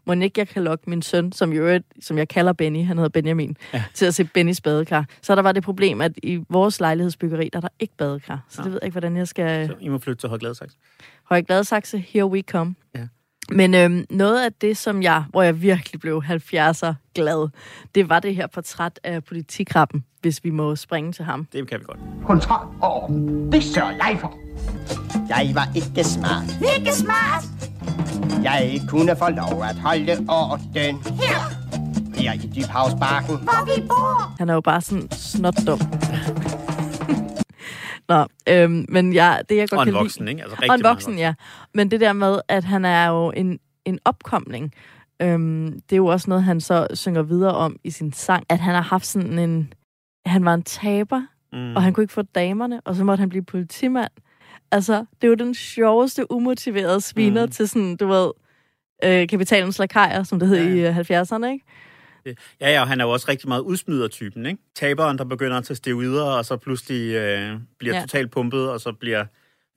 må 0.06 0.12
ikke 0.12 0.40
jeg 0.40 0.48
kan 0.48 0.64
lokke 0.64 0.90
min 0.90 1.02
søn, 1.02 1.32
som, 1.32 1.52
øvrigt, 1.52 1.84
som 2.00 2.18
jeg 2.18 2.28
kalder 2.28 2.52
Benny, 2.52 2.84
han 2.84 2.96
hedder 2.98 3.08
Benjamin, 3.08 3.56
Ja. 3.72 3.78
ja. 3.78 3.84
til 3.94 4.06
at 4.06 4.14
se 4.14 4.24
Bennys 4.24 4.60
badekar. 4.60 5.04
Så 5.22 5.34
der 5.34 5.42
var 5.42 5.52
det 5.52 5.62
problem, 5.62 6.00
at 6.00 6.12
i 6.22 6.44
vores 6.48 6.80
lejlighedsbyggeri, 6.80 7.48
der 7.52 7.56
er 7.56 7.60
der 7.60 7.68
ikke 7.80 7.94
badekar. 7.98 8.44
Så 8.48 8.60
Nå. 8.60 8.64
det 8.64 8.72
ved 8.72 8.78
jeg 8.82 8.86
ikke, 8.86 8.94
hvordan 8.94 9.16
jeg 9.16 9.28
skal... 9.28 9.66
Så 9.68 9.74
I 9.80 9.88
må 9.88 9.98
flytte 9.98 10.20
til 10.22 10.28
Højgladsaxe. 10.28 10.76
Høje 11.24 11.42
Gladsaxe, 11.42 11.98
here 11.98 12.26
we 12.26 12.40
come. 12.42 12.74
Ja. 12.94 13.06
Men 13.50 13.74
øhm, 13.74 14.04
noget 14.10 14.44
af 14.44 14.52
det, 14.52 14.76
som 14.76 15.02
jeg, 15.02 15.24
hvor 15.30 15.42
jeg 15.42 15.62
virkelig 15.62 16.00
blev 16.00 16.22
70'er 16.26 16.94
glad, 17.14 17.48
det 17.94 18.08
var 18.08 18.20
det 18.20 18.34
her 18.36 18.46
portræt 18.46 19.00
af 19.04 19.24
politikrabben, 19.24 20.04
hvis 20.20 20.44
vi 20.44 20.50
må 20.50 20.76
springe 20.76 21.12
til 21.12 21.24
ham. 21.24 21.46
Det 21.52 21.68
kan 21.68 21.78
vi 21.80 21.84
godt. 21.84 21.98
Kontrol 22.26 22.66
og 22.82 23.02
orden. 23.02 23.52
Det 23.52 23.64
sørger 23.64 23.90
jeg 23.92 24.16
for. 24.20 24.34
Jeg 25.28 25.50
var 25.54 25.68
ikke 25.74 26.04
smart. 26.04 26.44
Ikke 26.78 26.92
smart. 26.92 27.44
Jeg 28.42 28.80
kunne 28.88 29.16
få 29.16 29.28
lov 29.30 29.62
at 29.64 29.76
holde 29.76 30.16
orden. 30.28 30.96
Her, 31.02 31.62
Her 32.16 32.32
i 32.32 32.50
Dybhavsbakken. 32.56 33.36
hvor 33.36 33.64
vi 33.76 33.82
bor. 33.88 34.34
Han 34.38 34.48
er 34.48 34.54
jo 34.54 34.60
bare 34.60 34.80
sådan 34.80 35.08
snot 35.12 35.54
dum. 35.66 35.80
Nå, 38.08 38.26
øhm, 38.48 38.86
men 38.88 39.14
jeg, 39.14 39.42
det 39.48 39.56
jeg 39.56 39.68
godt 39.68 39.78
Og 39.78 39.82
en 39.82 39.86
kan 39.86 39.92
lide- 39.92 39.98
voksen, 40.02 40.28
ikke? 40.28 40.42
Altså 40.42 40.56
rigtig 40.56 40.70
og 40.70 40.76
en 40.76 40.84
voksen, 40.84 41.18
ja. 41.18 41.34
Men 41.74 41.90
det 41.90 42.00
der 42.00 42.12
med, 42.12 42.40
at 42.48 42.64
han 42.64 42.84
er 42.84 43.08
jo 43.08 43.30
en, 43.36 43.58
en 43.84 43.98
opkomling, 44.04 44.72
øhm, 45.22 45.72
det 45.72 45.92
er 45.92 45.96
jo 45.96 46.06
også 46.06 46.30
noget, 46.30 46.44
han 46.44 46.60
så 46.60 46.86
synger 46.94 47.22
videre 47.22 47.54
om 47.54 47.76
i 47.84 47.90
sin 47.90 48.12
sang, 48.12 48.44
at 48.48 48.58
han 48.60 48.74
har 48.74 48.82
haft 48.82 49.06
sådan 49.06 49.38
en... 49.38 49.72
Han 50.26 50.44
var 50.44 50.54
en 50.54 50.62
taber, 50.62 51.22
Mm. 51.54 51.76
og 51.76 51.82
han 51.82 51.92
kunne 51.92 52.04
ikke 52.04 52.12
få 52.14 52.22
damerne, 52.22 52.80
og 52.84 52.94
så 52.96 53.04
måtte 53.04 53.20
han 53.20 53.28
blive 53.28 53.44
politimand. 53.44 54.10
Altså, 54.70 54.92
det 54.94 55.24
er 55.24 55.28
jo 55.28 55.34
den 55.34 55.54
sjoveste, 55.54 56.32
umotiverede 56.32 57.00
sviner 57.00 57.46
Mm. 57.46 57.52
til 57.52 57.68
sådan, 57.68 57.96
du 57.96 58.06
ved, 58.06 58.30
øh, 59.04 59.28
kapitalens 59.28 59.78
lakajer, 59.78 60.22
som 60.22 60.38
det 60.40 60.48
hed 60.48 60.56
Ja. 60.56 60.64
ja. 60.64 60.74
i 60.74 60.88
øh, 60.88 60.96
70'erne, 60.96 61.46
ikke? 61.46 61.64
Ja, 62.60 62.70
ja, 62.70 62.80
og 62.80 62.88
han 62.88 63.00
er 63.00 63.04
jo 63.04 63.10
også 63.10 63.26
rigtig 63.28 63.48
meget 63.48 63.60
udsmyder-typen, 63.60 64.46
ikke? 64.46 64.58
Taberen, 64.74 65.18
der 65.18 65.24
begynder 65.24 65.56
at 65.56 65.64
tage 65.64 65.76
steroider, 65.76 66.24
og 66.24 66.44
så 66.44 66.56
pludselig 66.56 67.14
øh, 67.14 67.56
bliver 67.78 67.94
ja. 67.94 68.00
Totalt 68.00 68.30
pumpet, 68.30 68.70
og 68.70 68.80
så 68.80 68.92
bliver 68.92 69.24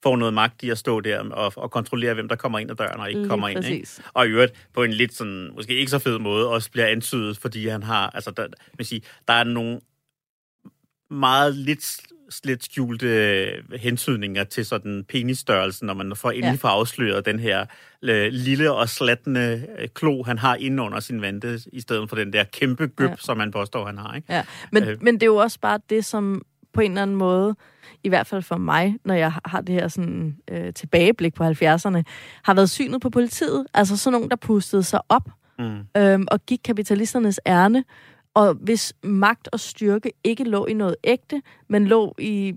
får 0.04 0.16
noget 0.16 0.34
magt 0.34 0.64
i 0.64 0.70
at 0.70 0.78
stå 0.78 1.02
der 1.02 1.20
og, 1.20 1.54
og 1.56 1.72
kontrollere, 1.72 2.14
hvem 2.14 2.30
der 2.30 2.36
kommer 2.36 2.60
ind 2.60 2.72
ad 2.72 2.76
døren 2.76 3.00
og 3.00 3.10
ikke 3.10 3.20
Lige 3.20 3.30
kommer 3.30 3.48
ind. 3.48 3.66
Ikke? 3.66 3.84
præcis. 3.84 4.02
Og 4.14 4.28
i 4.28 4.30
øvrigt 4.30 4.68
på 4.74 4.84
en 4.84 4.94
lidt 4.94 5.14
sådan, 5.14 5.52
måske 5.56 5.76
ikke 5.76 5.92
så 5.92 6.00
fed 6.00 6.20
måde, 6.20 6.50
også 6.50 6.72
bliver 6.72 6.88
antydet, 6.88 7.38
fordi 7.38 7.68
han 7.68 7.84
har, 7.84 8.10
altså 8.10 8.32
der, 8.32 8.48
man 8.78 8.86
siger, 8.86 9.02
der 9.28 9.34
er 9.34 9.44
nogle 9.44 9.80
meget 11.10 11.56
lidt 11.56 12.00
lidt 12.44 12.64
skjulte 12.64 13.08
øh, 13.08 13.80
hentydninger 13.80 14.44
til 14.44 14.66
sådan 14.66 15.06
penisstørrelsen, 15.10 15.86
når 15.88 15.94
man 15.94 16.16
får 16.16 16.32
endelig 16.32 16.52
Ja. 16.52 16.56
får 16.56 16.68
afsløret 16.70 17.26
den 17.26 17.40
her 17.40 17.66
øh, 18.02 18.28
lille 18.32 18.72
og 18.72 18.90
slattende 18.90 19.68
øh, 19.80 19.88
klo, 19.88 20.24
han 20.24 20.38
har 20.38 20.56
inde 20.56 20.84
under 20.84 21.00
sin 21.00 21.22
vante, 21.22 21.60
i 21.74 21.82
stedet 21.82 22.10
for 22.10 22.16
den 22.16 22.34
der 22.34 22.44
kæmpe 22.44 22.88
gøb, 22.88 23.10
ja. 23.10 23.16
Som 23.20 23.38
man 23.38 23.52
påstår, 23.52 23.86
han 23.86 23.98
har. 23.98 24.14
Ikke? 24.16 24.34
Ja, 24.34 24.44
men, 24.72 24.84
øh. 24.84 25.04
men 25.04 25.14
det 25.14 25.24
er 25.24 25.28
jo 25.28 25.36
også 25.36 25.60
bare 25.60 25.80
det, 25.90 26.06
som 26.06 26.42
på 26.74 26.82
en 26.82 26.92
eller 26.92 27.02
anden 27.02 27.16
måde, 27.16 27.56
i 28.04 28.10
hvert 28.10 28.28
fald 28.28 28.42
for 28.42 28.58
mig, 28.58 28.96
når 29.06 29.14
jeg 29.14 29.32
har 29.46 29.62
det 29.62 29.76
her 29.76 29.88
sådan, 29.88 30.38
øh, 30.52 30.74
tilbageblik 30.74 31.34
på 31.34 31.44
70'erne, 31.44 32.04
har 32.44 32.54
været 32.54 32.70
synet 32.70 33.02
på 33.02 33.10
politiet. 33.10 33.66
Altså 33.74 33.98
sådan 33.98 34.14
nogen, 34.14 34.30
der 34.30 34.36
pustede 34.36 34.84
sig 34.84 35.00
op 35.10 35.30
Mm. 35.60 35.80
øhm, 35.98 36.26
og 36.32 36.46
gik 36.46 36.60
kapitalisternes 36.64 37.40
ærne, 37.48 37.84
og 38.36 38.54
hvis 38.54 38.94
magt 39.04 39.50
og 39.52 39.60
styrke 39.60 40.12
ikke 40.24 40.44
lå 40.44 40.66
i 40.66 40.74
noget 40.74 40.96
ægte, 41.04 41.42
men 41.68 41.88
lå 41.88 42.16
i, 42.20 42.56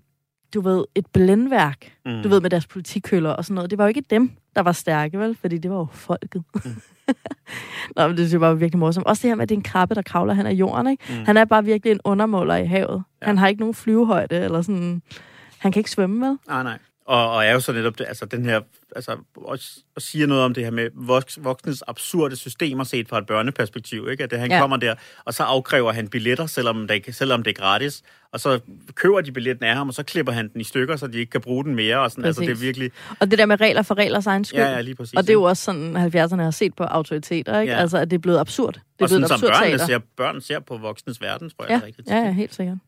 du 0.54 0.60
ved, 0.60 0.84
et 0.94 1.06
blændværk, 1.06 1.92
Mm. 2.06 2.22
du 2.22 2.28
ved, 2.28 2.40
med 2.40 2.50
deres 2.50 2.66
politikkøller 2.66 3.30
og 3.30 3.44
sådan 3.44 3.54
noget. 3.54 3.70
Det 3.70 3.78
var 3.78 3.84
jo 3.84 3.88
ikke 3.88 4.02
dem, 4.10 4.30
der 4.56 4.60
var 4.62 4.72
stærke, 4.72 5.18
vel? 5.18 5.36
Fordi 5.40 5.58
det 5.58 5.70
var 5.70 5.76
jo 5.76 5.86
folket. 5.92 6.42
Mm. 6.54 6.60
Nå, 7.96 8.06
men 8.08 8.10
det 8.10 8.18
synes 8.18 8.32
jeg 8.32 8.40
var 8.40 8.54
virkelig 8.54 8.78
morsomt. 8.78 9.06
Også 9.06 9.22
det 9.22 9.30
her 9.30 9.34
med, 9.34 9.42
at 9.42 9.48
det 9.48 9.54
er 9.54 9.58
en 9.58 9.62
krabbe, 9.62 9.94
der 9.94 10.02
kravler 10.02 10.34
hen 10.34 10.46
ad 10.46 10.54
jorden, 10.54 10.86
ikke? 10.86 11.04
Mm. 11.08 11.24
Han 11.26 11.36
er 11.36 11.44
bare 11.44 11.64
virkelig 11.64 11.92
en 11.92 12.00
undermåler 12.04 12.56
i 12.56 12.66
havet. 12.66 13.02
Ja. 13.22 13.26
Han 13.26 13.38
har 13.38 13.48
ikke 13.48 13.60
nogen 13.60 13.74
flyvehøjde, 13.74 14.36
eller 14.40 14.62
sådan... 14.62 15.02
Han 15.58 15.72
kan 15.72 15.80
ikke 15.80 15.90
svømme, 15.90 16.26
vel? 16.26 16.38
Nej, 16.48 16.62
nej. 16.62 16.78
Og, 17.08 17.30
og 17.30 17.44
er 17.44 17.52
jo 17.52 17.60
så 17.60 17.72
netop 17.72 17.98
det, 17.98 18.06
altså 18.08 18.26
den 18.26 18.44
her, 18.44 18.60
altså 18.96 19.16
også, 19.36 19.80
og 19.96 20.02
siger 20.02 20.26
noget 20.26 20.44
om 20.44 20.54
det 20.54 20.64
her 20.64 20.70
med 20.70 20.90
voks, 20.94 21.38
voksnes 21.42 21.82
absurde 21.86 22.36
systemer 22.36 22.84
set 22.84 23.08
fra 23.08 23.18
et 23.18 23.26
børneperspektiv, 23.26 24.08
ikke? 24.10 24.24
At 24.24 24.30
det, 24.30 24.38
han 24.38 24.50
ja. 24.50 24.60
Kommer 24.60 24.76
der, 24.76 24.94
og 25.24 25.34
så 25.34 25.42
afkræver 25.42 25.92
han 25.92 26.08
billetter, 26.08 26.46
selvom 26.46 26.88
det, 26.88 27.14
selvom 27.14 27.42
det 27.42 27.50
er 27.50 27.54
gratis, 27.54 28.02
og 28.32 28.40
så 28.40 28.60
køber 28.94 29.20
de 29.20 29.32
billetten 29.32 29.64
af 29.64 29.74
ham, 29.76 29.88
og 29.88 29.94
så 29.94 30.02
klipper 30.02 30.32
han 30.32 30.48
den 30.52 30.60
i 30.60 30.64
stykker, 30.64 30.96
så 30.96 31.06
de 31.06 31.18
ikke 31.18 31.30
kan 31.30 31.40
bruge 31.40 31.64
den 31.64 31.74
mere, 31.74 31.98
og 32.00 32.10
sådan, 32.10 32.24
altså 32.24 32.40
det 32.40 32.50
er 32.50 32.54
virkelig, 32.54 32.90
Og 33.20 33.30
det 33.30 33.38
der 33.38 33.46
med 33.46 33.60
regler 33.60 33.82
for 33.82 33.94
reglers 33.98 34.26
egen 34.26 34.44
skyld. 34.44 34.60
Ja, 34.60 34.70
ja, 34.70 34.80
lige 34.80 34.94
præcis, 34.94 35.14
Og 35.14 35.22
det 35.22 35.30
er 35.30 35.34
jo 35.34 35.42
også 35.42 35.62
sådan, 35.62 35.96
70'erne 35.96 36.42
har 36.42 36.50
set 36.50 36.74
på 36.74 36.84
autoriteter, 36.84 37.60
ikke? 37.60 37.72
Ja. 37.72 37.78
Altså, 37.78 37.98
at 37.98 38.10
det 38.10 38.16
er 38.16 38.20
blevet 38.20 38.38
absurd. 38.38 38.72
Det 38.74 38.80
er 38.80 39.04
og 39.04 39.08
blevet 39.08 39.28
sådan 39.28 39.38
som 39.38 39.50
børnene 39.50 39.78
ser, 39.78 39.98
børn 40.16 40.40
ser 40.40 40.60
på 40.60 40.76
voksnes 40.76 41.20
verden, 41.20 41.50
tror 41.50 41.64
jeg, 41.68 41.80
Ja, 41.80 41.86
rigtigt. 41.86 42.08
ja, 42.08 42.16
ja, 42.16 42.32
helt 42.32 42.54
sikkert. 42.54 42.78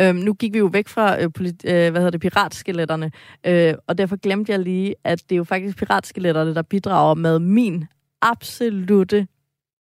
Øhm, 0.00 0.16
nu 0.16 0.34
gik 0.34 0.52
vi 0.52 0.58
jo 0.58 0.66
væk 0.72 0.88
fra 0.88 1.22
øh, 1.22 1.32
polit, 1.32 1.64
øh, 1.64 1.72
hvad 1.72 1.92
hedder 1.92 2.10
det, 2.10 2.20
piratskeletterne, 2.20 3.12
øh, 3.46 3.74
og 3.86 3.98
derfor 3.98 4.16
glemte 4.16 4.52
jeg 4.52 4.60
lige, 4.60 4.94
at 5.04 5.22
det 5.22 5.32
er 5.32 5.36
jo 5.36 5.44
faktisk 5.44 5.76
piratskeletterne, 5.78 6.54
der 6.54 6.62
bidrager 6.62 7.14
med 7.14 7.38
min 7.38 7.84
absolute 8.22 9.26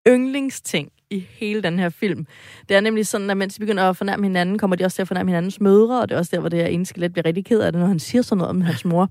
yndlingsting 0.08 0.92
i 1.10 1.26
hele 1.30 1.62
den 1.62 1.78
her 1.78 1.88
film. 1.88 2.26
Det 2.68 2.76
er 2.76 2.80
nemlig 2.80 3.06
sådan, 3.06 3.30
at 3.30 3.36
mens 3.36 3.54
de 3.54 3.60
begynder 3.60 3.90
at 3.90 3.96
fornærme 3.96 4.22
hinanden, 4.22 4.58
kommer 4.58 4.76
de 4.76 4.84
også 4.84 4.94
til 4.94 5.02
at 5.02 5.08
fornærme 5.08 5.30
hinandens 5.30 5.60
mødre, 5.60 6.00
og 6.00 6.08
det 6.08 6.14
er 6.14 6.18
også 6.18 6.30
der, 6.34 6.40
hvor 6.40 6.48
det 6.48 6.58
her 6.58 6.66
ene 6.66 6.86
skelet 6.86 7.12
bliver 7.12 7.26
rigtig 7.26 7.44
ked 7.44 7.60
af 7.60 7.72
det, 7.72 7.80
når 7.80 7.88
han 7.88 7.98
siger 7.98 8.22
sådan 8.22 8.38
noget 8.38 8.50
om 8.50 8.60
hans 8.60 8.84
mor. 8.84 9.08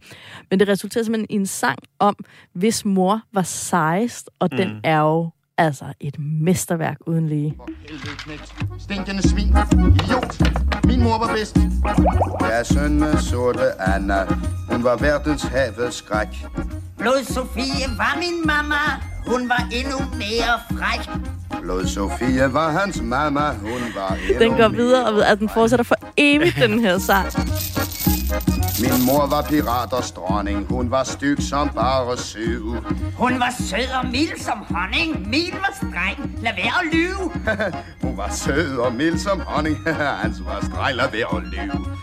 Men 0.49 0.59
det 0.59 0.67
resulterer 0.67 1.03
simpelthen 1.03 1.27
i 1.29 1.35
en 1.35 1.45
sang 1.45 1.79
om, 1.99 2.15
hvis 2.53 2.85
mor 2.85 3.21
var 3.33 3.41
sejest, 3.41 4.29
og 4.39 4.49
mm. 4.51 4.57
den 4.57 4.69
er 4.83 4.99
jo 4.99 5.29
altså 5.57 5.85
et 5.99 6.19
mesterværk 6.19 6.97
uden 7.05 7.29
lige. 7.29 7.53
Stinkende 8.79 9.29
svin. 9.29 9.47
Idiot. 9.47 10.41
Min 10.85 11.03
mor 11.03 11.19
var 11.19 11.35
bedst. 11.35 11.57
Ja, 12.41 12.63
sønne 12.63 13.21
sorte 13.21 13.81
Anna. 13.81 14.25
Hun 14.71 14.83
var 14.83 14.97
verdens 14.97 15.43
havets 15.43 15.95
skræk. 15.95 16.27
Blod 16.97 17.23
Sofie 17.23 17.87
var 17.97 18.17
min 18.19 18.47
mamma. 18.47 18.83
Hun 19.27 19.49
var 19.49 19.67
endnu 19.71 19.97
mere 20.13 20.59
fræk. 20.71 21.09
Blod 21.61 21.85
Sofie 21.85 22.53
var 22.53 22.71
hans 22.71 23.01
mamma. 23.01 23.51
Hun 23.53 23.81
var 23.95 24.17
endnu 24.29 24.39
Den 24.39 24.57
går 24.57 24.67
videre 24.67 25.05
og. 25.05 25.29
Altså, 25.29 25.35
den 25.35 25.49
fortsætter 25.49 25.83
for 25.83 25.95
evigt, 26.17 26.55
den 26.55 26.79
her 26.79 26.97
sang. 26.97 27.27
Min 28.81 29.05
mor 29.05 29.27
var 29.27 29.41
piraters 29.41 30.11
dronning. 30.11 30.65
Hun 30.69 30.91
var 30.91 31.03
styg 31.03 31.37
som 31.41 31.69
bare 31.69 32.17
syv. 32.17 32.75
Hun 33.17 33.39
var 33.39 33.53
sød 33.59 34.03
og 34.03 34.09
mild 34.11 34.39
som 34.39 34.57
honning. 34.69 35.29
Min 35.29 35.53
var 35.53 35.73
streng. 35.75 36.31
Lad 36.41 36.51
være 36.55 36.73
at 36.81 36.93
lyve. 36.93 37.31
Hun 38.03 38.17
var 38.17 38.29
sød 38.31 38.77
og 38.77 38.93
mild 38.93 39.17
som 39.17 39.39
honning. 39.39 39.77
Hans 40.21 40.45
var 40.45 40.59
streg, 40.61 40.95
lad 40.95 41.11
være 41.11 41.37
at 41.37 41.43
lyve. 41.43 41.97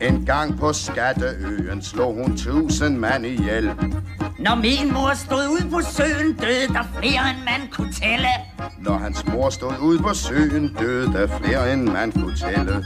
En 0.00 0.26
gang 0.26 0.58
på 0.58 0.72
Skatteøen 0.72 1.82
slog 1.82 2.14
hun 2.14 2.36
tusind 2.36 2.98
mand 2.98 3.26
ihjel. 3.26 3.70
Når 4.38 4.54
min 4.54 4.92
mor 4.92 5.14
stod 5.14 5.48
ud 5.48 5.70
på 5.70 5.80
søen, 5.80 6.32
døde 6.32 6.68
der 6.68 6.82
flere 6.98 7.30
end 7.30 7.38
man 7.44 7.68
kunne 7.72 7.92
tælle. 7.92 8.28
Når 8.78 8.96
hans 8.96 9.26
mor 9.26 9.50
stod 9.50 9.72
ude 9.82 9.98
på 9.98 10.14
søen, 10.14 10.76
døde 10.78 11.12
der 11.12 11.26
flere 11.26 11.72
end 11.72 11.82
man 11.82 12.12
kunne 12.12 12.36
tælle. 12.36 12.84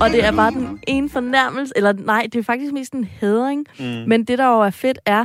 Og 0.00 0.10
det 0.10 0.24
er 0.24 0.32
bare 0.36 0.50
den 0.50 0.78
ene 0.86 1.10
fornærmelse, 1.10 1.72
eller 1.76 1.92
nej, 1.92 2.28
det 2.32 2.38
er 2.38 2.42
faktisk 2.42 2.72
mest 2.72 2.92
en 2.92 3.08
hædring. 3.20 3.66
Mm. 3.78 3.84
Men 3.84 4.24
det, 4.24 4.38
der 4.38 4.46
jo 4.46 4.60
er 4.60 4.70
fedt, 4.70 4.98
er, 5.06 5.24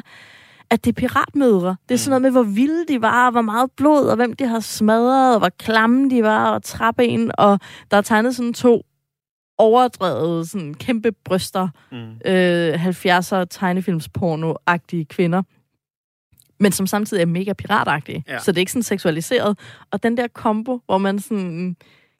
at 0.71 0.85
det 0.85 0.89
er 0.91 0.93
piratmødre. 1.07 1.75
Det 1.89 1.93
er 1.95 1.99
sådan 1.99 2.09
noget 2.09 2.21
med, 2.21 2.31
hvor 2.31 2.51
vilde 2.51 2.85
de 2.87 3.01
var, 3.01 3.25
og 3.25 3.31
hvor 3.31 3.41
meget 3.41 3.71
blod, 3.77 4.07
og 4.09 4.15
hvem 4.15 4.33
de 4.33 4.47
har 4.47 4.59
smadret, 4.59 5.33
og 5.33 5.39
hvor 5.39 5.49
klamme 5.49 6.09
de 6.09 6.23
var, 6.23 6.51
og 6.51 7.03
ind, 7.03 7.31
og 7.37 7.59
der 7.91 7.97
er 7.97 8.01
tegnet 8.01 8.35
sådan 8.35 8.53
to 8.53 8.85
overdrevet, 9.57 10.49
sådan 10.49 10.73
kæmpe 10.73 11.11
bryster, 11.11 11.67
Mm. 11.91 12.31
øh, 12.31 12.85
70'er 12.85 13.45
tegnefilmsporno-agtige 13.45 15.03
kvinder, 15.05 15.41
men 16.59 16.71
som 16.71 16.87
samtidig 16.87 17.21
er 17.21 17.25
mega 17.25 17.53
piratagtige. 17.53 18.23
Ja. 18.27 18.39
Så 18.39 18.51
det 18.51 18.57
er 18.57 18.59
ikke 18.59 18.71
sådan 18.71 18.83
seksualiseret. 18.83 19.59
Og 19.91 20.03
den 20.03 20.17
der 20.17 20.27
kombo, 20.27 20.79
hvor 20.85 20.97
man 20.97 21.19
sådan 21.19 21.75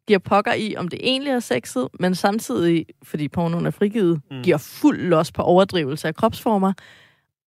giver 0.08 0.20
pokker 0.20 0.54
i, 0.54 0.76
om 0.76 0.88
det 0.88 1.00
egentlig 1.04 1.32
er 1.32 1.40
sexet, 1.40 1.88
men 2.00 2.16
samtidig, 2.16 2.86
fordi 3.04 3.28
pornoen 3.28 3.66
er 3.66 3.72
frigivet, 3.72 4.22
Mm. 4.32 4.38
mm. 4.38 4.44
giver 4.44 4.58
fuld 4.58 5.00
los 5.02 5.32
på 5.32 5.42
overdrivelse 5.42 6.08
af 6.08 6.16
kropsformer. 6.16 6.74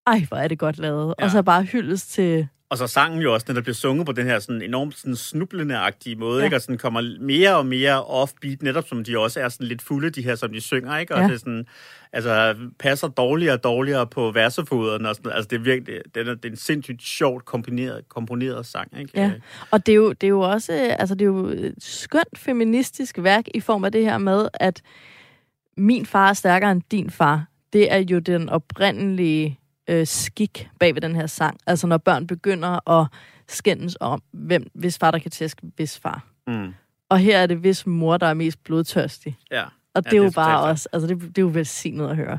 Ej, 0.06 0.24
hvor 0.28 0.36
er 0.36 0.48
det 0.48 0.58
godt 0.58 0.78
lavet. 0.78 1.14
Ja. 1.18 1.24
Og 1.24 1.30
så 1.30 1.42
bare 1.42 1.62
hyldes 1.62 2.06
til 2.06 2.48
og 2.72 2.78
så 2.78 2.86
sangen 2.86 3.22
jo 3.22 3.34
også, 3.34 3.44
når 3.48 3.54
der 3.54 3.60
bliver 3.60 3.74
sunget 3.74 4.06
på 4.06 4.12
den 4.12 4.26
her 4.26 4.38
sådan 4.38 4.62
enormt 4.62 4.98
sådan 4.98 5.16
snublende-agtige 5.16 6.16
måde, 6.16 6.38
Ja. 6.38 6.44
ikke? 6.44 6.56
og 6.56 6.60
sådan 6.62 6.78
kommer 6.78 7.18
mere 7.20 7.56
og 7.56 7.66
mere 7.66 8.04
offbeat, 8.04 8.62
netop 8.62 8.88
som 8.88 9.04
de 9.04 9.18
også 9.18 9.40
er 9.40 9.48
sådan 9.48 9.66
lidt 9.66 9.82
fulde, 9.82 10.10
de 10.10 10.22
her, 10.22 10.34
som 10.34 10.52
de 10.52 10.60
synger, 10.60 10.98
ikke? 10.98 11.14
Og 11.14 11.20
Ja. 11.22 11.28
det 11.28 11.40
sådan, 11.40 11.66
altså, 12.12 12.56
passer 12.78 13.08
dårligere 13.08 13.54
og 13.54 13.64
dårligere 13.64 14.06
på 14.06 14.30
versefoderen, 14.30 15.06
og 15.06 15.14
sådan, 15.14 15.32
altså, 15.32 15.48
det 15.48 15.56
er 15.56 15.60
virkelig, 15.60 16.00
det 16.14 16.28
er, 16.28 16.34
det 16.34 16.44
er 16.44 16.50
en 16.50 16.56
sindssygt 16.56 17.02
sjovt 17.02 17.44
komponeret, 17.44 18.08
komponeret 18.08 18.66
sang, 18.66 18.98
ikke? 19.00 19.10
Ja, 19.20 19.32
og 19.70 19.86
det 19.86 19.92
er, 19.92 19.96
jo, 19.96 20.12
det 20.12 20.24
er 20.26 20.28
jo 20.28 20.40
også 20.40 20.72
altså 20.98 21.14
det 21.14 21.22
er 21.22 21.26
jo 21.26 21.46
et 21.46 21.74
skønt 21.78 22.38
feministisk 22.38 23.18
værk 23.18 23.44
i 23.54 23.60
form 23.60 23.84
af 23.84 23.92
det 23.92 24.04
her 24.04 24.18
med, 24.18 24.48
at 24.54 24.82
min 25.76 26.06
far 26.06 26.28
er 26.28 26.32
stærkere 26.32 26.72
end 26.72 26.82
din 26.90 27.10
far. 27.10 27.46
Det 27.72 27.92
er 27.92 27.98
jo 27.98 28.18
den 28.18 28.48
oprindelige 28.48 29.58
øh, 29.88 30.06
skik 30.06 30.68
bag 30.80 30.94
ved 30.94 31.02
den 31.02 31.16
her 31.16 31.26
sang. 31.26 31.58
Altså 31.66 31.86
når 31.86 31.98
børn 31.98 32.26
begynder 32.26 32.90
at 32.90 33.06
skændes 33.48 33.96
om, 34.00 34.22
hvem, 34.32 34.70
hvis 34.74 34.98
far 34.98 35.10
der 35.10 35.18
kan 35.18 35.30
tæske, 35.30 35.62
hvis 35.76 35.98
far. 35.98 36.26
Mm. 36.46 36.74
Og 37.08 37.18
her 37.18 37.38
er 37.38 37.46
det, 37.46 37.56
hvis 37.56 37.86
mor, 37.86 38.16
der 38.16 38.26
er 38.26 38.34
mest 38.34 38.64
blodtørstig. 38.64 39.38
Ja. 39.50 39.64
Og 39.64 40.02
Ja, 40.04 40.10
det 40.10 40.12
er 40.12 40.16
jo 40.16 40.22
det 40.24 40.30
er 40.30 40.34
bare 40.34 40.60
også, 40.60 40.88
altså 40.92 41.06
det, 41.06 41.20
det 41.20 41.38
er 41.38 41.42
jo 41.42 41.50
velsignet 41.54 42.08
at 42.10 42.16
høre. 42.16 42.38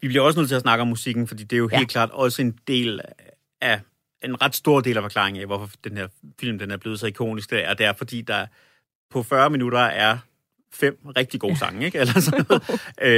Vi 0.00 0.08
bliver 0.08 0.22
også 0.22 0.38
nødt 0.40 0.48
til 0.48 0.54
at 0.56 0.62
snakke 0.62 0.82
om 0.82 0.88
musikken, 0.88 1.26
fordi 1.28 1.44
det 1.44 1.56
er 1.56 1.58
jo 1.58 1.68
Ja. 1.72 1.76
helt 1.78 1.90
klart 1.90 2.10
også 2.10 2.42
en 2.42 2.58
del 2.66 3.00
af 3.60 3.80
en 4.24 4.42
ret 4.42 4.54
stor 4.54 4.80
del 4.80 4.96
af 4.96 5.02
forklaringen 5.02 5.40
af, 5.40 5.46
hvorfor 5.46 5.76
den 5.84 5.96
her 5.96 6.08
film 6.40 6.58
den 6.58 6.70
er 6.70 6.76
blevet 6.76 7.00
så 7.00 7.06
ikonisk. 7.06 7.50
Det 7.50 7.68
er, 7.68 7.74
det 7.74 7.86
er 7.86 7.92
fordi 7.92 8.22
der 8.22 8.46
på 9.10 9.22
40 9.22 9.50
minutter 9.50 9.78
er 9.78 10.18
fem 10.74 10.98
rigtig 11.16 11.40
gode 11.40 11.56
sange, 11.58 11.86
ikke? 11.86 11.98
Eller 11.98 12.20
sådan 12.20 12.44
noget. 12.48 12.62
øh, 13.02 13.10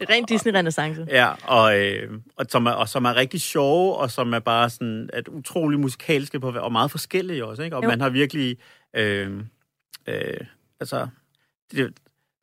Det 0.00 0.08
er 0.08 0.10
rent 0.14 0.30
Disney-renaissance. 0.30 1.06
Ja, 1.08 1.32
og, 1.44 1.78
øh, 1.80 2.12
og, 2.36 2.46
som 2.48 2.66
er, 2.66 2.70
og 2.70 2.88
som 2.88 3.04
er 3.04 3.16
rigtig 3.16 3.40
sjove, 3.40 3.96
og 3.96 4.10
som 4.10 4.32
er 4.34 4.38
bare 4.38 4.70
sådan 4.70 5.10
at 5.12 5.28
utrolig 5.28 5.80
musikalske 5.80 6.40
på, 6.40 6.50
og 6.50 6.72
meget 6.72 6.90
forskellige 6.90 7.44
også, 7.44 7.62
ikke? 7.62 7.76
Og 7.76 7.82
Jo. 7.82 7.88
man 7.88 8.00
har 8.00 8.08
virkelig, 8.08 8.56
øh, 8.96 9.40
øh, 10.06 10.40
altså, 10.80 11.06
det, 11.72 11.92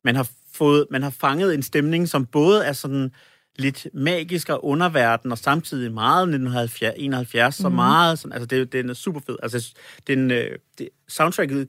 man 0.04 0.16
har 0.16 0.28
fået, 0.54 0.86
man 0.90 1.02
har 1.02 1.10
fanget 1.10 1.54
en 1.54 1.62
stemning, 1.62 2.08
som 2.08 2.26
både 2.26 2.64
er 2.64 2.72
sådan 2.72 3.12
lidt 3.58 3.86
magisk 3.94 4.48
og 4.48 4.64
underverden, 4.64 5.32
og 5.32 5.38
samtidig 5.38 5.92
meget 5.92 6.22
1971, 6.28 7.54
så 7.54 7.68
Mhm. 7.68 7.74
meget 7.76 8.18
sådan, 8.18 8.32
altså 8.32 8.46
det, 8.46 8.72
den 8.72 8.90
er 8.90 8.94
super 8.94 9.20
fed. 9.26 9.36
Altså, 9.42 9.74
den, 10.06 10.30
øh, 10.30 10.58
det, 10.78 10.88
soundtracket 11.08 11.68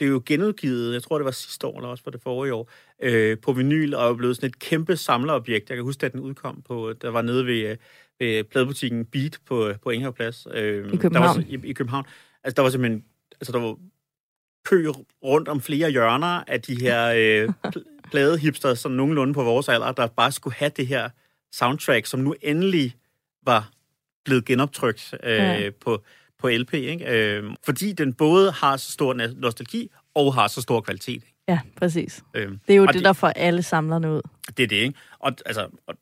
det 0.00 0.06
er 0.06 0.10
jo 0.10 0.22
genudgivet, 0.26 0.92
jeg 0.94 1.02
tror 1.02 1.18
det 1.18 1.24
var 1.24 1.30
sidste 1.30 1.66
år, 1.66 1.76
eller 1.78 1.88
også 1.88 2.04
for 2.04 2.10
det 2.10 2.22
forrige 2.22 2.54
år, 2.54 2.70
øh, 3.02 3.38
på 3.38 3.52
vinyl, 3.52 3.94
og 3.94 4.10
er 4.10 4.14
blevet 4.14 4.36
sådan 4.36 4.48
et 4.48 4.58
kæmpe 4.58 4.96
samlerobjekt. 4.96 5.68
Jeg 5.70 5.76
kan 5.76 5.84
huske, 5.84 6.06
at 6.06 6.12
den 6.12 6.20
udkom 6.20 6.62
på, 6.62 6.92
der 7.02 7.08
var 7.10 7.22
nede 7.22 7.46
ved, 7.46 7.76
ved 8.20 8.44
pladebutikken 8.44 9.04
Beat 9.04 9.38
på, 9.46 9.72
på 9.82 9.90
Ingehavplads. 9.90 10.46
Øh, 10.54 10.92
I 10.92 10.96
København. 10.96 11.38
Der 11.42 11.44
var, 11.58 11.64
i, 11.64 11.70
I 11.70 11.72
København. 11.72 12.04
Altså, 12.44 12.54
der 12.56 12.62
var 12.62 12.70
simpelthen, 12.70 13.04
altså, 13.40 13.52
der 13.52 13.58
var 13.58 13.76
kø 14.64 14.88
rundt 15.24 15.48
om 15.48 15.60
flere 15.60 15.90
hjørner 15.90 16.44
af 16.46 16.60
de 16.62 16.80
her 16.80 17.12
øh, 17.16 17.48
pl- 17.66 18.08
pladehipster, 18.10 18.74
som 18.74 18.92
nogenlunde 18.92 19.34
på 19.34 19.42
vores 19.44 19.68
alder, 19.68 19.92
der 19.92 20.06
bare 20.06 20.32
skulle 20.32 20.54
have 20.54 20.70
det 20.76 20.86
her 20.86 21.08
soundtrack, 21.52 22.06
som 22.06 22.20
nu 22.20 22.34
endelig 22.42 22.94
var 23.42 23.70
blevet 24.24 24.44
genoptrykt 24.44 25.14
øh, 25.22 25.30
Ja. 25.32 25.70
på, 25.80 26.02
på 26.40 26.48
LP, 26.48 26.74
ikke? 26.74 27.36
Øh, 27.38 27.44
fordi 27.64 27.92
den 27.92 28.12
både 28.12 28.50
har 28.52 28.76
så 28.76 28.92
stor 28.92 29.14
no- 29.14 29.40
nostalgi 29.40 29.90
og 30.14 30.34
har 30.34 30.48
så 30.48 30.60
stor 30.60 30.80
kvalitet. 30.80 31.22
Ja, 31.48 31.60
præcis. 31.76 32.22
Øh, 32.34 32.48
Det 32.50 32.58
er 32.68 32.74
jo 32.74 32.84
og 32.88 32.94
det, 32.94 33.04
der 33.04 33.12
får 33.12 33.28
alle 33.28 33.62
samlerne 33.62 34.10
ud. 34.12 34.20
Det 34.56 34.62
er 34.62 34.66
det, 34.66 34.76
ikke? 34.76 34.94
Og, 35.18 35.32
altså, 35.46 35.66
og 35.86 35.94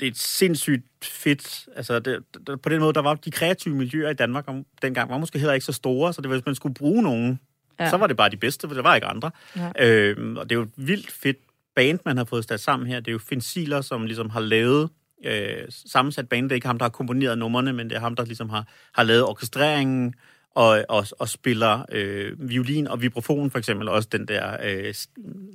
det 0.00 0.06
er 0.06 0.10
et 0.10 0.18
sindssygt 0.18 0.84
fedt... 1.04 1.68
Altså, 1.76 1.98
det, 1.98 2.18
det, 2.46 2.62
på 2.62 2.68
den 2.68 2.80
måde, 2.80 2.92
der 2.92 3.02
var 3.02 3.14
de 3.14 3.30
kreative 3.30 3.74
miljøer 3.74 4.10
i 4.10 4.14
Danmark 4.14 4.44
om, 4.48 4.64
dengang 4.82 5.10
var 5.10 5.18
måske 5.18 5.38
heller 5.38 5.54
ikke 5.54 5.66
så 5.66 5.72
store, 5.72 6.12
så 6.12 6.20
det 6.20 6.30
hvis 6.30 6.46
man 6.46 6.54
skulle 6.54 6.74
bruge 6.74 7.02
nogen, 7.02 7.40
Ja. 7.80 7.90
så 7.90 7.96
var 7.96 8.06
det 8.06 8.16
bare 8.16 8.28
de 8.30 8.36
bedste, 8.36 8.68
for 8.68 8.74
der 8.74 8.82
var 8.82 8.94
ikke 8.94 9.06
andre. 9.06 9.30
Ja. 9.56 9.70
Øhm, 9.88 10.36
og 10.36 10.50
det 10.50 10.54
er 10.56 10.58
jo 10.58 10.62
et 10.62 10.70
vildt 10.76 11.10
fedt 11.12 11.36
band, 11.76 11.98
man 12.04 12.16
har 12.16 12.24
fået 12.24 12.44
sat 12.48 12.60
sammen 12.60 12.86
her. 12.88 13.00
Det 13.00 13.08
er 13.08 13.12
jo 13.12 13.18
Finn 13.18 13.40
Siler, 13.40 13.80
som 13.80 14.06
ligesom 14.06 14.30
har 14.30 14.40
lavet 14.40 14.90
øh, 15.24 15.64
sammensat 15.86 16.28
band. 16.28 16.44
Det 16.44 16.52
er 16.52 16.54
ikke 16.54 16.66
ham, 16.66 16.78
der 16.78 16.84
har 16.84 16.90
komponeret 16.90 17.38
numrene, 17.38 17.72
men 17.72 17.90
det 17.90 17.96
er 17.96 18.00
ham, 18.00 18.16
der 18.16 18.24
ligesom 18.24 18.50
har, 18.50 18.68
har 18.94 19.02
lavet 19.02 19.24
orkestreringen 19.24 20.14
og, 20.54 20.84
og, 20.88 21.06
og 21.18 21.28
spiller 21.28 21.84
øh, 21.92 22.32
violin 22.50 22.88
og 22.88 23.02
vibrafon 23.02 23.50
for 23.50 23.58
eksempel. 23.58 23.88
Også 23.88 24.08
den 24.12 24.28
der, 24.28 24.52
øh, 24.64 24.94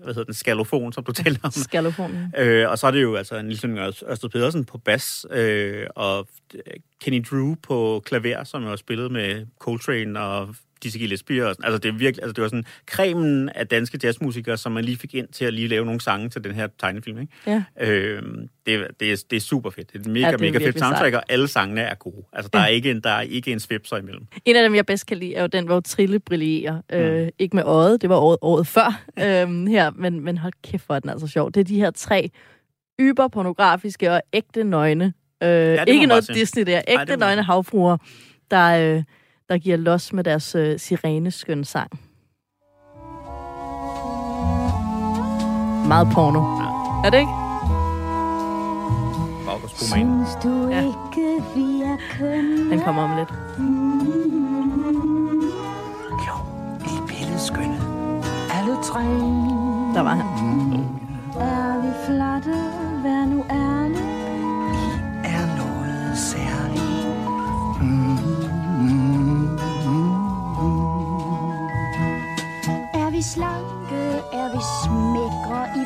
hvad 0.04 0.14
hedder 0.14 0.24
den, 0.24 0.34
skalofon, 0.34 0.94
som 0.94 1.04
du 1.04 1.12
taler 1.12 1.40
om. 1.44 1.52
Skalofonen. 1.52 2.34
Øh, 2.38 2.70
og 2.70 2.80
så 2.80 2.88
er 2.88 2.92
det 2.92 3.02
jo 3.02 3.16
altså 3.16 3.42
Niels 3.42 3.64
Lyngør 3.64 3.92
Ørsted 4.10 4.30
Pedersen 4.30 4.66
på 4.66 4.78
bas, 4.78 5.26
øh, 5.32 5.88
og 5.96 6.28
Kenny 7.02 7.26
Drew 7.32 7.56
på 7.64 8.02
klaver, 8.06 8.44
som 8.44 8.64
jo 8.64 8.70
har 8.70 8.76
spillet 8.76 9.12
med 9.12 9.46
Coltrane 9.60 10.20
og 10.20 10.56
Dizzy 10.86 10.98
Gillespie. 10.98 11.48
Og 11.48 11.56
sådan. 11.56 11.66
Altså, 11.66 11.78
det, 11.78 11.90
er 11.90 11.94
virkelig, 11.94 12.24
altså, 12.24 12.34
det 12.34 12.42
var 12.42 12.48
sådan 12.48 12.66
kremen 12.86 13.50
af 13.50 13.68
danske 13.68 14.00
jazzmusikere, 14.04 14.58
som 14.58 14.72
man 14.72 14.84
lige 14.86 14.98
fik 14.98 15.14
ind 15.16 15.28
til 15.28 15.46
at 15.46 15.54
lige 15.54 15.68
lave 15.68 15.86
nogle 15.86 16.02
sange 16.02 16.30
til 16.30 16.44
den 16.44 16.52
her 16.56 16.68
tegnefilm. 16.80 17.20
Ikke? 17.20 17.34
Ja. 17.48 17.64
Øh, 17.82 18.22
det, 18.66 18.76
er- 18.76 18.88
det, 19.00 19.12
er, 19.12 19.24
det 19.30 19.36
er 19.38 19.42
super 19.42 19.70
fedt. 19.70 19.94
Det 19.94 19.96
er 19.96 20.00
et 20.00 20.08
mega, 20.08 20.20
Ja, 20.20 20.26
ja, 20.26 20.38
det 20.38 20.48
er 20.48 20.52
mega 20.54 20.66
fedt 20.66 20.80
soundtrack, 20.80 21.02
sejt. 21.14 21.16
og 21.16 21.24
alle 21.30 21.48
sangene 21.48 21.82
er 21.82 21.96
gode. 21.96 22.26
Altså, 22.34 22.50
der, 22.54 22.60
Ja. 22.60 22.66
er 22.66 22.70
ikke 22.70 22.92
en, 22.92 23.00
der 23.02 23.10
er 23.10 23.22
ikke 23.22 23.52
en 23.52 23.60
svipser 23.60 23.98
imellem. 23.98 24.28
En 24.46 24.56
af 24.56 24.64
dem, 24.64 24.76
jeg 24.76 24.86
bedst 24.86 25.06
kan 25.06 25.18
lide, 25.18 25.36
er 25.36 25.42
jo 25.42 25.48
den, 25.48 25.66
hvor 25.66 25.80
Trille 25.80 26.20
brillerer. 26.20 26.82
Øh, 26.92 27.28
ikke 27.40 27.56
med 27.56 27.64
øjet, 27.66 28.02
det 28.02 28.10
var 28.10 28.16
året, 28.18 28.38
året 28.42 28.68
før 28.68 29.04
øh, 29.24 29.68
her, 29.68 29.92
men, 29.96 30.20
men 30.20 30.38
hold 30.38 30.54
kæft, 30.64 30.86
hvor 30.86 30.96
er 30.96 31.00
den 31.00 31.10
altså 31.10 31.28
sjov. 31.28 31.52
Det 31.52 31.60
er 31.60 31.64
de 31.64 31.80
her 31.80 31.92
tre 31.92 32.30
yberpornografiske 33.02 34.12
og 34.12 34.22
ægte 34.34 34.64
nøgne. 34.64 35.14
Øh, 35.44 35.78
må 35.78 35.84
ikke 35.88 36.06
noget. 36.06 36.28
Disney 36.34 36.64
der. 36.66 36.82
Ægte 36.88 37.06
man 37.08 37.20
nøgne 37.20 37.44
havfruer, 37.44 37.98
der, 38.52 38.96
øh, 38.98 39.04
der 39.50 39.58
giver 39.58 39.78
los 39.78 40.14
med 40.14 40.24
deres 40.24 40.56
øh, 40.56 40.80
sireneskøn 40.80 41.64
sang. 41.64 42.00
Meget 45.88 46.08
porno. 46.14 46.40
Er 47.06 47.10
det 47.10 47.20
ikke? 47.20 47.32
Synes 49.76 50.30
du 50.44 50.68
ikke, 50.68 51.44
vi 51.56 51.82
er 51.82 51.98
kønne? 52.12 52.70
Den 52.72 52.80
kommer 52.80 53.04
om 53.04 53.18
lidt. 53.18 53.30
I 56.86 57.08
billedet 57.08 57.42
skønne. 57.42 57.78
Alle 58.54 58.76
tre. 58.84 59.04
Der 59.96 60.02
var 60.02 60.16
han. 60.16 60.26
Er 61.40 61.82
vi 61.82 61.88
flotte? 62.06 62.65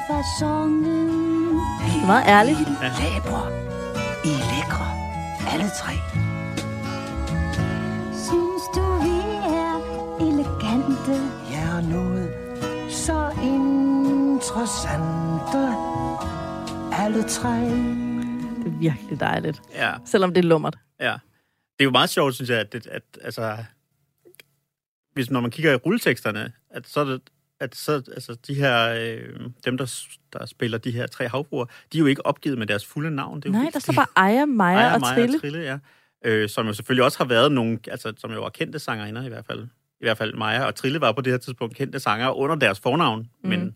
Fasongen? 0.08 1.10
Det 1.80 2.02
er 2.04 2.06
meget 2.06 2.26
ærligt. 2.28 2.60
Læbre. 3.00 3.42
I 4.26 4.30
er 4.40 4.44
lækre. 4.54 4.88
Alle 5.54 5.70
tre. 5.82 5.94
Synes 8.26 8.64
du, 8.76 8.84
vi 9.06 9.18
er 9.62 9.74
elegante? 10.28 11.16
Jeg 11.52 11.78
er 11.78 11.82
noget 11.82 12.30
så 12.92 13.20
interessante. 13.54 15.62
Alle 17.04 17.24
tre. 17.24 17.60
Det 18.60 18.68
er 18.68 18.78
virkelig 18.80 19.20
dejligt. 19.20 19.62
Ja. 19.74 19.94
Selvom 20.06 20.34
det 20.34 20.46
er 20.46 20.50
lummert. 20.50 20.78
Ja. 21.00 21.14
Det 21.78 21.80
er 21.80 21.84
jo 21.84 21.92
meget 21.92 22.10
sjovt, 22.10 22.36
synes 22.36 22.50
jeg, 22.50 22.60
at, 22.60 22.74
det, 22.74 22.88
at 22.88 23.04
altså, 23.22 23.58
hvis 25.14 25.32
når 25.32 25.40
man 25.42 25.52
kigger 25.52 25.72
i 25.72 25.76
rulleteksterne, 25.76 26.52
at 26.70 26.88
så 26.88 27.00
er 27.00 27.04
det, 27.04 27.22
at 27.60 27.76
så, 27.76 27.94
altså, 27.94 28.38
de 28.48 28.54
her, 28.54 28.94
øh, 28.94 29.40
dem, 29.66 29.78
der, 29.78 30.06
der 30.34 30.46
spiller 30.46 30.78
de 30.78 30.92
her 30.92 31.08
tre 31.08 31.28
havfruer, 31.28 31.66
de 31.94 31.98
er 31.98 32.00
jo 32.00 32.06
ikke 32.06 32.26
opgivet 32.26 32.58
med 32.58 32.68
deres 32.68 32.86
fulde 32.86 33.12
navn. 33.12 33.38
Det 33.38 33.46
er 33.46 33.50
jo 33.50 33.54
Nej, 33.54 33.62
helt- 33.62 33.74
der 33.74 33.80
står 33.80 33.94
bare 33.94 34.08
Aya, 34.16 34.46
Maja 34.46 34.80
Aya, 34.80 34.94
og 34.94 35.00
Maja 35.00 35.14
Trille. 35.14 35.36
Og 35.36 35.42
Trille 35.42 35.60
ja. 35.60 35.78
øh, 36.26 36.50
som 36.50 36.68
jo 36.68 36.74
selvfølgelig 36.74 37.04
også 37.04 37.18
har 37.18 37.26
været 37.26 37.52
nogle, 37.52 37.80
altså, 37.88 38.14
som 38.18 38.32
jo 38.32 38.42
var 38.42 38.50
kendte 38.50 38.80
sangerinder 38.80 39.26
i 39.26 39.30
hvert 39.30 39.46
fald. 39.46 39.64
I 40.02 40.06
hvert 40.06 40.18
fald 40.18 40.34
Maja 40.34 40.66
og 40.66 40.76
Trille 40.76 41.02
var 41.02 41.12
på 41.12 41.22
det 41.22 41.34
her 41.34 41.38
tidspunkt 41.38 41.76
kendte 41.76 42.00
sangere 42.00 42.36
under 42.36 42.56
deres 42.56 42.80
fornavn, 42.80 43.20
mm. 43.44 43.50
men 43.50 43.76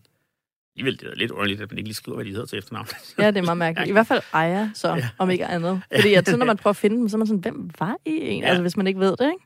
alligevel 0.76 1.00
det 1.00 1.08
er 1.10 1.14
lidt 1.14 1.30
underligt, 1.30 1.60
at 1.60 1.70
man 1.70 1.78
ikke 1.78 1.88
lige 1.88 1.94
skriver, 1.94 2.16
hvad 2.16 2.24
de 2.24 2.30
hedder 2.30 2.46
til 2.46 2.58
efternavn. 2.58 2.86
Ja, 3.18 3.26
det 3.26 3.36
er 3.36 3.42
meget 3.42 3.58
mærkeligt. 3.58 3.88
I 3.88 3.92
hvert 3.92 4.06
fald 4.06 4.22
Aya, 4.32 4.68
så, 4.74 4.88
ja. 4.94 5.08
om 5.18 5.30
ikke 5.30 5.46
andet. 5.46 5.82
Fordi 5.94 6.14
at 6.14 6.28
så, 6.28 6.36
når 6.36 6.46
man 6.46 6.56
prøver 6.56 6.72
at 6.72 6.76
finde 6.76 6.96
dem, 6.96 7.08
så 7.08 7.16
er 7.16 7.18
man 7.18 7.26
sådan, 7.26 7.40
hvem 7.40 7.70
var 7.78 7.96
I 8.04 8.10
en? 8.10 8.40
Ja. 8.40 8.44
Ja. 8.46 8.50
Altså, 8.50 8.62
hvis 8.62 8.76
man 8.76 8.86
ikke 8.86 9.00
ved 9.00 9.10
det, 9.10 9.24
ikke? 9.32 9.44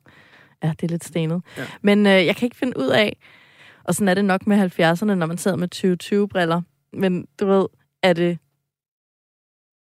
Ja, 0.62 0.68
det 0.68 0.82
er 0.82 0.88
lidt 0.88 1.04
stenet. 1.04 1.42
Ja. 1.56 1.66
Men 1.82 2.06
øh, 2.06 2.26
jeg 2.26 2.36
kan 2.36 2.46
ikke 2.46 2.56
finde 2.56 2.78
ud 2.78 2.88
af, 2.88 3.16
og 3.88 3.94
sådan 3.94 4.08
er 4.08 4.14
det 4.14 4.24
nok 4.24 4.46
med 4.46 4.78
70'erne, 4.80 5.14
når 5.14 5.26
man 5.26 5.38
sidder 5.38 5.56
med 5.56 5.68
2020-briller. 6.22 6.62
Men 6.92 7.26
du 7.40 7.46
ved, 7.46 7.66
er 8.02 8.12
det... 8.12 8.38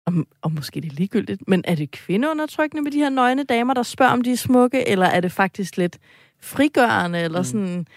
Og, 0.05 0.13
og 0.41 0.51
måske 0.51 0.81
det 0.81 0.91
er 0.91 0.95
ligegyldigt, 0.95 1.47
men 1.47 1.63
er 1.67 1.75
det 1.75 1.91
kvindeundertrykkende 1.91 2.83
med 2.83 2.91
de 2.91 2.97
her 2.97 3.09
nøgne 3.09 3.43
damer, 3.43 3.73
der 3.73 3.83
spørger, 3.83 4.11
om 4.11 4.21
de 4.21 4.31
er 4.31 4.35
smukke, 4.37 4.87
eller 4.87 5.05
er 5.05 5.21
det 5.21 5.31
faktisk 5.31 5.77
lidt 5.77 5.97
frigørende, 6.41 7.19
eller 7.19 7.39
Mm. 7.39 7.43
sådan... 7.43 7.87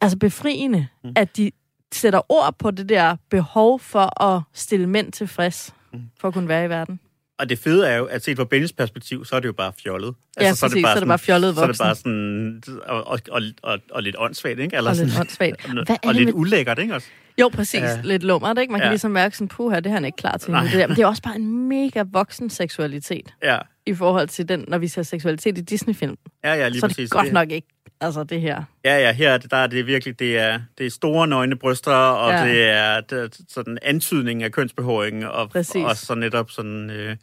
Altså 0.00 0.18
befriende, 0.18 0.86
mm. 1.04 1.12
at 1.16 1.36
de 1.36 1.50
sætter 1.92 2.20
ord 2.32 2.54
på 2.58 2.70
det 2.70 2.88
der 2.88 3.16
behov 3.30 3.80
for 3.80 4.22
at 4.22 4.42
stille 4.52 4.86
mænd 4.86 5.12
tilfreds, 5.12 5.74
Mm. 5.92 6.00
for 6.20 6.28
at 6.28 6.34
kunne 6.34 6.48
være 6.48 6.64
i 6.64 6.68
verden. 6.68 7.00
Og 7.38 7.48
det 7.48 7.58
fede 7.58 7.88
er 7.88 7.96
jo, 7.96 8.04
at 8.04 8.24
set 8.24 8.36
fra 8.36 8.44
Bennys 8.44 8.72
perspektiv, 8.72 9.24
så 9.24 9.36
er 9.36 9.40
det 9.40 9.46
jo 9.48 9.52
bare 9.52 9.72
fjollet. 9.82 10.14
Ja, 10.40 10.42
præcis, 10.42 10.58
så 10.58 10.66
er 10.66 10.98
det 10.98 11.08
bare 11.08 11.18
fjollet 11.18 11.54
Så 11.54 11.60
er 11.62 11.66
det 11.66 11.68
voksen. 11.68 11.84
bare 11.84 11.94
sådan, 11.94 12.62
og, 12.86 13.06
og, 13.06 13.20
og, 13.30 13.42
og, 13.62 13.78
og 13.90 14.02
lidt 14.02 14.16
åndssvagt, 14.18 14.58
ikke? 14.60 14.76
Og 14.78 14.82
lidt 14.84 14.96
sådan, 14.96 15.20
åndssvagt. 15.20 15.64
og, 15.64 15.72
Hvad 15.72 15.82
er 15.88 16.08
og 16.08 16.14
det 16.14 16.16
lidt 16.16 16.26
med- 16.26 16.34
ulækkert, 16.34 16.78
ikke 16.78 16.94
også? 16.94 17.06
Jo, 17.40 17.48
præcis. 17.48 17.80
Ja. 17.80 18.00
Lidt 18.04 18.22
lummert, 18.22 18.58
ikke? 18.58 18.72
Man 18.72 18.80
kan 18.80 18.86
Ja. 18.86 18.90
ligesom 18.92 19.10
mærke 19.10 19.36
sådan, 19.36 19.48
puha, 19.48 19.76
det 19.76 19.86
er 19.86 19.90
han 19.90 20.04
ikke 20.04 20.16
klar 20.16 20.36
til. 20.36 20.52
Det 20.54 20.72
der. 20.72 20.86
Men 20.86 20.96
det 20.96 21.02
er 21.02 21.06
også 21.06 21.22
bare 21.22 21.36
en 21.36 21.68
mega 21.68 22.04
voksen 22.12 22.50
seksualitet. 22.50 23.34
Ja. 23.42 23.58
I 23.86 23.94
forhold 23.94 24.28
til 24.28 24.48
den, 24.48 24.64
når 24.68 24.78
vi 24.78 24.88
ser 24.88 25.02
seksualitet 25.02 25.58
i 25.58 25.60
Disney-film. 25.60 26.16
Ja, 26.44 26.54
ja, 26.54 26.68
lige 26.68 26.80
så 26.80 26.86
er 26.86 26.88
det 26.88 26.96
præcis. 26.96 27.10
godt 27.10 27.24
Det- 27.24 27.32
nok 27.32 27.50
ikke, 27.50 27.68
altså 28.00 28.24
det 28.24 28.40
her. 28.40 28.62
Ja, 28.84 28.98
ja, 28.98 29.12
her 29.12 29.30
er 29.30 29.38
det, 29.38 29.50
der 29.50 29.56
er 29.56 29.66
det 29.66 29.86
virkelig, 29.86 30.18
det 30.18 30.38
er, 30.38 30.60
det 30.78 30.86
er 30.86 30.90
store 30.90 31.26
nøgne 31.28 31.56
bryster, 31.56 31.92
og 31.92 32.32
Ja. 32.32 32.46
det 32.48 32.68
er, 32.70 33.00
det 33.00 33.36
sådan 33.48 33.78
antydning 33.82 34.42
af 34.42 34.52
kønsbehåring, 34.52 35.26
og, 35.26 35.50
Præcis. 35.50 35.84
og 35.84 35.96
så 35.96 36.14
netop 36.14 36.50
sådan 36.50 36.90
øh, 36.90 37.16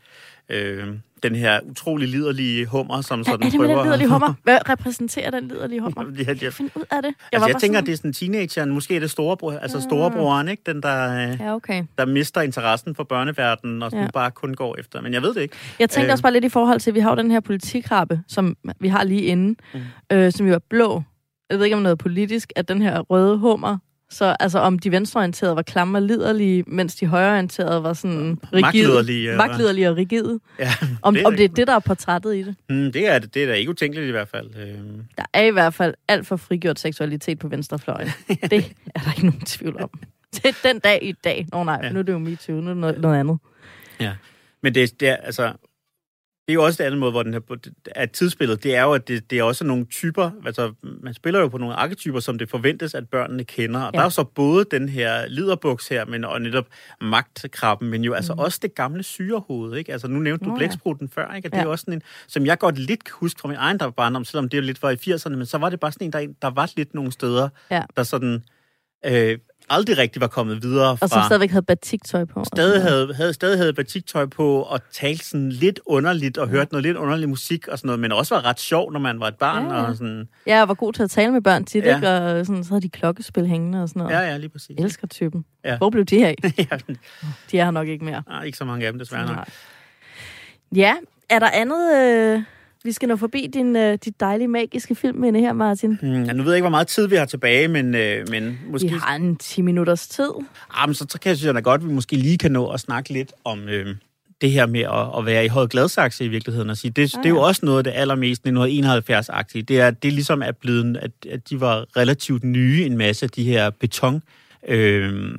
øh, 0.49 0.87
den 1.23 1.35
her 1.35 1.59
utrolig 1.69 2.07
liderlige 2.09 2.65
hummer, 2.65 3.01
som 3.01 3.23
sådan 3.23 3.43
er 3.45 3.49
det 3.49 3.59
med 3.59 3.67
den 3.67 3.75
prøver... 3.75 3.83
liderlige 3.85 4.09
hummer? 4.09 4.33
Hvad 4.43 4.57
repræsenterer 4.69 5.31
den 5.31 5.47
liderlige 5.47 5.81
hummer? 5.81 6.03
Ja, 6.27 6.33
ja. 6.41 6.49
Find 6.49 6.69
ud 6.75 6.83
af 6.91 7.01
det. 7.01 7.07
Jeg, 7.09 7.13
altså, 7.33 7.47
jeg 7.47 7.55
tænker, 7.61 7.77
sådan- 7.77 7.85
det 7.85 7.91
er 7.93 7.97
sådan 7.97 8.13
teenageren, 8.13 8.69
måske 8.71 8.95
er 8.95 8.99
det 8.99 9.11
storebror, 9.11 9.51
altså 9.53 9.77
Ah. 9.77 9.83
storebroren, 9.83 10.47
ikke? 10.47 10.63
Den, 10.65 10.81
der, 10.81 11.29
øh, 11.31 11.37
Ja, 11.39 11.55
okay. 11.55 11.83
der 11.97 12.05
mister 12.05 12.41
interessen 12.41 12.95
for 12.95 13.03
børneverdenen, 13.03 13.83
og 13.83 13.91
sådan 13.91 14.05
Ja. 14.05 14.11
bare 14.11 14.31
kun 14.31 14.53
går 14.53 14.75
efter. 14.79 15.01
Men 15.01 15.13
jeg 15.13 15.21
ved 15.21 15.33
det 15.33 15.41
ikke. 15.41 15.55
Jeg 15.79 15.89
tænkte 15.89 16.07
Øh, 16.07 16.11
også 16.11 16.21
bare 16.23 16.33
lidt 16.33 16.45
i 16.45 16.49
forhold 16.49 16.79
til, 16.79 16.91
at 16.91 16.95
vi 16.95 16.99
har 16.99 17.09
jo 17.09 17.15
den 17.15 17.31
her 17.31 17.39
politikrabbe, 17.39 18.21
som 18.27 18.55
vi 18.79 18.87
har 18.87 19.03
lige 19.03 19.21
inden, 19.21 19.57
Mm. 19.73 19.79
øh, 20.11 20.31
som 20.31 20.47
jo 20.47 20.53
er 20.53 20.59
blå. 20.69 21.03
Jeg 21.49 21.57
ved 21.57 21.65
ikke 21.65 21.75
om 21.75 21.81
noget 21.83 21.97
politisk, 21.97 22.53
at 22.55 22.67
den 22.67 22.81
her 22.81 22.99
røde 22.99 23.37
hummer, 23.37 23.77
så 24.09 24.35
altså 24.39 24.59
om 24.59 24.79
de 24.79 24.91
venstreorienterede 24.91 25.55
var 25.55 25.61
klamme 25.61 25.97
og 25.97 26.01
liderlige, 26.01 26.63
mens 26.67 26.95
de 26.95 27.05
højreorienterede 27.07 27.83
var 27.83 27.93
sådan 27.93 28.39
rigide. 28.53 28.61
Magtliderlige, 28.61 29.21
eller- 29.31 29.37
Magtliderlige 29.37 29.89
og 29.89 29.97
rigide. 29.97 30.39
Ja, 30.59 30.71
Om 31.01 31.13
det 31.13 31.23
er 31.23 31.27
om 31.27 31.35
det 31.35 31.43
er 31.43 31.47
det, 31.49 31.67
der 31.67 31.73
er 31.75 31.79
portrættet 31.79 32.35
i 32.35 32.43
det. 32.43 32.55
Mm, 32.69 32.91
det, 32.91 33.07
er, 33.07 33.19
det, 33.19 33.43
er 33.43 33.47
da 33.47 33.53
ikke 33.53 33.69
utænkeligt 33.71 34.07
i 34.07 34.11
hvert 34.11 34.27
fald. 34.27 34.49
Øh, 34.55 34.77
Der 35.17 35.23
er 35.33 35.41
i 35.43 35.49
hvert 35.51 35.73
fald 35.73 35.93
alt 36.07 36.27
for 36.27 36.35
frigjort 36.35 36.79
seksualitet 36.79 37.39
på 37.39 37.47
venstrefløjen. 37.47 38.07
det 38.51 38.73
er 38.95 38.99
der 38.99 39.11
ikke 39.15 39.25
nogen 39.25 39.41
tvivl 39.41 39.81
om. 39.81 39.89
Til 40.31 40.55
den 40.63 40.79
dag 40.79 40.99
i 41.03 41.11
dag. 41.11 41.47
Nå 41.51 41.63
nej, 41.63 41.79
ja. 41.83 41.89
nu 41.89 41.99
er 41.99 42.03
det 42.03 42.13
jo 42.13 42.17
MeToo, 42.17 42.55
nu 42.55 42.61
er 42.69 42.73
det 42.73 42.77
noget, 42.77 43.01
noget 43.01 43.19
andet. 43.19 43.37
Ja, 43.99 44.13
men 44.63 44.75
det, 44.75 44.99
det 44.99 45.09
er 45.09 45.15
altså... 45.15 45.53
Det 46.47 46.51
er 46.51 46.53
jo 46.53 46.63
også 46.63 46.77
det 46.77 46.83
andet 46.87 46.99
måde, 46.99 47.11
hvor 47.11 47.23
den 47.23 47.33
her, 47.33 47.39
at 47.87 48.11
tidsspillet, 48.11 48.63
det 48.63 48.75
er 48.75 48.83
jo, 48.83 48.91
at 48.93 49.07
det, 49.07 49.29
det 49.29 49.39
er 49.39 49.43
også 49.43 49.63
nogle 49.63 49.85
typer, 49.85 50.31
altså 50.45 50.73
man 51.03 51.13
spiller 51.13 51.39
jo 51.39 51.47
på 51.47 51.57
nogle 51.57 51.75
arketyper, 51.75 52.19
som 52.19 52.37
det 52.37 52.49
forventes, 52.49 52.95
at 52.95 53.09
børnene 53.09 53.43
kender. 53.43 53.79
Og 53.81 53.91
Ja. 53.93 53.97
der 53.97 53.99
er 54.01 54.05
jo 54.05 54.09
så 54.09 54.23
både 54.23 54.65
den 54.71 54.89
her 54.89 55.27
liderbuks 55.27 55.87
her, 55.87 56.05
men 56.05 56.23
og 56.25 56.41
netop 56.41 56.65
magtkrabben, 57.01 57.89
men 57.89 58.03
jo 58.03 58.13
altså 58.13 58.33
Mhm. 58.33 58.39
også 58.39 58.59
det 58.61 58.75
gamle 58.75 59.03
syrehoved, 59.03 59.77
ikke? 59.77 59.91
Altså 59.91 60.07
nu 60.07 60.19
nævnte 60.19 60.45
du 60.45 60.49
ja. 60.51 60.57
blæksprutten 60.57 61.09
før, 61.09 61.33
ikke? 61.33 61.47
Og 61.47 61.51
det 61.51 61.57
er 61.57 61.61
Ja. 61.61 61.65
jo 61.65 61.71
også 61.71 61.81
sådan 61.83 61.93
en, 61.93 62.01
som 62.27 62.45
jeg 62.45 62.59
godt 62.59 62.77
lidt 62.79 63.03
kan 63.03 63.13
huske 63.15 63.39
fra 63.41 63.47
min 63.47 63.57
egen 63.57 63.79
barndom, 63.97 64.25
selvom 64.25 64.49
det 64.49 64.57
jo 64.57 64.61
lidt 64.63 64.83
var 64.83 64.89
i 64.91 64.95
80'erne, 64.95 65.35
men 65.35 65.45
så 65.45 65.57
var 65.57 65.69
det 65.69 65.79
bare 65.79 65.91
sådan 65.91 66.07
en, 66.07 66.13
der, 66.13 66.27
der 66.41 66.49
var 66.49 66.71
lidt 66.77 66.93
nogle 66.93 67.11
steder, 67.11 67.49
Ja. 67.71 67.83
der 67.97 68.03
sådan 68.03 68.43
øh, 69.05 69.37
aldrig 69.69 69.97
rigtig 69.97 70.21
var 70.21 70.27
kommet 70.27 70.63
videre 70.63 70.97
fra... 70.97 71.03
Og 71.05 71.09
så 71.09 71.21
stadigvæk 71.25 71.49
havde 71.51 71.65
batiktøj 71.65 72.25
på. 72.25 72.39
og 72.39 72.45
stadig 72.45 72.81
havde, 72.81 73.13
havde, 73.13 73.33
stadig 73.33 73.57
havde 73.57 73.73
batiktøj 73.73 74.25
på 74.25 74.61
og 74.61 74.79
talte 74.91 75.25
sådan 75.25 75.49
lidt 75.49 75.79
underligt 75.85 76.37
og 76.37 76.47
hørte 76.47 76.71
noget 76.73 76.83
lidt 76.83 76.97
underlig 76.97 77.29
musik 77.29 77.67
og 77.67 77.77
sådan 77.77 77.87
noget, 77.87 77.99
men 77.99 78.11
også 78.11 78.35
var 78.35 78.45
ret 78.45 78.59
sjov, 78.59 78.91
når 78.91 78.99
man 78.99 79.19
var 79.19 79.27
et 79.27 79.35
barn. 79.35 79.67
Ja, 79.67 79.75
ja. 79.75 79.83
Og 79.83 79.95
sådan, 79.95 80.27
Ja, 80.47 80.57
jeg 80.57 80.67
var 80.67 80.73
god 80.73 80.93
til 80.93 81.03
at 81.03 81.09
tale 81.09 81.31
med 81.31 81.41
børn 81.41 81.65
tit, 81.65 81.83
Ja. 81.83 81.89
ja. 81.89 81.95
ikke? 81.95 82.09
Og 82.39 82.45
sådan, 82.45 82.63
så 82.63 82.69
havde 82.69 82.81
de 82.81 82.89
klokkespil 82.89 83.47
hængende 83.47 83.83
og 83.83 83.89
sådan 83.89 83.99
noget. 83.99 84.13
ja, 84.15 84.19
ja, 84.21 84.37
lige 84.37 84.49
præcis. 84.49 84.75
Elsker 84.79 85.07
typen. 85.07 85.45
Ja. 85.65 85.77
Hvor 85.77 85.89
blev 85.89 86.05
de 86.05 86.25
af? 86.27 86.35
ja, 86.57 86.77
De 87.51 87.59
er 87.59 87.63
her 87.63 87.71
nok 87.71 87.87
ikke 87.87 88.05
mere. 88.05 88.23
nej, 88.27 88.43
ikke 88.43 88.57
så 88.57 88.65
mange 88.65 88.85
af 88.85 88.91
dem, 88.93 88.99
desværre. 88.99 89.25
Nej. 89.25 89.45
Ja, 90.75 90.93
er 91.29 91.39
der 91.39 91.49
andet... 91.53 91.95
Øh, 91.95 92.43
vi 92.85 92.91
skal 92.91 93.07
nå 93.07 93.15
forbi 93.15 93.49
din, 93.53 93.75
øh, 93.75 93.97
dit 94.05 94.19
dejlige, 94.19 94.47
magiske 94.47 94.95
filmminde 94.95 95.39
her, 95.39 95.53
Martin. 95.53 95.97
Hmm, 96.01 96.11
nu 96.11 96.43
ved 96.43 96.51
jeg 96.51 96.55
ikke, 96.55 96.63
hvor 96.63 96.69
meget 96.69 96.87
tid 96.87 97.07
vi 97.07 97.15
har 97.15 97.25
tilbage, 97.25 97.67
men, 97.67 97.95
øh, 97.95 98.29
men 98.29 98.59
måske... 98.69 98.87
Vi 98.87 98.93
har 98.93 99.15
en 99.15 99.35
10 99.35 99.61
minutters 99.61 100.07
tid. 100.07 100.29
Ah, 100.73 100.89
men 100.89 100.93
så, 100.93 101.05
så 101.09 101.19
kan 101.19 101.29
jeg 101.29 101.37
synes 101.37 101.47
jeg 101.47 101.53
da 101.55 101.59
godt, 101.59 101.81
at 101.81 101.87
vi 101.87 101.93
måske 101.93 102.15
lige 102.15 102.37
kan 102.37 102.51
nå 102.51 102.67
at 102.67 102.79
snakke 102.79 103.09
lidt 103.13 103.33
om 103.43 103.69
øh, 103.69 103.95
det 104.41 104.51
her 104.51 104.65
med 104.65 104.79
at, 104.79 105.19
at 105.19 105.25
være 105.25 105.45
i 105.45 105.47
høj 105.47 105.67
gladsaxe 105.67 106.25
i 106.25 106.27
virkeligheden. 106.27 106.69
Og 106.69 106.77
sige, 106.77 106.91
det, 106.91 107.15
Ah, 107.15 107.23
det 107.23 107.29
er 107.29 107.33
jo 107.33 107.41
ja. 107.41 107.47
også 107.47 107.65
noget 107.65 107.77
af 107.77 107.83
det 107.83 107.91
allermest 107.95 108.47
1971-agtige. 108.47 109.61
Det 109.61 109.79
er, 109.79 109.91
det 109.91 110.13
ligesom 110.13 110.41
er 110.41 110.51
blevet, 110.51 110.97
at, 110.97 111.11
at 111.31 111.49
de 111.49 111.61
var 111.61 111.85
relativt 111.97 112.43
nye, 112.43 112.85
en 112.85 112.97
masse 112.97 113.25
af 113.25 113.29
de 113.29 113.43
her 113.43 113.69
beton 113.69 114.23
øh, 114.67 115.37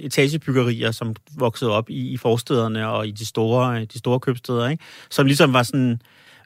etagebyggerier, 0.00 0.90
som 0.90 1.14
voksede 1.36 1.70
op 1.70 1.90
i, 1.90 2.08
i 2.08 2.16
forstederne 2.16 2.88
og 2.88 3.08
i 3.08 3.10
de 3.10 3.26
store, 3.26 3.84
de 3.84 3.98
store 3.98 4.20
købsteder, 4.20 4.68
ikke? 4.68 4.84
som 5.10 5.26
ligesom 5.26 5.52
var 5.52 5.62
sådan 5.62 6.00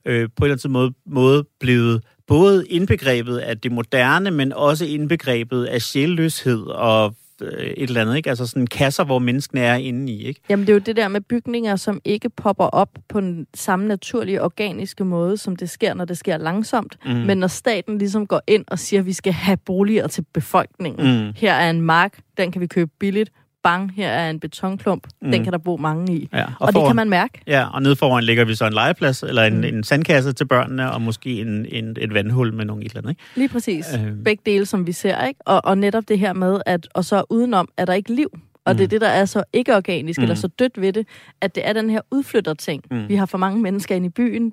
øh, 0.07 0.29
på 0.37 0.45
en 0.45 0.51
eller 0.51 0.59
anden 0.65 0.73
måde, 0.73 0.93
måde 1.07 1.45
blevet 1.61 2.03
både 2.27 2.67
indbegrebet 2.69 3.39
af 3.39 3.59
det 3.59 3.73
moderne, 3.73 4.31
men 4.31 4.53
også 4.53 4.85
indbegrebet 4.85 5.65
af 5.65 5.83
sjælløshed 5.83 6.63
og 6.63 7.15
øh, 7.43 7.67
et 7.67 7.89
eller 7.89 8.01
andet, 8.01 8.17
ikke? 8.17 8.29
Altså 8.29 8.47
sådan 8.47 8.67
kasser, 8.67 9.05
hvor 9.05 9.19
menneskene 9.19 9.61
er 9.61 9.75
inde 9.75 10.13
i, 10.13 10.25
ikke? 10.25 10.41
Jamen, 10.49 10.67
det 10.67 10.73
er 10.73 10.75
jo 10.75 10.81
det 10.87 10.97
der 10.97 11.09
med 11.09 11.21
bygninger, 11.21 11.77
som 11.77 12.01
ikke 12.05 12.31
popper 12.31 12.65
op 12.65 12.89
på 13.09 13.21
den 13.21 13.47
samme 13.55 13.89
naturlige, 13.89 14.43
organiske 14.43 15.05
måde, 15.05 15.37
som 15.37 15.57
det 15.57 15.71
sker, 15.71 15.95
når 15.95 16.05
det 16.05 16.19
sker 16.19 16.37
langsomt. 16.37 16.99
Mm. 17.05 17.13
Mm. 17.13 17.17
Men 17.17 17.39
når 17.39 17.47
staten 17.47 17.99
ligesom 17.99 18.27
går 18.27 18.41
ind 18.47 18.65
og 18.69 18.79
siger, 18.79 19.01
at 19.01 19.07
vi 19.07 19.13
skal 19.13 19.33
have 19.33 19.57
boliger 19.57 20.07
til 20.07 20.25
befolkningen. 20.35 21.27
Mm. 21.27 21.33
Her 21.37 21.53
er 21.53 21.71
en 21.71 21.81
mark, 21.81 22.19
den 22.37 22.53
kan 22.53 22.61
vi 22.61 22.67
købe 22.67 22.91
billigt. 22.99 23.31
Bang, 23.67 23.93
her 23.97 24.09
er 24.09 24.31
en 24.31 24.41
betonklump. 24.41 25.07
Mm. 25.23 25.31
Den 25.31 25.45
kan 25.45 25.53
der 25.53 25.59
bo 25.59 25.77
mange 25.77 26.15
i. 26.17 26.29
Ja, 26.33 26.45
Og, 26.45 26.51
og 26.61 26.69
det 26.69 26.75
foran- 26.81 26.87
kan 26.89 26.97
man 26.97 27.09
mærke. 27.11 27.41
Ja, 27.47 27.67
og 27.73 27.83
nede 27.83 27.97
foran 27.97 28.25
ligger 28.25 28.45
vi 28.45 28.55
så 28.55 28.67
en 28.67 28.73
legeplads, 28.73 29.23
eller 29.23 29.43
en, 29.43 29.57
Mm. 29.57 29.65
en 29.65 29.85
sandkasse 29.85 30.33
til 30.33 30.45
børnene, 30.45 30.93
og 30.93 31.03
måske 31.03 31.41
en, 31.41 31.67
en, 31.69 31.97
et 32.01 32.15
vandhul 32.15 32.55
med 32.55 32.65
nogle 32.65 32.85
et 32.85 32.89
eller 32.91 33.01
andet, 33.01 33.11
ikke? 33.11 33.23
Lige 33.37 33.49
præcis. 33.49 33.87
Øh. 33.95 34.13
Begge 34.25 34.43
dele, 34.47 34.67
som 34.67 34.87
vi 34.87 34.93
ser, 34.93 35.25
ikke? 35.27 35.41
Og, 35.45 35.65
og 35.65 35.79
netop 35.79 36.05
det 36.09 36.19
her 36.19 36.33
med, 36.33 36.61
at 36.67 36.89
og 36.95 37.05
så 37.05 37.25
udenom 37.31 37.69
er 37.77 37.85
der 37.85 37.93
ikke 37.93 38.15
liv. 38.15 38.29
Og 38.67 38.73
mm. 38.73 38.77
det 38.77 38.85
er 38.85 38.89
det, 38.89 39.01
der 39.01 39.09
er 39.09 39.25
så 39.25 39.45
ikke 39.53 39.77
organisk, 39.77 40.19
mm. 40.19 40.23
eller 40.23 40.35
Mm. 40.35 40.41
så 40.41 40.49
dødt 40.49 40.81
ved 40.81 40.93
det, 40.93 41.07
at 41.41 41.55
det 41.55 41.69
er 41.69 41.73
den 41.73 41.91
her 41.91 42.01
udflytterting. 42.11 42.83
Mm. 42.91 42.97
Mm. 42.97 43.09
Vi 43.09 43.15
har 43.17 43.27
for 43.27 43.39
mange 43.39 43.63
mennesker 43.63 43.95
inde 43.95 44.07
i 44.07 44.11
byen, 44.11 44.53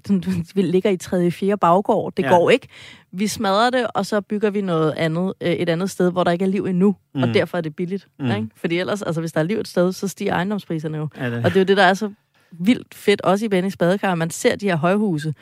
vi 0.56 0.62
ligger 0.62 0.90
i 0.90 0.98
3. 0.98 1.32
4. 1.32 1.58
baggård. 1.58 2.14
Det 2.18 2.24
Ja. 2.24 2.30
går 2.30 2.50
ikke. 2.50 2.68
Vi 3.12 3.28
smadrer 3.28 3.70
det, 3.70 3.88
og 3.96 4.06
så 4.06 4.22
bygger 4.22 4.50
vi 4.50 4.62
noget 4.62 4.92
andet, 4.98 5.34
øh, 5.42 5.52
et 5.52 5.70
andet 5.70 5.90
sted, 5.90 6.12
hvor 6.12 6.24
der 6.24 6.32
ikke 6.32 6.46
er 6.46 6.50
liv 6.50 6.66
endnu. 6.66 6.96
Mm. 7.14 7.20
Mm. 7.22 7.24
Og 7.30 7.34
derfor 7.34 7.58
er 7.58 7.62
det 7.62 7.76
billigt. 7.76 8.08
Mm. 8.20 8.26
Mm. 8.26 8.32
Ikke? 8.32 8.48
Fordi 8.56 8.78
ellers, 8.80 9.02
altså 9.02 9.22
hvis 9.22 9.32
der 9.32 9.40
er 9.40 9.44
liv 9.44 9.58
et 9.60 9.68
sted, 9.68 9.92
så 9.92 10.08
stiger 10.08 10.34
ejendomspriserne 10.34 10.98
jo. 10.98 11.08
Ja, 11.18 11.26
det- 11.30 11.38
Og 11.38 11.44
det 11.44 11.56
er 11.56 11.60
jo 11.60 11.66
det, 11.66 11.78
der 11.78 11.84
er 11.84 11.94
så 11.94 12.10
vildt 12.52 12.96
fedt, 12.96 13.22
også 13.22 13.46
i 13.46 13.50
Bennys 13.50 13.78
badekar, 13.78 14.16
man 14.16 14.30
ser 14.30 14.56
de 14.56 14.66
her 14.66 14.76
højhuse 14.76 15.34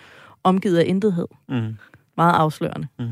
omgivet 0.43 0.77
af 0.77 0.83
intethed. 0.87 1.27
Mm. 1.49 1.61
Meget 2.21 2.33
afslørende. 2.33 2.87
Mm. 2.99 3.05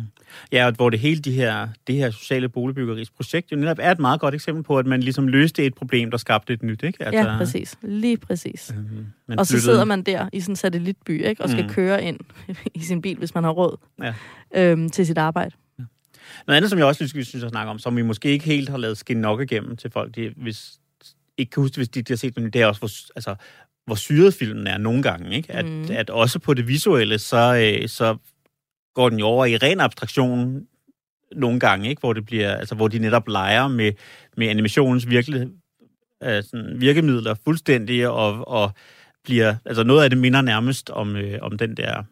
Ja, 0.51 0.65
og 0.65 0.73
hvor 0.75 0.89
det 0.89 0.99
hele 0.99 1.19
de 1.21 1.31
her, 1.31 1.67
det 1.87 1.95
her 1.95 2.11
sociale 2.11 2.49
boligbyggerisprojekt 2.49 3.51
jo 3.51 3.57
netop 3.57 3.77
er 3.81 3.91
et 3.91 3.99
meget 3.99 4.19
godt 4.19 4.33
eksempel 4.35 4.63
på, 4.63 4.77
at 4.77 4.85
man 4.85 5.03
ligesom 5.03 5.27
løste 5.27 5.65
et 5.65 5.73
problem, 5.75 6.11
der 6.11 6.17
skabte 6.17 6.53
et 6.53 6.63
nyt, 6.63 6.83
ikke? 6.83 7.03
Altså, 7.03 7.29
ja, 7.31 7.37
præcis. 7.37 7.75
Lige 7.81 8.17
præcis. 8.17 8.73
Øhm, 8.77 9.05
man 9.27 9.39
og 9.39 9.45
så 9.47 9.53
flyttede- 9.53 9.65
sidder 9.71 9.85
man 9.85 10.01
der 10.03 10.29
i 10.33 10.39
sådan 10.41 10.51
en 10.51 10.55
satellitby, 10.55 11.25
ikke? 11.25 11.43
Og 11.43 11.49
skal 11.49 11.61
Mm. 11.63 11.67
mm. 11.67 11.73
køre 11.73 12.03
ind 12.03 12.19
i 12.75 12.79
sin 12.79 13.01
bil, 13.01 13.17
hvis 13.17 13.35
man 13.35 13.43
har 13.43 13.51
råd, 13.51 13.77
Ja. 14.03 14.13
øhm, 14.55 14.89
til 14.89 15.05
sit 15.07 15.17
arbejde. 15.17 15.51
Noget 16.47 16.57
andet, 16.57 16.69
som 16.69 16.79
jeg 16.79 16.85
også 16.87 17.07
synes, 17.07 17.27
synes 17.27 17.43
at 17.43 17.49
snakke 17.49 17.69
om, 17.69 17.79
som 17.79 17.97
vi 17.97 18.01
måske 18.01 18.29
ikke 18.29 18.45
helt 18.45 18.69
har 18.69 18.77
lavet 18.77 18.97
skinne 18.97 19.21
nok 19.21 19.41
igennem 19.41 19.77
til 19.77 19.91
folk, 19.91 20.15
de, 20.15 20.33
hvis 20.37 20.71
ikke 21.37 21.49
kan 21.49 21.61
huske, 21.63 21.71
det, 21.73 21.77
hvis 21.79 21.89
de, 21.89 22.01
de 22.01 22.13
har 22.13 22.17
set 22.17 22.35
den, 22.35 22.43
det 22.49 22.61
er 22.61 22.65
også, 22.65 22.79
hvor, 22.81 22.89
altså, 23.15 23.35
hvor 23.85 23.95
syret 23.95 24.33
filmen 24.33 24.67
er 24.67 24.77
nogle 24.77 25.03
gange. 25.03 25.35
Ikke? 25.35 25.51
At, 25.51 25.65
Mm. 25.65 25.71
mm. 25.71 25.85
at 25.89 26.09
også 26.09 26.39
på 26.39 26.53
det 26.53 26.67
visuelle, 26.67 27.19
så, 27.19 27.75
øh, 27.81 27.89
så 27.89 28.17
går 28.93 29.09
den 29.09 29.19
jo 29.19 29.25
over 29.25 29.45
i 29.45 29.57
ren 29.57 29.79
abstraktion 29.79 30.61
nogle 31.35 31.59
gange, 31.59 31.89
ikke? 31.89 31.99
Hvor, 31.99 32.13
det 32.13 32.25
bliver, 32.25 32.55
altså, 32.55 32.75
hvor 32.75 32.87
de 32.87 32.99
netop 32.99 33.27
leger 33.27 33.67
med, 33.67 33.91
med 34.37 34.47
animationens 34.47 35.09
virkelig, 35.09 35.47
øh, 36.23 36.43
sådan 36.43 36.75
virkemidler 36.81 37.35
fuldstændig, 37.43 38.07
og, 38.07 38.47
og 38.47 38.71
bliver, 39.23 39.55
altså 39.65 39.83
noget 39.83 40.03
af 40.03 40.09
det 40.09 40.19
minder 40.19 40.41
nærmest 40.41 40.89
om, 40.89 41.15
øh, 41.15 41.39
om 41.41 41.57
den 41.57 41.77
der 41.77 42.03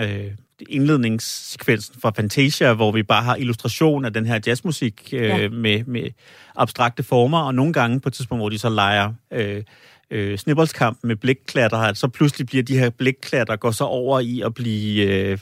øh, 0.00 0.30
indledningssekvensen 0.68 2.00
fra 2.00 2.12
Fantasia, 2.16 2.72
hvor 2.72 2.92
vi 2.92 3.02
bare 3.02 3.22
har 3.22 3.36
illustration 3.36 4.04
af 4.04 4.12
den 4.12 4.26
her 4.26 4.40
jazzmusik 4.46 5.10
øh, 5.12 5.22
Ja. 5.22 5.48
med, 5.48 5.84
med 5.84 6.10
abstrakte 6.56 7.02
former, 7.02 7.38
og 7.38 7.54
nogle 7.54 7.72
gange 7.72 8.00
på 8.00 8.08
et 8.08 8.12
tidspunkt, 8.12 8.40
hvor 8.40 8.48
de 8.48 8.58
så 8.58 8.68
leger 8.68 9.12
øh, 9.32 9.62
øh, 10.10 10.38
snibboldskamp 10.38 10.98
med 11.02 11.16
blikklatter, 11.16 11.78
at 11.78 11.96
så 11.96 12.08
pludselig 12.08 12.46
bliver 12.46 12.62
de 12.62 12.78
her 12.78 12.90
blikklatter 12.90 13.56
går 13.56 13.70
så 13.70 13.84
over 13.84 14.20
i 14.20 14.40
at 14.40 14.54
blive, 14.54 15.06
øh, 15.06 15.38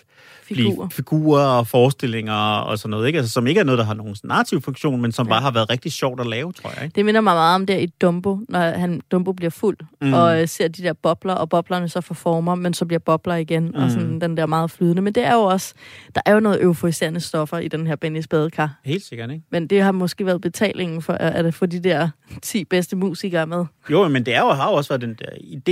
Figurer. 0.54 0.74
blive 0.76 0.90
figurer 0.90 1.44
og 1.46 1.66
forestillinger 1.66 2.34
og 2.58 2.78
sådan 2.78 2.90
noget, 2.90 3.06
ikke? 3.06 3.16
Altså, 3.18 3.32
som 3.32 3.46
ikke 3.46 3.60
er 3.60 3.64
noget, 3.64 3.78
der 3.78 3.84
har 3.84 3.94
nogen 3.94 4.16
narrativ 4.24 4.60
funktion, 4.62 5.00
men 5.02 5.12
som 5.12 5.26
ja. 5.26 5.32
bare 5.32 5.40
har 5.40 5.50
været 5.50 5.70
rigtig 5.70 5.92
sjovt 5.92 6.20
at 6.20 6.26
lave, 6.26 6.52
tror 6.52 6.70
jeg. 6.76 6.84
Ikke? 6.84 6.94
Det 6.94 7.04
minder 7.04 7.20
mig 7.20 7.34
meget 7.34 7.54
om 7.54 7.66
der 7.66 7.76
i 7.76 7.86
Dumbo, 7.86 8.38
når 8.48 8.60
han, 8.60 9.00
Dumbo 9.12 9.32
bliver 9.32 9.50
fuld, 9.50 9.76
Mm. 10.02 10.12
og 10.12 10.40
øh, 10.42 10.48
ser 10.48 10.68
de 10.68 10.82
der 10.82 10.92
bobler, 10.92 11.34
og 11.34 11.48
boblerne 11.48 11.88
så 11.88 12.00
får 12.00 12.14
former, 12.14 12.54
men 12.54 12.74
så 12.74 12.84
bliver 12.86 12.98
bobler 12.98 13.34
igen, 13.34 13.64
mm. 13.64 13.74
og 13.82 13.90
sådan 13.90 14.20
den 14.20 14.36
der 14.36 14.46
meget 14.46 14.70
flydende. 14.70 15.02
Men 15.02 15.12
det 15.12 15.24
er 15.24 15.34
jo 15.34 15.40
også, 15.40 15.74
der 16.14 16.20
er 16.26 16.32
jo 16.34 16.40
noget 16.40 16.62
euforiserende 16.62 17.20
stoffer 17.20 17.58
i 17.58 17.68
den 17.68 17.86
her 17.86 17.96
Bennys 17.96 18.28
badekar. 18.28 18.80
Helt 18.84 19.04
sikkert, 19.04 19.30
ikke? 19.30 19.44
Men 19.50 19.66
det 19.66 19.82
har 19.82 19.92
måske 19.92 20.26
været 20.26 20.40
betalingen 20.40 21.02
for, 21.02 21.12
at 21.12 21.46
at 21.46 21.54
få 21.54 21.66
de 21.66 21.80
der 21.80 22.08
10 22.42 22.64
bedste 22.64 22.96
musikere 22.96 23.46
med. 23.46 23.64
Jo, 23.90 24.08
men 24.08 24.26
det 24.26 24.34
er 24.34 24.40
jo, 24.40 24.48
har 24.50 24.70
jo 24.70 24.76
også 24.76 24.88
været 24.88 25.00
den 25.00 25.14
der 25.18 25.26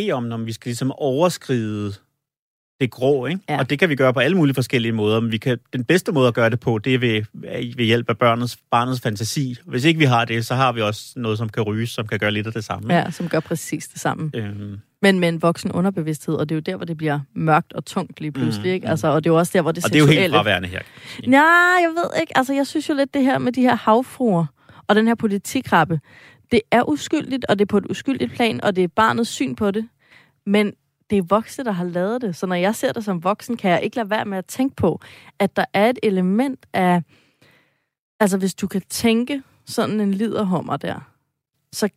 idé 0.09 0.11
om, 0.11 0.22
når 0.22 0.37
vi 0.39 0.53
skal 0.53 0.68
ligesom 0.68 0.93
overskride 0.93 1.93
det 2.81 2.91
grå, 2.91 3.26
ikke? 3.26 3.41
Ja. 3.49 3.59
Og 3.59 3.70
det 3.70 3.79
kan 3.79 3.89
vi 3.89 3.95
gøre 3.97 4.14
på 4.14 4.20
alle 4.20 4.37
mulige 4.37 4.55
forskellige 4.55 4.93
måder. 4.93 5.20
Men 5.20 5.33
vi 5.33 5.39
kan, 5.39 5.59
den 5.72 5.85
bedste 5.85 6.12
måde 6.12 6.29
at 6.29 6.35
gøre 6.35 6.51
det 6.51 6.61
på, 6.61 6.79
det 6.79 6.95
er 6.95 6.99
ved, 6.99 7.22
ved 7.76 7.85
hjælp 7.85 8.11
af 8.11 8.18
børnets, 8.18 8.59
barnets 8.70 9.01
fantasi. 9.01 9.57
Hvis 9.64 9.85
ikke 9.85 9.99
vi 9.99 10.05
har 10.05 10.24
det, 10.24 10.47
så 10.47 10.55
har 10.55 10.72
vi 10.72 10.81
også 10.81 11.12
noget, 11.16 11.39
som 11.39 11.49
kan 11.49 11.62
ryges, 11.62 11.91
som 11.91 12.07
kan 12.07 12.18
gøre 12.18 12.31
lidt 12.31 12.47
af 12.47 12.53
det 12.53 12.64
samme. 12.64 12.95
Ja, 12.95 13.11
som 13.11 13.29
gør 13.29 13.41
præcis 13.41 13.89
det 13.89 14.01
samme. 14.01 14.31
Øhm, 14.35 14.79
Men 15.03 15.20
med 15.20 15.29
en 15.29 15.43
voksen 15.43 15.72
underbevidsthed, 15.72 16.35
og 16.35 16.49
det 16.49 16.55
er 16.55 16.57
jo 16.57 16.61
der, 16.61 16.76
hvor 16.76 16.85
det 16.85 16.97
bliver 16.97 17.20
mørkt 17.35 17.72
og 17.72 17.85
tungt 17.85 18.20
lige 18.20 18.33
pludselig, 18.33 18.70
Mm, 18.70 18.74
ikke? 18.74 18.89
Altså, 18.89 19.09
og 19.09 19.24
det 19.24 19.31
er 19.31 19.35
jo 19.35 19.39
også 19.39 19.53
der, 19.55 19.62
hvor 19.62 19.72
det 19.72 19.85
og 19.85 19.91
det 19.91 19.97
er 19.97 20.01
jo 20.01 20.07
helt 20.07 20.14
seksuelle... 20.14 20.35
fraværende 20.35 20.68
her. 20.68 20.81
Nej, 21.26 21.41
jeg 21.81 21.91
ved 21.97 22.20
ikke. 22.20 22.39
Altså, 22.39 22.55
jeg 22.55 22.66
synes 22.66 22.89
jo 22.89 22.95
lidt 22.95 23.14
det 23.14 23.22
her 23.22 23.39
med 23.39 23.53
de 23.53 23.61
her 23.61 23.76
havfruer 23.76 24.47
og 24.87 24.95
den 24.97 25.07
her 25.07 25.14
politikrabbe, 25.14 26.01
det 26.53 26.61
er 26.70 26.89
uskyldigt, 26.89 27.45
og 27.49 27.59
det 27.59 27.64
er 27.64 27.66
på 27.66 27.79
et 27.79 27.87
uskyldigt 27.91 28.33
plan, 28.35 28.64
og 28.64 28.76
det 28.76 28.85
er 28.85 28.89
barnets 28.89 29.31
syn 29.31 29.55
på 29.55 29.70
det. 29.70 29.89
Men 30.47 30.72
det 31.11 31.19
er 31.19 31.23
voksne, 31.23 31.65
der 31.65 31.73
har 31.73 31.85
lavet 31.85 32.23
det. 32.23 32.37
Så 32.37 32.47
når 32.47 32.55
jeg 32.55 32.75
ser 32.75 32.93
det 32.93 33.05
som 33.05 33.25
voksen, 33.25 33.57
kan 33.57 33.71
jeg 33.71 33.83
ikke 33.83 33.97
lade 33.97 34.11
være 34.11 34.25
med 34.25 34.39
at 34.39 34.47
tænke 34.47 34.77
på, 34.77 35.01
at 35.39 35.57
der 35.57 35.65
er 35.75 35.91
et 35.91 35.99
element 36.03 36.67
af... 36.73 37.03
Altså, 38.21 38.39
hvis 38.39 38.55
du 38.55 38.67
kan 38.67 38.83
tænke 38.89 39.43
sådan 39.67 40.01
en 40.01 40.15
liderhommer 40.15 40.77
der, 40.77 41.11
så 41.73 41.89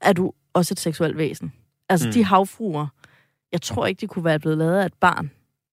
er 0.00 0.12
du 0.12 0.32
også 0.54 0.74
et 0.74 0.80
seksuelt 0.80 1.16
væsen. 1.16 1.52
Altså, 1.88 2.06
Mm. 2.06 2.08
mm. 2.08 2.12
de 2.12 2.24
havfruer, 2.24 2.86
jeg 3.52 3.62
tror 3.62 3.86
ikke, 3.86 4.00
de 4.00 4.06
kunne 4.06 4.24
være 4.24 4.38
blevet 4.38 4.58
lavet 4.58 4.78
af 4.80 4.86
et 4.86 4.94
barn. 4.94 5.30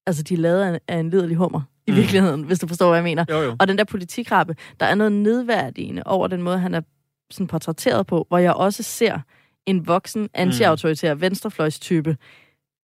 Altså, 0.08 0.24
de 0.24 0.34
er 0.34 0.38
lavet 0.38 0.62
af, 0.64 0.80
af 0.88 0.98
en 0.98 1.10
liderlig 1.10 1.38
hummer, 1.38 1.62
i 1.88 1.92
Mm. 1.92 1.98
virkeligheden, 1.98 2.44
hvis 2.44 2.60
du 2.60 2.68
forstår, 2.68 2.88
hvad 2.88 2.98
jeg 2.98 3.04
mener. 3.04 3.26
Jo, 3.30 3.42
jo. 3.42 3.56
Og 3.60 3.68
den 3.68 3.78
der 3.78 3.84
politikrabbe, 3.84 4.56
der 4.80 4.86
er 4.86 4.96
noget 4.96 5.12
nedværdigende 5.12 6.04
over 6.06 6.28
den 6.28 6.42
måde, 6.42 6.58
han 6.60 6.74
er 6.74 6.82
sådan 7.32 7.48
portrætteret 7.48 8.08
på, 8.08 8.26
hvor 8.28 8.38
jeg 8.38 8.54
også 8.54 8.84
ser 8.84 9.20
en 9.70 9.88
voksen, 9.88 10.30
anti-autoritær, 10.34 11.14
venstrefløjstype 11.14 12.18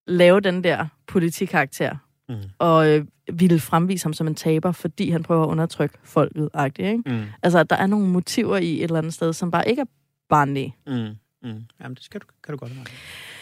lave 0.08 0.40
den 0.40 0.64
der 0.64 0.88
politikarakter, 1.08 1.96
Mm. 2.30 2.36
og 2.60 2.90
øh, 2.90 3.06
ville 3.34 3.60
fremvise 3.60 4.06
ham 4.06 4.14
som 4.14 4.28
en 4.28 4.36
taber, 4.36 4.72
fordi 4.72 5.10
han 5.10 5.24
prøver 5.24 5.44
at 5.44 5.48
undertrykke 5.48 5.98
folket, 6.04 6.50
ikke? 6.80 6.98
Mm. 7.06 7.22
Altså, 7.44 7.64
der 7.64 7.76
er 7.76 7.88
nogle 7.88 8.08
motiver 8.08 8.58
i 8.58 8.78
et 8.78 8.84
eller 8.84 8.98
andet 8.98 9.14
sted, 9.14 9.34
som 9.34 9.52
bare 9.52 9.70
ikke 9.70 9.82
er 9.82 9.86
barnlige. 10.30 10.76
Mm. 10.88 10.94
Mm. 10.94 11.64
Jamen, 11.82 11.96
det 11.96 12.04
skal 12.04 12.22
du, 12.22 12.26
kan 12.44 12.52
du 12.52 12.58
godt 12.58 12.72
have. 12.72 12.86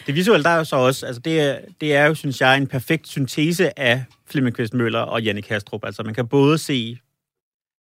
Det 0.06 0.14
visuelle, 0.14 0.44
der 0.44 0.50
er 0.50 0.56
jo 0.56 0.64
så 0.64 0.76
også, 0.76 1.06
altså 1.06 1.20
det 1.20 1.40
er, 1.40 1.58
det 1.80 1.94
er 1.96 2.04
jo, 2.06 2.14
synes 2.14 2.40
jeg, 2.40 2.56
en 2.56 2.66
perfekt 2.66 3.08
syntese 3.08 3.78
af 3.78 4.04
Flemming 4.26 4.56
Kvist 4.56 4.74
Møller 4.74 5.00
og 5.00 5.22
Janne 5.22 5.42
Kastrup. 5.42 5.84
Altså 5.84 6.02
man 6.02 6.14
kan 6.14 6.26
både 6.28 6.58
se 6.58 6.98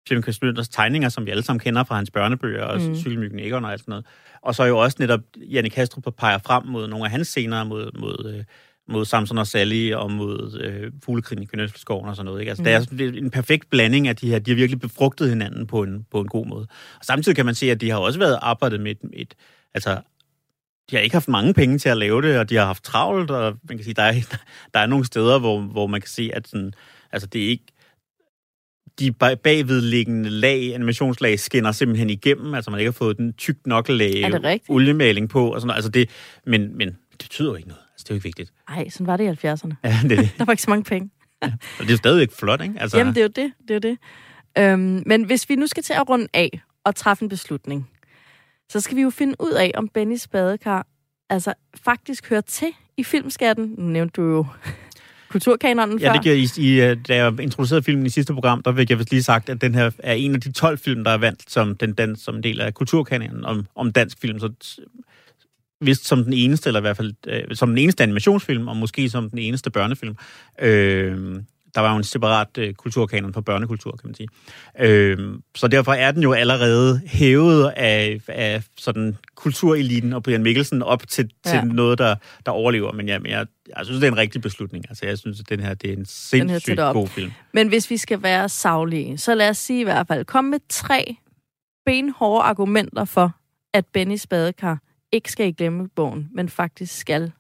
Flemming 0.08 0.24
Kvist 0.26 0.42
Møllers 0.44 0.70
tegninger, 0.70 1.10
som 1.10 1.26
vi 1.26 1.32
alle 1.32 1.44
sammen 1.44 1.60
kender 1.60 1.84
fra 1.84 1.96
hans 1.96 2.12
børnebøger, 2.12 2.64
og 2.64 2.82
Mm. 2.82 2.88
mm. 2.88 2.96
Cykelmyggen 2.96 3.40
Egon 3.40 3.66
og 3.66 3.72
alt 3.72 3.82
sådan 3.82 3.92
noget. 3.92 4.06
Og 4.44 4.56
så 4.56 4.64
jo 4.64 4.78
også 4.78 4.98
netop 5.00 5.20
Janne 5.52 5.70
Kastrup, 5.70 6.06
der 6.06 6.12
peger 6.12 6.38
frem 6.38 6.66
mod 6.66 6.88
nogle 6.88 7.06
af 7.06 7.12
hans 7.12 7.28
scener, 7.28 7.64
mod, 7.64 7.92
mod, 8.00 8.34
øh, 8.38 8.44
mod 8.88 9.06
Samson 9.06 9.38
og 9.38 9.48
Sally 9.48 9.94
og 9.94 10.12
mod 10.12 10.60
øh, 10.62 10.92
fuglekrigen 11.04 11.44
i 11.44 11.46
Kønøsfelskoven 11.46 12.10
og 12.10 12.16
sådan 12.16 12.26
noget. 12.26 12.40
Ikke? 12.40 12.50
Altså, 12.50 12.64
Mm. 12.64 12.70
mm. 12.70 12.74
er 12.74 13.10
det 13.10 13.16
er 13.16 13.22
en 13.22 13.32
perfekt 13.32 13.70
blanding 13.70 14.08
af 14.08 14.16
de 14.16 14.30
her. 14.30 14.40
De 14.40 14.52
har 14.52 14.56
virkelig 14.56 14.80
befrugtet 14.80 15.30
hinanden 15.30 15.68
på 15.68 15.84
en, 15.84 16.06
på 16.12 16.22
en 16.22 16.28
god 16.28 16.46
måde. 16.48 16.68
Og 17.00 17.06
samtidig 17.06 17.36
kan 17.36 17.46
man 17.46 17.56
se, 17.56 17.72
at 17.72 17.82
de 17.82 17.90
har 17.90 17.98
også 17.98 18.20
været 18.20 18.40
arbejdet 18.42 18.80
med 18.82 18.92
et, 18.92 19.00
et 19.14 19.34
altså 19.74 20.02
de 20.92 20.96
har 20.96 21.04
ikke 21.04 21.16
haft 21.16 21.28
mange 21.28 21.54
penge 21.54 21.78
til 21.78 21.90
at 21.90 21.98
lave 21.98 22.22
det, 22.22 22.40
og 22.40 22.50
de 22.50 22.56
har 22.56 22.66
haft 22.66 22.84
travlt, 22.84 23.32
og 23.32 23.58
man 23.70 23.78
kan 23.78 23.84
sige, 23.84 23.94
der 23.94 24.04
er, 24.04 24.14
der 24.74 24.80
er 24.80 24.86
nogle 24.86 25.06
steder, 25.06 25.40
hvor, 25.40 25.60
hvor 25.62 25.88
man 25.88 26.02
kan 26.02 26.10
se, 26.10 26.32
at 26.34 26.48
sådan, 26.48 26.74
altså 27.12 27.28
det 27.28 27.44
er 27.46 27.50
ikke, 27.50 27.66
de 29.00 29.12
bag- 29.12 29.40
bagvedliggende 29.40 30.30
lag, 30.30 30.74
animationslag, 30.76 31.40
skinner 31.40 31.72
simpelthen 31.72 32.10
igennem, 32.10 32.54
altså 32.54 32.72
man 32.72 32.80
ikke 32.80 32.92
har 32.92 32.94
fået 32.94 33.18
den 33.18 33.34
tyk 33.34 33.58
nok 33.66 33.90
lag 33.90 34.62
oliemaling 34.70 35.30
på, 35.30 35.54
og 35.54 35.62
sådan 35.62 35.68
noget. 35.68 35.78
Altså 35.78 35.90
det, 35.90 36.10
men, 36.46 36.78
men 36.78 36.88
det 36.88 37.20
betyder 37.20 37.50
jo 37.50 37.56
ikke 37.56 37.68
noget. 37.68 37.82
Altså 37.94 38.04
det 38.04 38.10
er 38.10 38.14
jo 38.14 38.18
ikke 38.18 38.24
vigtigt. 38.24 38.54
Ej, 38.70 38.90
sådan 38.90 39.08
var 39.08 39.18
det 39.18 39.44
i 39.44 39.48
70'erne. 39.48 39.74
Ja, 39.84 40.00
det 40.04 40.18
det. 40.18 40.30
der 40.38 40.46
var 40.46 40.54
ikke 40.54 40.64
så 40.64 40.70
mange 40.70 40.84
penge. 40.84 41.10
Og 41.42 41.50
det 41.80 41.88
er 41.88 41.92
jo 41.92 41.98
stadigvæk 41.98 42.32
flot, 42.32 42.62
ikke? 42.62 42.76
Altså... 42.78 42.98
Jamen, 42.98 43.16
det 43.16 43.22
er 43.22 43.24
jo 43.24 43.32
det. 43.36 43.54
det, 43.68 43.70
er 43.70 43.74
jo 43.74 43.80
det. 43.80 43.98
Øhm, 44.58 45.04
men 45.06 45.24
hvis 45.24 45.50
vi 45.50 45.56
nu 45.56 45.68
skal 45.68 45.84
til 45.84 45.94
at 45.94 46.10
runde 46.10 46.28
af 46.34 46.62
og 46.84 46.96
træffe 46.96 47.24
en 47.24 47.30
beslutning, 47.30 47.90
så 48.70 48.80
skal 48.80 48.98
vi 48.98 49.02
jo 49.02 49.10
finde 49.10 49.36
ud 49.40 49.52
af, 49.52 49.72
om 49.76 49.88
Bennys 49.88 50.28
badekar 50.28 50.88
altså 51.30 51.54
faktisk 51.84 52.30
hører 52.30 52.42
til 52.42 52.68
i 52.98 53.04
filmskatten. 53.04 53.76
Nu 53.78 53.84
nævnte 53.84 54.22
du 54.22 54.28
jo 54.28 54.46
kulturkanonen 55.34 56.00
Ja, 56.00 56.08
før. 56.08 56.14
det 56.14 56.24
giver 56.24 56.36
i, 56.36 56.48
i, 56.58 56.82
øh, 56.82 56.98
da 57.08 57.16
jeg 57.16 57.40
introducerede 57.40 57.84
filmen 57.84 58.06
i 58.06 58.10
sidste 58.10 58.34
program, 58.34 58.64
der 58.64 58.76
fik 58.76 58.90
jeg 58.90 58.98
vist 59.00 59.12
lige 59.12 59.24
sagt, 59.24 59.50
at 59.50 59.62
den 59.62 59.76
her 59.76 59.92
er 60.00 60.14
en 60.14 60.36
af 60.36 60.42
de 60.42 60.52
12 60.52 60.78
film, 60.78 61.04
der 61.04 61.12
er 61.12 61.18
valgt 61.18 61.52
som, 61.52 61.76
den, 61.76 61.94
den, 61.94 62.16
som 62.16 62.36
en 62.36 62.44
del 62.44 62.62
af 62.62 62.74
kulturkanonen 62.74 63.46
om, 63.46 63.66
om 63.76 63.92
dansk 63.92 64.18
film. 64.22 64.40
Så 64.40 64.50
vist 65.82 66.06
som 66.08 66.24
den 66.24 66.34
eneste, 66.34 66.70
eller 66.70 66.80
i 66.80 66.82
hvert 66.82 66.98
fald 66.98 67.14
øh, 67.28 67.56
som 67.56 67.70
den 67.70 67.78
eneste 67.78 68.04
animationsfilm, 68.04 68.68
og 68.68 68.78
måske 68.78 69.10
som 69.10 69.30
den 69.30 69.40
eneste 69.40 69.70
børnefilm. 69.72 70.16
Øh, 70.62 71.36
der 71.76 71.82
var 71.82 71.92
jo 71.92 71.98
en 71.98 72.04
separat 72.04 72.58
øh, 72.58 72.74
kulturkanon 72.74 73.34
for 73.34 73.42
børnekultur, 73.42 73.92
kan 73.92 74.08
man 74.08 74.16
sige. 74.16 74.28
Øh, 74.80 75.38
så 75.56 75.68
derfor 75.68 75.94
er 75.94 76.12
den 76.12 76.24
jo 76.24 76.34
allerede 76.34 77.02
hævet 77.06 77.70
af, 77.76 78.22
af 78.28 78.64
sådan 78.78 79.18
kultureliten 79.36 80.14
og 80.14 80.24
Brian 80.24 80.44
Mikkelsen 80.44 80.82
op 80.82 81.08
til, 81.08 81.28
til 81.28 81.34
Ja. 81.46 81.56
ja. 81.56 81.64
noget, 81.64 81.98
der, 81.98 82.16
der 82.46 82.52
overlever. 82.52 82.92
Men 82.92 83.08
jeg, 83.08 83.22
jeg, 83.26 83.48
jeg 83.78 83.86
synes, 83.86 84.00
det 84.00 84.08
er 84.08 84.12
en 84.12 84.18
rigtig 84.18 84.42
beslutning. 84.42 84.86
Altså, 84.90 85.06
jeg 85.06 85.18
synes, 85.18 85.40
at 85.40 85.50
den 85.50 85.60
her 85.60 85.74
det 85.74 85.90
er 85.90 85.98
en 85.98 86.06
sindssygt 86.06 86.78
god 86.78 87.08
film. 87.08 87.32
Men 87.54 87.68
hvis 87.68 87.90
vi 87.90 87.98
skal 87.98 88.24
være 88.24 88.50
savlige, 88.50 89.18
så 89.18 89.36
lad 89.36 89.50
os 89.50 89.58
sige 89.58 89.82
i 89.82 89.84
hvert 89.84 90.08
fald, 90.08 90.26
kom 90.26 90.44
med 90.44 90.60
tre 90.70 91.16
benhårde 91.86 92.44
argumenter 92.44 93.06
for, 93.06 93.32
at 93.74 93.86
Bennys 93.94 94.28
badekar 94.28 94.80
ikke 95.12 95.32
skal 95.32 95.48
i 95.48 95.52
glemmebogen, 95.52 96.30
men 96.34 96.50
faktisk 96.50 96.98
skal 96.98 97.32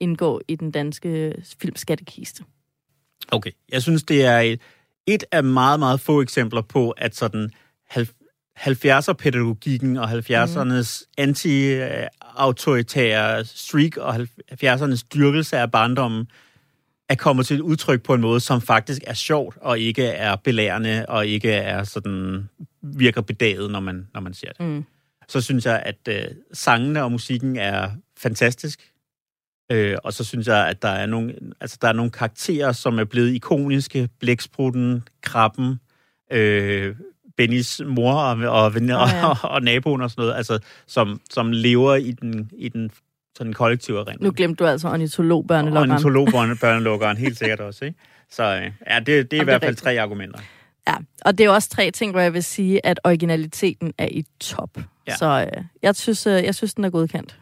indgå 0.00 0.40
i 0.48 0.56
den 0.56 0.70
danske 0.70 1.34
filmskattekiste. 1.60 2.44
Okay, 3.32 3.50
jeg 3.72 3.82
synes, 3.82 4.02
det 4.02 4.24
er 4.24 4.38
et, 4.38 4.60
et 5.06 5.24
af 5.32 5.44
meget, 5.44 5.78
meget 5.78 6.00
få 6.00 6.22
eksempler 6.22 6.60
på, 6.60 6.90
at 6.90 7.16
sådan 7.16 7.50
70'er-pædagogikken 8.58 9.96
og 9.96 10.12
70'ernes 10.12 11.04
anti-autoritære 11.18 13.44
streak 13.44 13.96
og 13.96 14.14
70'ernes 14.52 15.06
dyrkelse 15.14 15.56
af 15.56 15.70
barndommen 15.70 16.26
er 17.08 17.14
kommet 17.14 17.46
til 17.46 17.56
et 17.56 17.60
udtryk 17.60 18.02
på 18.02 18.14
en 18.14 18.20
måde, 18.20 18.40
som 18.40 18.60
faktisk 18.60 19.02
er 19.06 19.14
sjovt 19.14 19.56
og 19.60 19.78
ikke 19.78 20.04
er 20.04 20.36
belærende 20.36 21.06
og 21.08 21.26
ikke 21.26 21.52
er 21.52 21.84
sådan 21.84 22.48
virker 22.82 23.20
bedaget, 23.20 23.70
når 23.70 23.80
man, 23.80 24.08
når 24.14 24.20
man 24.20 24.34
ser 24.34 24.48
det. 24.48 24.66
Mm. 24.66 24.84
Så 25.28 25.40
synes 25.40 25.66
jeg, 25.66 25.82
at 25.86 25.98
øh, 26.08 26.24
sangene 26.52 27.02
og 27.02 27.12
musikken 27.12 27.56
er 27.56 27.90
fantastisk. 28.18 28.90
Øh, 29.72 29.96
og 30.04 30.12
så 30.12 30.24
synes 30.24 30.46
jeg, 30.46 30.68
at 30.68 30.82
der 30.82 30.88
er 30.88 31.06
nogle, 31.06 31.34
altså, 31.60 31.78
der 31.82 31.88
er 31.88 31.92
nogle 31.92 32.10
karakterer, 32.10 32.72
som 32.72 32.98
er 32.98 33.04
blevet 33.04 33.34
ikoniske. 33.34 34.08
Blæksprutten, 34.20 35.02
Krabben, 35.22 35.80
øh, 36.32 36.94
Bennys 37.36 37.80
mor 37.86 38.12
og, 38.12 38.62
og, 38.62 38.74
venner, 38.74 38.98
ja. 38.98 39.26
og, 39.26 39.36
og 39.42 39.62
naboen 39.62 40.02
og 40.02 40.10
sådan 40.10 40.22
noget, 40.22 40.36
altså, 40.36 40.58
som, 40.86 41.20
som 41.30 41.52
lever 41.52 41.94
i 41.94 42.10
den, 42.10 42.50
i 42.58 42.68
den 42.68 42.90
sådan 43.36 43.52
kollektive 43.52 44.00
arena. 44.00 44.16
Nu 44.20 44.32
glemte 44.36 44.64
du 44.64 44.68
altså 44.68 44.88
ornitologbørnelokkeren. 44.88 45.90
Ornitologbørnelukkeren, 45.90 47.16
helt 47.16 47.38
sikkert 47.38 47.60
også, 47.60 47.84
ikke? 47.84 47.98
Så 48.30 48.42
øh, 48.42 48.70
ja, 48.90 48.98
det, 48.98 49.06
det 49.06 49.14
er 49.14 49.20
i 49.20 49.24
Jamen, 49.32 49.40
er 49.40 49.44
hvert 49.44 49.62
fald 49.62 49.76
tre 49.76 50.00
argumenter. 50.00 50.38
Ja, 50.88 50.94
og 51.24 51.38
det 51.38 51.46
er 51.46 51.50
også 51.50 51.68
tre 51.68 51.90
ting, 51.90 52.12
hvor 52.12 52.20
jeg 52.20 52.34
vil 52.34 52.44
sige, 52.44 52.86
at 52.86 53.00
originaliteten 53.04 53.92
er 53.98 54.08
i 54.10 54.24
top. 54.40 54.70
Ja. 55.08 55.16
Så 55.16 55.50
øh, 55.56 55.64
jeg, 55.82 55.96
synes, 55.96 56.26
øh, 56.26 56.44
jeg 56.44 56.54
synes, 56.54 56.74
den 56.74 56.84
er 56.84 56.90
godkendt. 56.90 57.38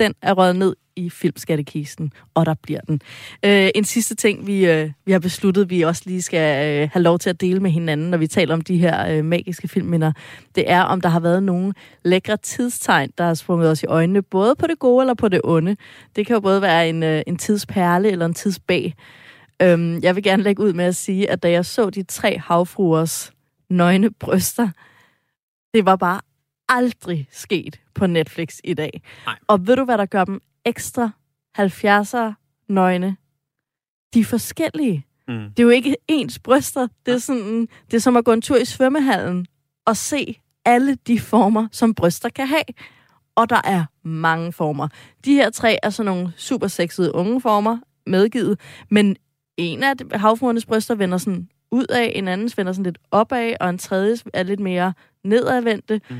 Den 0.00 0.14
er 0.22 0.32
røget 0.32 0.56
ned 0.56 0.76
i 0.96 1.10
filmskattekisten, 1.10 2.12
og 2.34 2.46
der 2.46 2.54
bliver 2.62 2.80
den. 2.80 3.00
Øh, 3.44 3.68
en 3.74 3.84
sidste 3.84 4.14
ting, 4.14 4.46
vi, 4.46 4.66
øh, 4.66 4.90
vi 5.04 5.12
har 5.12 5.18
besluttet, 5.18 5.70
vi 5.70 5.82
også 5.82 6.02
lige 6.06 6.22
skal 6.22 6.66
øh, 6.66 6.88
have 6.92 7.02
lov 7.02 7.18
til 7.18 7.30
at 7.30 7.40
dele 7.40 7.60
med 7.60 7.70
hinanden, 7.70 8.10
når 8.10 8.18
vi 8.18 8.26
taler 8.26 8.54
om 8.54 8.60
de 8.60 8.76
her 8.76 9.12
øh, 9.12 9.24
magiske 9.24 9.68
filmminder, 9.68 10.12
det 10.54 10.70
er, 10.70 10.82
om 10.82 11.00
der 11.00 11.08
har 11.08 11.20
været 11.20 11.42
nogle 11.42 11.74
lækre 12.04 12.36
tidstegn, 12.36 13.10
der 13.18 13.24
har 13.24 13.34
sprunget 13.34 13.70
os 13.70 13.82
i 13.82 13.86
øjnene, 13.86 14.22
både 14.22 14.54
på 14.58 14.66
det 14.66 14.78
gode 14.78 15.02
eller 15.02 15.14
på 15.14 15.28
det 15.28 15.40
onde. 15.44 15.76
Det 16.16 16.26
kan 16.26 16.34
jo 16.34 16.40
både 16.40 16.62
være 16.62 16.88
en, 16.88 17.02
øh, 17.02 17.22
en 17.26 17.36
tidsperle 17.36 18.10
eller 18.10 18.26
en 18.26 18.34
tidsbag. 18.34 18.94
Øhm, 19.62 20.00
jeg 20.02 20.16
vil 20.16 20.22
gerne 20.22 20.42
lægge 20.42 20.62
ud 20.62 20.72
med 20.72 20.84
at 20.84 20.96
sige, 20.96 21.30
at 21.30 21.42
da 21.42 21.50
jeg 21.50 21.66
så 21.66 21.90
de 21.90 22.02
tre 22.02 22.38
havfruers 22.38 23.32
nøgne 23.70 24.10
bryster, 24.10 24.68
det 25.74 25.84
var 25.84 25.96
bare 25.96 26.20
aldrig 26.68 27.28
sket 27.30 27.80
på 27.94 28.06
Netflix 28.06 28.58
i 28.64 28.74
dag. 28.74 29.02
Nej. 29.26 29.38
Og 29.46 29.66
ved 29.66 29.76
du, 29.76 29.84
hvad 29.84 29.98
der 29.98 30.06
gør 30.06 30.24
dem 30.24 30.40
ekstra 30.64 31.10
70'er 31.58 32.32
nøgne? 32.68 33.16
De 34.14 34.20
er 34.20 34.24
forskellige. 34.24 35.06
Mm. 35.28 35.34
Det 35.34 35.58
er 35.58 35.62
jo 35.62 35.68
ikke 35.68 35.96
ens 36.08 36.38
bryster. 36.38 36.88
Det 37.06 37.14
er, 37.14 37.18
sådan, 37.18 37.68
det 37.90 37.94
er 37.94 38.00
som 38.00 38.16
at 38.16 38.24
gå 38.24 38.32
en 38.32 38.42
tur 38.42 38.56
i 38.56 38.64
svømmehallen 38.64 39.46
og 39.84 39.96
se 39.96 40.40
alle 40.64 40.94
de 40.94 41.20
former, 41.20 41.68
som 41.72 41.94
bryster 41.94 42.28
kan 42.28 42.46
have. 42.46 42.64
Og 43.34 43.50
der 43.50 43.60
er 43.64 43.84
mange 44.02 44.52
former. 44.52 44.88
De 45.24 45.34
her 45.34 45.50
tre 45.50 45.78
er 45.82 45.90
sådan 45.90 46.12
nogle 46.12 46.32
super 46.36 46.66
sexede 46.66 47.14
unge 47.14 47.40
former, 47.40 47.78
medgivet. 48.06 48.60
Men 48.90 49.16
en 49.56 49.82
af 49.82 49.94
havfruernes 50.12 50.66
bryster 50.66 50.94
vender 50.94 51.18
sådan 51.18 51.48
ud 51.70 51.86
af, 51.86 52.12
en 52.14 52.28
anden 52.28 52.50
vender 52.56 52.72
sådan 52.72 52.84
lidt 52.84 52.98
opad, 53.10 53.54
og 53.60 53.70
en 53.70 53.78
tredje 53.78 54.16
er 54.34 54.42
lidt 54.42 54.60
mere 54.60 54.92
nedadvendte. 55.24 56.00
Mm. 56.10 56.16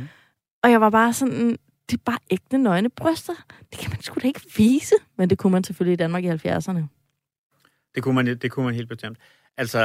Og 0.66 0.72
jeg 0.72 0.80
var 0.80 0.90
bare 0.90 1.12
sådan, 1.12 1.50
det 1.90 1.96
er 1.98 2.02
bare 2.04 2.18
ægte 2.30 2.58
nøgne 2.58 2.90
bryster. 2.90 3.32
Det 3.70 3.78
kan 3.78 3.90
man 3.90 4.02
sgu 4.02 4.20
da 4.22 4.26
ikke 4.26 4.40
vise. 4.56 4.94
Men 5.16 5.30
det 5.30 5.38
kunne 5.38 5.50
man 5.52 5.64
selvfølgelig 5.64 5.92
i 5.92 5.96
Danmark 5.96 6.24
i 6.24 6.28
70'erne. 6.28 6.82
Det 7.94 8.02
kunne 8.02 8.14
man, 8.14 8.26
det 8.26 8.50
kunne 8.50 8.66
man 8.66 8.74
helt 8.74 8.88
bestemt. 8.88 9.18
Altså, 9.56 9.80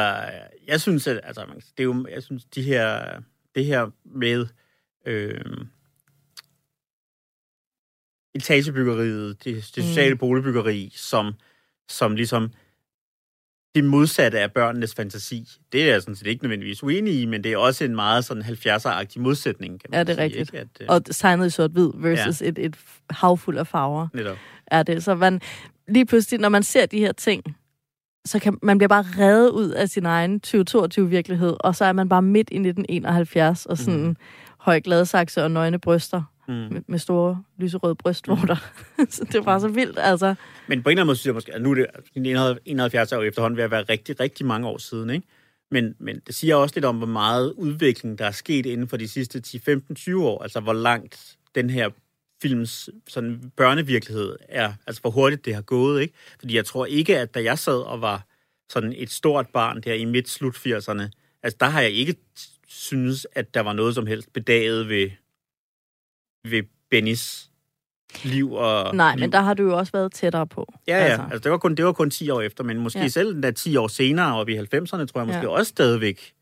jeg 0.68 0.82
synes, 0.82 1.08
at, 1.08 1.20
altså, 1.24 1.46
man- 1.46 1.56
det 1.58 1.80
er 1.80 1.84
jo, 1.84 2.08
jeg 2.12 2.24
synes, 2.24 2.46
de 2.46 2.62
her, 2.62 3.20
det 3.56 3.66
her 3.66 3.90
med 4.06 4.48
øh, 5.06 5.42
etagebyggeriet, 8.36 9.44
det, 9.44 9.46
det 9.46 9.56
Mm. 9.78 9.84
sociale 9.90 10.16
boligbyggeri, 10.18 10.92
som, 10.96 11.34
som 11.90 12.16
ligesom 12.16 12.52
det 13.76 13.84
modsatte 13.84 14.40
af 14.40 14.52
børnenes 14.52 14.96
fantasi. 14.96 15.48
Det 15.72 15.84
er 15.84 15.92
jeg 15.92 16.02
sådan 16.02 16.16
set 16.16 16.28
ikke 16.28 16.44
nødvendigvis 16.44 16.84
uenig 16.84 17.22
i, 17.22 17.26
men 17.26 17.44
det 17.44 17.52
er 17.54 17.58
også 17.58 17.84
en 17.86 17.96
meget 17.96 18.26
sådan 18.26 18.44
70'er-agtig 18.44 19.20
modsætning, 19.22 19.82
kan 19.82 19.88
man 19.92 19.98
Ja, 19.98 20.04
det 20.04 20.10
er 20.10 20.14
sige, 20.14 20.24
rigtigt. 20.24 20.50
Ikke? 20.54 20.58
At, 20.60 20.68
øh, 20.82 20.88
Og 20.90 21.06
tegnet 21.06 21.48
i 21.48 21.50
sort-hvid 21.50 21.90
versus 21.96 22.42
Ja. 22.42 22.48
et, 22.48 22.58
et 22.60 22.76
hav 23.10 23.38
fuld 23.38 23.58
af 23.58 23.68
farver. 23.68 24.08
netop. 24.14 24.38
er 24.68 24.84
det. 24.84 25.04
Så 25.04 25.16
man, 25.16 25.42
lige 25.88 26.06
pludselig, 26.06 26.40
når 26.40 26.50
man 26.50 26.64
ser 26.64 26.86
de 26.86 27.00
her 27.00 27.12
ting, 27.12 27.44
så 28.26 28.40
kan 28.40 28.58
man 28.64 28.78
bliver 28.78 28.88
bare 28.88 29.06
reddet 29.18 29.50
ud 29.50 29.70
af 29.70 29.90
sin 29.90 30.06
egen 30.06 30.42
2022-virkelighed, 30.48 31.56
og 31.60 31.76
så 31.76 31.86
er 31.86 31.94
man 31.94 32.10
bare 32.10 32.22
midt 32.22 32.50
i 32.52 32.56
1971, 32.56 33.66
og 33.66 33.78
sådan 33.78 34.04
mm. 34.04 34.16
høj 34.60 34.80
gladsaxe 34.80 35.44
og 35.44 35.52
nøgne 35.52 35.80
bryster 35.80 36.24
Mm. 36.52 36.74
med, 36.74 36.82
med 36.88 37.00
store 37.00 37.44
lyserøde 37.58 37.96
brystvorter. 37.96 38.56
så 39.10 39.26
det 39.32 39.46
bare 39.46 39.60
så 39.60 39.68
vildt, 39.68 40.00
altså. 40.00 40.36
Men 40.68 40.84
på 40.84 40.90
en 40.90 40.92
eller 40.92 41.02
anden 41.02 41.08
måde 41.08 41.18
synes 41.18 41.26
jeg 41.26 41.34
måske, 41.34 41.54
at 41.54 41.62
nu 41.62 41.72
er 41.72 41.76
det 41.76 41.84
1971 41.84 43.12
er 43.12 43.18
jo 43.18 43.24
efterhånden 43.24 43.58
ved 43.58 43.64
at 43.64 43.72
være 43.72 43.84
rigtig, 43.84 44.20
rigtig 44.20 44.46
mange 44.46 44.68
år 44.68 44.78
siden, 44.78 45.10
ikke? 45.10 45.28
Men, 45.72 45.96
men 46.00 46.20
det 46.28 46.36
siger 46.36 46.56
også 46.56 46.76
lidt 46.76 46.86
om, 46.86 46.98
hvor 46.98 47.08
meget 47.08 47.54
udvikling, 47.58 48.20
der 48.20 48.26
er 48.26 48.32
sket 48.32 48.66
inden 48.66 48.88
for 48.88 48.98
de 48.98 49.08
sidste 49.08 49.40
10, 49.40 49.60
15, 49.60 49.96
20 49.96 50.28
år. 50.28 50.44
Altså, 50.44 50.60
hvor 50.60 50.74
langt 50.74 51.38
den 51.56 51.70
her 51.70 51.90
films 52.42 52.90
sådan 53.08 53.52
børnevirkelighed 53.58 54.36
er. 54.50 54.74
Altså, 54.88 55.02
hvor 55.02 55.12
hurtigt 55.12 55.46
det 55.46 55.56
har 55.56 55.62
gået, 55.62 56.02
ikke? 56.02 56.14
Fordi 56.40 56.56
jeg 56.56 56.66
tror 56.66 56.86
ikke, 56.86 57.20
at 57.20 57.34
da 57.34 57.44
jeg 57.44 57.60
sad 57.60 57.80
og 57.80 58.02
var 58.02 58.26
sådan 58.70 58.94
et 58.98 59.12
stort 59.12 59.48
barn 59.48 59.82
der 59.82 59.94
i 59.94 60.06
midt-slut 60.06 60.56
80'erne, 60.56 61.04
altså, 61.44 61.58
der 61.60 61.66
har 61.66 61.82
jeg 61.82 61.92
ikke 61.92 62.16
synes, 62.68 63.28
at 63.32 63.54
der 63.54 63.62
var 63.62 63.74
noget 63.74 63.96
som 63.96 64.08
helst 64.08 64.34
bedaget 64.34 64.90
ved, 64.90 65.10
ved 66.46 66.64
Bennys 66.92 67.48
liv 68.24 68.52
og 68.54 68.96
Nej, 68.96 69.16
liv. 69.16 69.20
men 69.20 69.32
der 69.32 69.42
har 69.42 69.54
du 69.54 69.64
jo 69.64 69.78
også 69.78 69.92
været 69.92 70.12
tættere 70.14 70.48
på. 70.48 70.74
Ja, 70.88 70.98
ja. 70.98 71.04
Altså. 71.04 71.22
altså 71.24 71.40
det, 71.40 71.52
var 71.52 71.58
kun, 71.58 71.76
det 71.76 71.86
var 71.86 71.92
kun 71.92 72.10
10 72.10 72.30
år 72.30 72.42
efter, 72.42 72.64
men 72.64 72.80
måske 72.80 73.00
Ja. 73.00 73.08
selv 73.08 73.34
den 73.34 73.44
der 73.44 73.52
10 73.52 73.76
år 73.78 73.88
senere, 73.88 74.36
og 74.36 74.50
i 74.50 74.58
90'erne, 74.58 75.06
tror 75.06 75.20
jeg 75.20 75.28
måske 75.28 75.40
ja. 75.42 75.48
også 75.48 75.70
stadigvæk. 75.70 76.34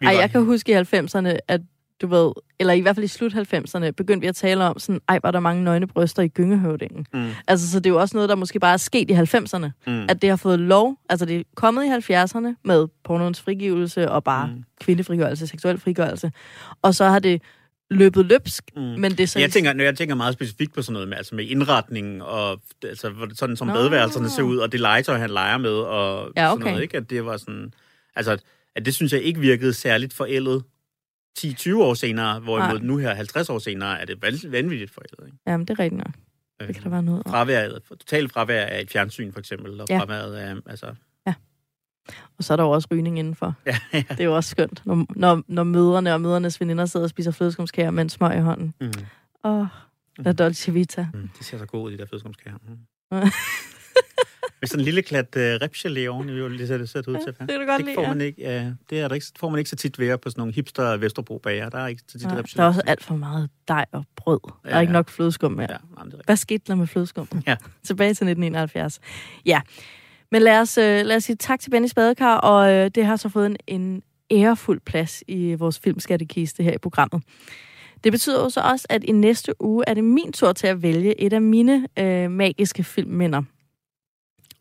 vi 0.00 0.06
Ej, 0.06 0.14
var- 0.14 0.20
jeg 0.20 0.30
kan 0.30 0.44
huske 0.44 0.72
i 0.72 0.74
90'erne, 0.74 1.36
at 1.48 1.60
du 2.02 2.06
ved, 2.06 2.32
eller 2.60 2.72
i 2.74 2.80
hvert 2.80 2.96
fald 2.96 3.04
i 3.04 3.08
slut 3.08 3.32
90'erne, 3.34 3.90
begyndte 3.90 4.20
vi 4.20 4.26
at 4.26 4.36
tale 4.36 4.64
om 4.64 4.78
sådan, 4.78 5.00
ej, 5.08 5.18
var 5.22 5.30
der 5.30 5.40
mange 5.40 5.64
nøgne 5.64 5.86
bryster 5.86 6.22
i 6.22 6.28
gyngehøvdingen. 6.28 7.06
Mm. 7.14 7.30
Altså, 7.48 7.70
så 7.70 7.80
det 7.80 7.86
er 7.86 7.90
jo 7.94 8.00
også 8.00 8.16
noget, 8.16 8.28
der 8.28 8.34
måske 8.34 8.60
bare 8.60 8.72
er 8.72 8.76
sket 8.76 9.10
i 9.10 9.12
90'erne. 9.12 9.66
Mm. 9.86 10.06
At 10.08 10.22
det 10.22 10.30
har 10.30 10.36
fået 10.36 10.58
lov, 10.58 10.96
altså 11.08 11.26
det 11.26 11.36
er 11.38 11.42
kommet 11.54 11.84
i 11.84 12.12
70'erne 12.14 12.54
med 12.64 12.86
pornoens 13.04 13.40
frigivelse 13.40 14.10
og 14.10 14.24
bare 14.24 14.46
mm. 14.46 14.64
kvindefrigørelse, 14.80 15.46
seksuel 15.46 15.78
frigørelse. 15.78 16.32
Og 16.82 16.94
så 16.94 17.04
har 17.04 17.18
det 17.18 17.42
løbet 17.94 18.26
løbsk, 18.26 18.64
mm. 18.76 18.82
men 18.82 19.10
det 19.12 19.20
er 19.20 19.26
så... 19.26 19.38
Jeg 19.38 19.50
tænker, 19.52 19.72
når 19.72 19.84
jeg 19.84 19.96
tænker 19.96 20.14
meget 20.14 20.34
specifikt 20.34 20.74
på 20.74 20.82
sådan 20.82 20.92
noget 20.92 21.08
med, 21.08 21.16
altså 21.16 21.34
med 21.34 21.44
indretning, 21.44 22.22
og 22.22 22.60
altså, 22.84 23.12
sådan 23.34 23.56
som 23.56 23.66
Nå. 23.66 23.74
badeværelserne 23.74 24.30
ser 24.30 24.42
ud, 24.42 24.56
og 24.56 24.72
det 24.72 24.80
legetøj, 24.80 25.18
han 25.18 25.30
leger 25.30 25.58
med, 25.58 25.70
og 25.70 26.32
Ja, 26.36 26.42
sådan 26.42 26.52
okay. 26.52 26.64
noget, 26.70 26.82
ikke? 26.82 26.96
At 26.96 27.10
det 27.10 27.24
var 27.24 27.36
sådan... 27.36 27.74
Altså, 28.16 28.38
at- 28.76 28.86
det 28.86 28.94
synes 28.94 29.12
jeg 29.12 29.22
ikke 29.22 29.40
virkede 29.40 29.74
særligt 29.74 30.12
forældet 30.12 30.62
10-20 31.38 31.74
år 31.76 31.94
senere, 31.94 32.40
hvorimod 32.40 32.78
Nej. 32.78 32.86
nu 32.86 32.96
her 32.96 33.14
50 33.14 33.48
år 33.50 33.58
senere 33.58 34.00
er 34.00 34.04
det 34.04 34.16
van- 34.24 34.50
vanvittigt 34.52 34.90
forældet. 34.90 35.26
Ikke? 35.26 35.38
Jamen, 35.46 35.66
det 35.66 35.74
er 35.78 35.82
rigtigt 35.82 35.98
nok. 35.98 36.14
Det 36.60 36.74
kan 36.74 36.84
der 36.84 36.90
være 36.90 37.02
noget 37.02 37.22
om. 37.24 37.30
Fraværet, 37.32 37.82
totalt 37.90 38.32
fravær 38.32 38.64
af 38.64 38.80
et 38.80 38.90
fjernsyn, 38.90 39.32
for 39.32 39.40
eksempel, 39.40 39.80
og 39.80 39.86
Ja. 39.90 39.98
fraværet 39.98 40.34
af, 40.34 40.54
altså... 40.66 40.86
Og 42.38 42.44
så 42.44 42.52
er 42.52 42.56
der 42.56 42.64
jo 42.64 42.70
også 42.70 42.88
rygning 42.92 43.18
indenfor. 43.18 43.54
Ja, 43.66 43.78
ja. 43.92 44.04
Det 44.10 44.20
er 44.20 44.24
jo 44.24 44.36
også 44.36 44.50
skønt, 44.50 44.82
når, 44.86 45.06
når, 45.16 45.42
når 45.48 45.62
mødrene 45.62 46.14
og 46.14 46.20
mødernes 46.20 46.60
veninder 46.60 46.86
sidder 46.86 47.04
og 47.06 47.10
spiser 47.10 47.30
flødeskumskager 47.30 47.90
med 47.90 48.02
en 48.02 48.08
smøg 48.08 48.36
i 48.38 48.40
hånden. 48.40 48.74
Mm. 48.80 48.92
Åh, 49.44 49.60
oh, 49.60 49.66
la 50.18 50.32
Dolce 50.32 50.72
Vita. 50.72 51.06
Mm, 51.14 51.30
det 51.38 51.46
ser 51.46 51.58
så 51.58 51.66
godt 51.66 51.82
ud, 51.82 51.92
de 51.92 51.98
der 51.98 52.06
flødeskumskager. 52.06 52.56
Mm. 52.68 53.18
Mm. 53.18 53.28
Med 54.60 54.68
sådan 54.68 54.80
en 54.80 54.84
lille 54.84 55.02
klat 55.02 55.36
uh, 55.36 55.42
ribgelé 55.42 56.06
oven, 56.06 56.28
i, 56.28 56.58
det 56.58 56.68
ser 56.68 56.78
det 56.78 56.88
ser 56.88 57.00
det 57.00 57.08
ud 57.08 57.16
til. 57.24 57.26
det 57.26 57.48
kan 57.48 57.60
du 57.60 57.66
godt 57.66 57.78
det 57.78 57.84
lide, 57.84 57.94
får 57.94 58.02
ja. 58.02 58.08
man 58.08 58.20
ikke, 58.20 58.42
ja, 58.42 58.72
det 58.90 59.00
er 59.00 59.08
der 59.08 59.14
ikke, 59.14 59.26
får 59.38 59.48
man 59.48 59.58
ikke 59.58 59.70
så 59.70 59.76
tit 59.76 59.98
ved 59.98 60.18
på 60.18 60.30
sådan 60.30 60.40
nogle 60.40 60.52
hipster 60.54 60.96
Vesterbro 60.96 61.38
bager. 61.38 61.68
Der 61.68 61.78
er 61.78 61.86
ikke 61.86 62.02
så 62.08 62.18
tit 62.18 62.28
Nej, 62.28 62.40
ribgelé. 62.40 62.56
der 62.56 62.62
er 62.62 62.66
også 62.66 62.82
alt 62.86 63.04
for 63.04 63.16
meget 63.16 63.50
dej 63.68 63.84
og 63.92 64.04
brød. 64.16 64.40
Der 64.44 64.70
er 64.70 64.74
Ja, 64.74 64.80
ikke 64.80 64.90
ja. 64.90 64.92
nok 64.92 65.08
flødeskum 65.08 65.52
mere. 65.52 65.66
Ja, 65.70 65.76
jamen, 65.98 66.12
det 66.12 66.20
Hvad 66.24 66.36
skete 66.36 66.64
der 66.66 66.74
med 66.74 66.86
flødeskum? 66.86 67.28
Ja. 67.46 67.56
Tilbage 67.82 68.08
til 68.08 68.10
1971. 68.28 69.00
Ja, 69.46 69.60
men 70.34 70.42
lad 70.42 70.60
os, 70.60 70.78
øh, 70.78 71.06
lad 71.06 71.16
os 71.16 71.24
sige 71.24 71.36
tak 71.36 71.60
til 71.60 71.70
Benny 71.70 71.86
Spadekar, 71.86 72.36
og 72.36 72.72
øh, 72.72 72.90
det 72.94 73.06
har 73.06 73.16
så 73.16 73.28
fået 73.28 73.46
en, 73.46 73.56
en 73.66 74.02
ærefuld 74.30 74.80
plads 74.80 75.22
i 75.28 75.54
vores 75.54 75.78
filmskattekiste 75.78 76.62
her 76.62 76.72
i 76.72 76.78
programmet. 76.78 77.22
Det 78.04 78.12
betyder 78.12 78.42
jo 78.42 78.50
så 78.50 78.60
også, 78.60 78.86
at 78.90 79.04
i 79.04 79.12
næste 79.12 79.62
uge 79.62 79.84
er 79.86 79.94
det 79.94 80.04
min 80.04 80.32
tur 80.32 80.52
til 80.52 80.66
at 80.66 80.82
vælge 80.82 81.20
et 81.20 81.32
af 81.32 81.42
mine 81.42 81.86
øh, 81.98 82.30
magiske 82.30 82.84
filmminder. 82.84 83.42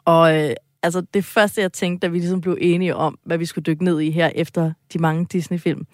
Og 0.05 0.37
øh, 0.37 0.55
altså 0.83 1.01
det 1.01 1.25
første, 1.25 1.61
jeg 1.61 1.73
tænkte, 1.73 2.07
da 2.07 2.11
vi 2.11 2.19
ligesom 2.19 2.41
blev 2.41 2.57
enige 2.61 2.95
om, 2.95 3.19
hvad 3.23 3.37
vi 3.37 3.45
skulle 3.45 3.63
dykke 3.63 3.83
ned 3.83 3.99
i 3.99 4.11
her 4.11 4.31
efter 4.35 4.73
de 4.93 4.99
mange 4.99 5.25
Disney-film, 5.25 5.87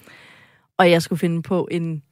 og 0.78 0.92
jeg 0.92 1.02
skulle 1.02 1.20
finde 1.20 1.42
på 1.42 1.68
en, 1.72 2.04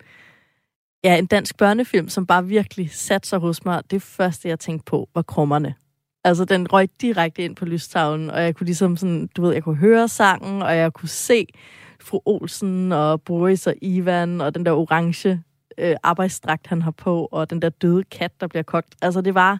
ja, 1.03 1.17
en 1.17 1.25
dansk 1.25 1.57
børnefilm, 1.57 2.09
som 2.09 2.25
bare 2.25 2.45
virkelig 2.45 2.91
satte 2.91 3.29
sig 3.29 3.39
hos 3.39 3.65
mig. 3.65 3.91
Det 3.91 4.01
første, 4.01 4.49
jeg 4.49 4.59
tænkte 4.59 4.85
på, 4.85 5.09
var 5.15 5.21
krummerne. 5.21 5.75
Altså, 6.23 6.45
den 6.45 6.73
røg 6.73 6.89
direkte 7.01 7.43
ind 7.43 7.55
på 7.55 7.65
lystavlen, 7.65 8.29
og 8.29 8.43
jeg 8.43 8.55
kunne 8.55 8.65
ligesom 8.65 8.97
sådan, 8.97 9.29
du 9.35 9.41
ved, 9.41 9.53
jeg 9.53 9.63
kunne 9.63 9.75
høre 9.75 10.07
sangen, 10.07 10.61
og 10.61 10.77
jeg 10.77 10.93
kunne 10.93 11.09
se 11.09 11.47
fru 11.99 12.19
Olsen 12.25 12.91
og 12.91 13.21
Boris 13.21 13.67
og 13.67 13.73
Ivan, 13.81 14.41
og 14.41 14.55
den 14.55 14.65
der 14.65 14.71
orange 14.71 15.41
øh, 15.77 15.95
arbejdsdragt, 16.03 16.67
han 16.67 16.81
har 16.81 16.91
på, 16.91 17.27
og 17.31 17.49
den 17.49 17.61
der 17.61 17.69
døde 17.69 18.03
kat, 18.03 18.31
der 18.41 18.47
bliver 18.47 18.63
kogt. 18.63 18.95
Altså, 19.01 19.21
det 19.21 19.33
var 19.35 19.59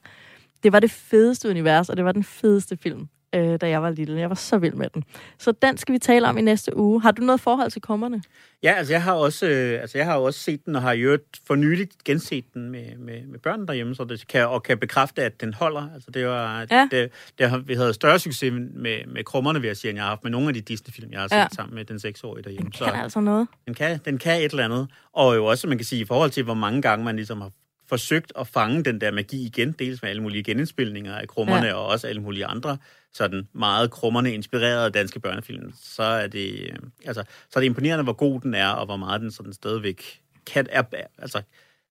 det, 0.63 0.71
var 0.71 0.79
det 0.79 0.91
fedeste 0.91 1.49
univers, 1.49 1.89
og 1.89 1.97
det 1.97 2.05
var 2.05 2.11
den 2.11 2.23
fedeste 2.23 2.77
film, 2.77 3.07
øh, 3.35 3.57
da 3.61 3.69
jeg 3.69 3.81
var 3.81 3.89
lille. 3.89 4.19
Jeg 4.19 4.29
var 4.29 4.35
så 4.35 4.57
vild 4.57 4.73
med 4.73 4.89
den. 4.93 5.03
Så 5.37 5.51
den 5.51 5.77
skal 5.77 5.93
vi 5.93 5.99
tale 5.99 6.27
om 6.27 6.37
i 6.37 6.41
næste 6.41 6.77
uge. 6.77 7.01
Har 7.01 7.11
du 7.11 7.21
noget 7.21 7.41
forhold 7.41 7.71
til 7.71 7.81
krummerne? 7.81 8.21
Ja, 8.63 8.71
altså 8.73 8.93
jeg 8.93 9.03
har 9.03 9.13
også, 9.13 9.47
øh, 9.47 9.81
altså 9.81 9.97
jeg 9.97 10.05
har 10.07 10.15
også 10.17 10.39
set 10.39 10.65
den, 10.65 10.75
og 10.75 10.81
har 10.81 10.91
i 10.91 10.99
øvrigt 10.99 11.23
for 11.47 11.55
nyligt 11.55 12.03
genset 12.03 12.53
den 12.53 12.69
med, 12.69 12.97
med, 12.97 13.25
med 13.25 13.39
børnene 13.39 13.67
derhjemme, 13.67 13.95
så 13.95 14.03
det 14.03 14.27
kan, 14.27 14.47
og 14.47 14.63
kan 14.63 14.77
bekræfte, 14.77 15.23
at 15.23 15.41
den 15.41 15.53
holder. 15.53 15.89
Altså 15.93 16.11
det 16.11 16.27
var, 16.27 16.65
Ja. 16.71 16.87
det, 16.91 17.11
det 17.39 17.49
har, 17.49 17.57
vi 17.57 17.73
havde 17.73 17.93
større 17.93 18.19
succes 18.19 18.53
med, 18.53 19.05
med 19.07 19.23
krummerne, 19.23 19.61
vil 19.61 19.67
jeg 19.67 19.77
sige, 19.77 19.89
end 19.89 19.97
jeg 19.97 20.03
har 20.03 20.09
haft 20.09 20.23
med 20.23 20.31
nogle 20.31 20.47
af 20.47 20.53
de 20.53 20.61
Disney-film, 20.61 21.11
jeg 21.11 21.19
har 21.19 21.27
set 21.27 21.35
Ja. 21.35 21.47
sammen 21.55 21.75
med 21.75 21.85
den 21.85 21.99
seksårige 21.99 22.43
derhjemme. 22.43 22.71
Kan 22.71 22.87
altså 22.95 23.19
noget. 23.19 23.47
Den 23.65 23.73
kan, 23.73 23.99
den 24.05 24.17
kan 24.17 24.41
et 24.41 24.51
eller 24.51 24.65
andet. 24.65 24.87
Og 25.13 25.35
jo 25.35 25.45
også, 25.45 25.67
man 25.67 25.77
kan 25.77 25.85
sige, 25.85 26.01
i 26.01 26.05
forhold 26.05 26.29
til, 26.31 26.43
hvor 26.43 26.53
mange 26.53 26.81
gange 26.81 27.05
man 27.05 27.15
ligesom 27.15 27.41
har 27.41 27.51
forsøgt 27.89 28.33
at 28.39 28.47
fange 28.47 28.83
den 28.83 29.01
der 29.01 29.11
magi 29.11 29.45
igen, 29.45 29.71
dels 29.71 30.01
med 30.01 30.09
alle 30.09 30.21
mulige 30.21 30.43
genindspilninger 30.43 31.15
af 31.15 31.27
krummerne, 31.27 31.65
Ja. 31.67 31.73
og 31.73 31.85
også 31.87 32.07
alle 32.07 32.21
mulige 32.21 32.45
andre 32.45 32.77
sådan 33.13 33.47
meget 33.53 33.91
krummerne 33.91 34.33
inspirerede 34.33 34.89
danske 34.89 35.19
børnefilm, 35.19 35.73
så 35.81 36.03
er 36.03 36.27
det, 36.27 36.59
øh, 36.61 36.75
altså, 37.05 37.23
så 37.23 37.59
er 37.59 37.61
det 37.61 37.65
imponerende, 37.65 38.03
hvor 38.03 38.13
god 38.13 38.41
den 38.41 38.53
er, 38.53 38.67
og 38.69 38.85
hvor 38.85 38.97
meget 38.97 39.21
den 39.21 39.31
sådan 39.31 39.53
stadigvæk 39.53 40.21
kan, 40.45 40.67
er, 40.71 40.83
altså, 41.17 41.41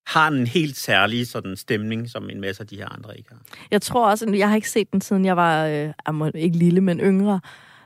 har 0.07 0.29
en 0.29 0.47
helt 0.47 0.77
særlig 0.77 1.27
sådan 1.27 1.57
stemning, 1.57 2.11
som 2.11 2.31
en 2.31 2.41
masse 2.41 2.61
af 2.63 2.67
de 2.67 2.77
her 2.77 2.89
andre 2.89 3.19
ikke 3.19 3.31
har. 3.31 3.39
Jeg 3.71 3.83
tror 3.83 4.11
også, 4.11 4.31
jeg 4.35 4.49
har 4.49 4.57
ikke 4.57 4.71
set 4.71 4.93
den, 4.93 5.01
siden 5.01 5.25
jeg 5.25 5.37
var, 5.37 5.67
øh, 5.67 6.31
ikke 6.35 6.57
lille, 6.57 6.81
men 6.81 7.01
yngre. 7.01 7.41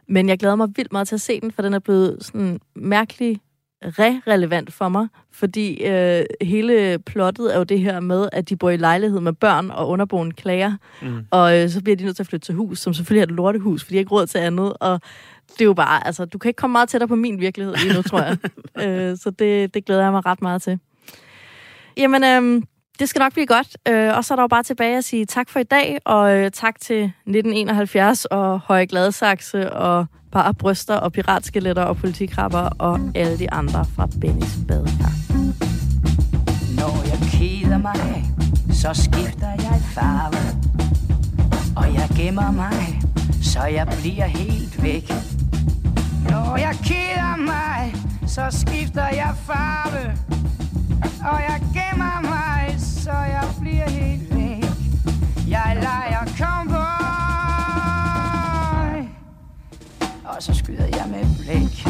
Men 0.08 0.28
jeg 0.28 0.38
glæder 0.38 0.56
mig 0.56 0.68
vildt 0.76 0.92
meget 0.92 1.08
til 1.08 1.14
at 1.14 1.20
se 1.20 1.40
den, 1.40 1.52
for 1.52 1.62
den 1.62 1.74
er 1.74 1.78
blevet 1.78 2.18
sådan 2.20 2.60
mærkelig 2.76 3.40
re-relevant 3.84 4.72
for 4.72 4.88
mig, 4.88 5.08
fordi 5.32 5.84
øh, 5.86 6.24
hele 6.42 6.98
plottet 6.98 7.54
er 7.54 7.58
jo 7.58 7.64
det 7.64 7.80
her 7.80 8.00
med, 8.00 8.28
at 8.32 8.48
de 8.48 8.56
bor 8.56 8.70
i 8.70 8.76
lejlighed 8.76 9.20
med 9.20 9.32
børn, 9.32 9.70
og 9.70 9.88
underboen 9.88 10.34
klager, 10.34 10.76
Mm. 11.02 11.26
og 11.30 11.58
øh, 11.58 11.68
så 11.70 11.82
bliver 11.82 11.96
de 11.96 12.04
nødt 12.04 12.16
til 12.16 12.22
at 12.22 12.26
flytte 12.26 12.44
til 12.46 12.54
hus, 12.54 12.78
som 12.78 12.94
selvfølgelig 12.94 13.20
er 13.22 13.26
et 13.26 13.36
lortehus, 13.36 13.84
fordi 13.84 13.92
de 13.92 13.96
har 13.96 14.00
ikke 14.00 14.12
råd 14.12 14.26
til 14.26 14.38
andet, 14.38 14.72
og 14.80 15.00
det 15.52 15.60
er 15.60 15.64
jo 15.64 15.74
bare, 15.74 16.06
altså, 16.06 16.24
du 16.24 16.38
kan 16.38 16.48
ikke 16.48 16.58
komme 16.58 16.72
meget 16.72 16.88
tættere 16.88 17.08
på 17.08 17.14
min 17.14 17.40
virkelighed 17.40 17.74
lige 17.76 17.94
nu, 17.94 18.02
tror 18.02 18.22
jeg. 18.22 18.36
øh, 19.10 19.16
så 19.18 19.30
det, 19.30 19.74
det 19.74 19.84
glæder 19.84 20.02
jeg 20.02 20.12
mig 20.12 20.26
ret 20.26 20.42
meget 20.42 20.62
til. 20.62 20.78
Jamen, 21.96 22.24
øhm, 22.24 22.62
det 22.98 23.08
skal 23.08 23.20
nok 23.20 23.32
blive 23.32 23.46
godt. 23.46 23.76
Øh, 23.88 24.16
og 24.16 24.24
så 24.24 24.34
er 24.34 24.36
der 24.36 24.42
jo 24.42 24.48
bare 24.48 24.62
tilbage 24.62 24.96
at 24.96 25.04
sige 25.04 25.24
tak 25.26 25.48
for 25.48 25.60
i 25.60 25.62
dag, 25.64 25.98
og 26.04 26.36
øh, 26.36 26.50
tak 26.50 26.80
til 26.80 27.02
1971 27.04 28.24
og 28.24 28.60
Høje 28.60 28.84
Gladsaxe 28.84 29.72
og 29.72 30.06
bare 30.32 30.54
bryster 30.54 30.96
og 30.96 31.12
piratskeletter 31.12 31.82
og 31.82 31.96
politikrabber 31.96 32.68
og 32.78 33.00
alle 33.14 33.38
de 33.38 33.52
andre 33.52 33.84
fra 33.96 34.08
Bennys 34.20 34.58
badekar. 34.68 35.12
Når 36.76 37.02
jeg 37.10 37.18
keder 37.32 37.78
mig, 37.78 38.24
så 38.72 38.94
skifter 38.94 39.50
jeg 39.50 39.80
farve. 39.94 40.42
Og 41.76 41.94
jeg 41.94 42.08
gemmer 42.16 42.50
mig, 42.50 43.02
så 43.42 43.62
jeg 43.64 43.86
bliver 44.00 44.26
helt 44.26 44.82
væk. 44.82 45.12
Når 46.30 46.56
jeg 46.56 46.76
keder 46.84 47.36
mig, 47.36 47.94
så 48.26 48.46
skifter 48.50 49.08
jeg 49.08 49.34
farve. 49.46 50.16
Og 51.32 51.40
jeg 51.48 51.60
gemmer 51.74 52.20
mig, 52.20 52.80
så 52.80 53.12
jeg 53.12 53.44
bliver 53.60 53.90
helt 53.90 54.34
væk. 54.34 54.64
Jeg 55.48 55.78
leger 55.82 56.24
kombo 56.38 56.79
Og 60.36 60.42
så 60.42 60.54
skyder 60.54 60.84
jeg 60.84 61.06
med 61.10 61.24
blæk. 61.38 61.86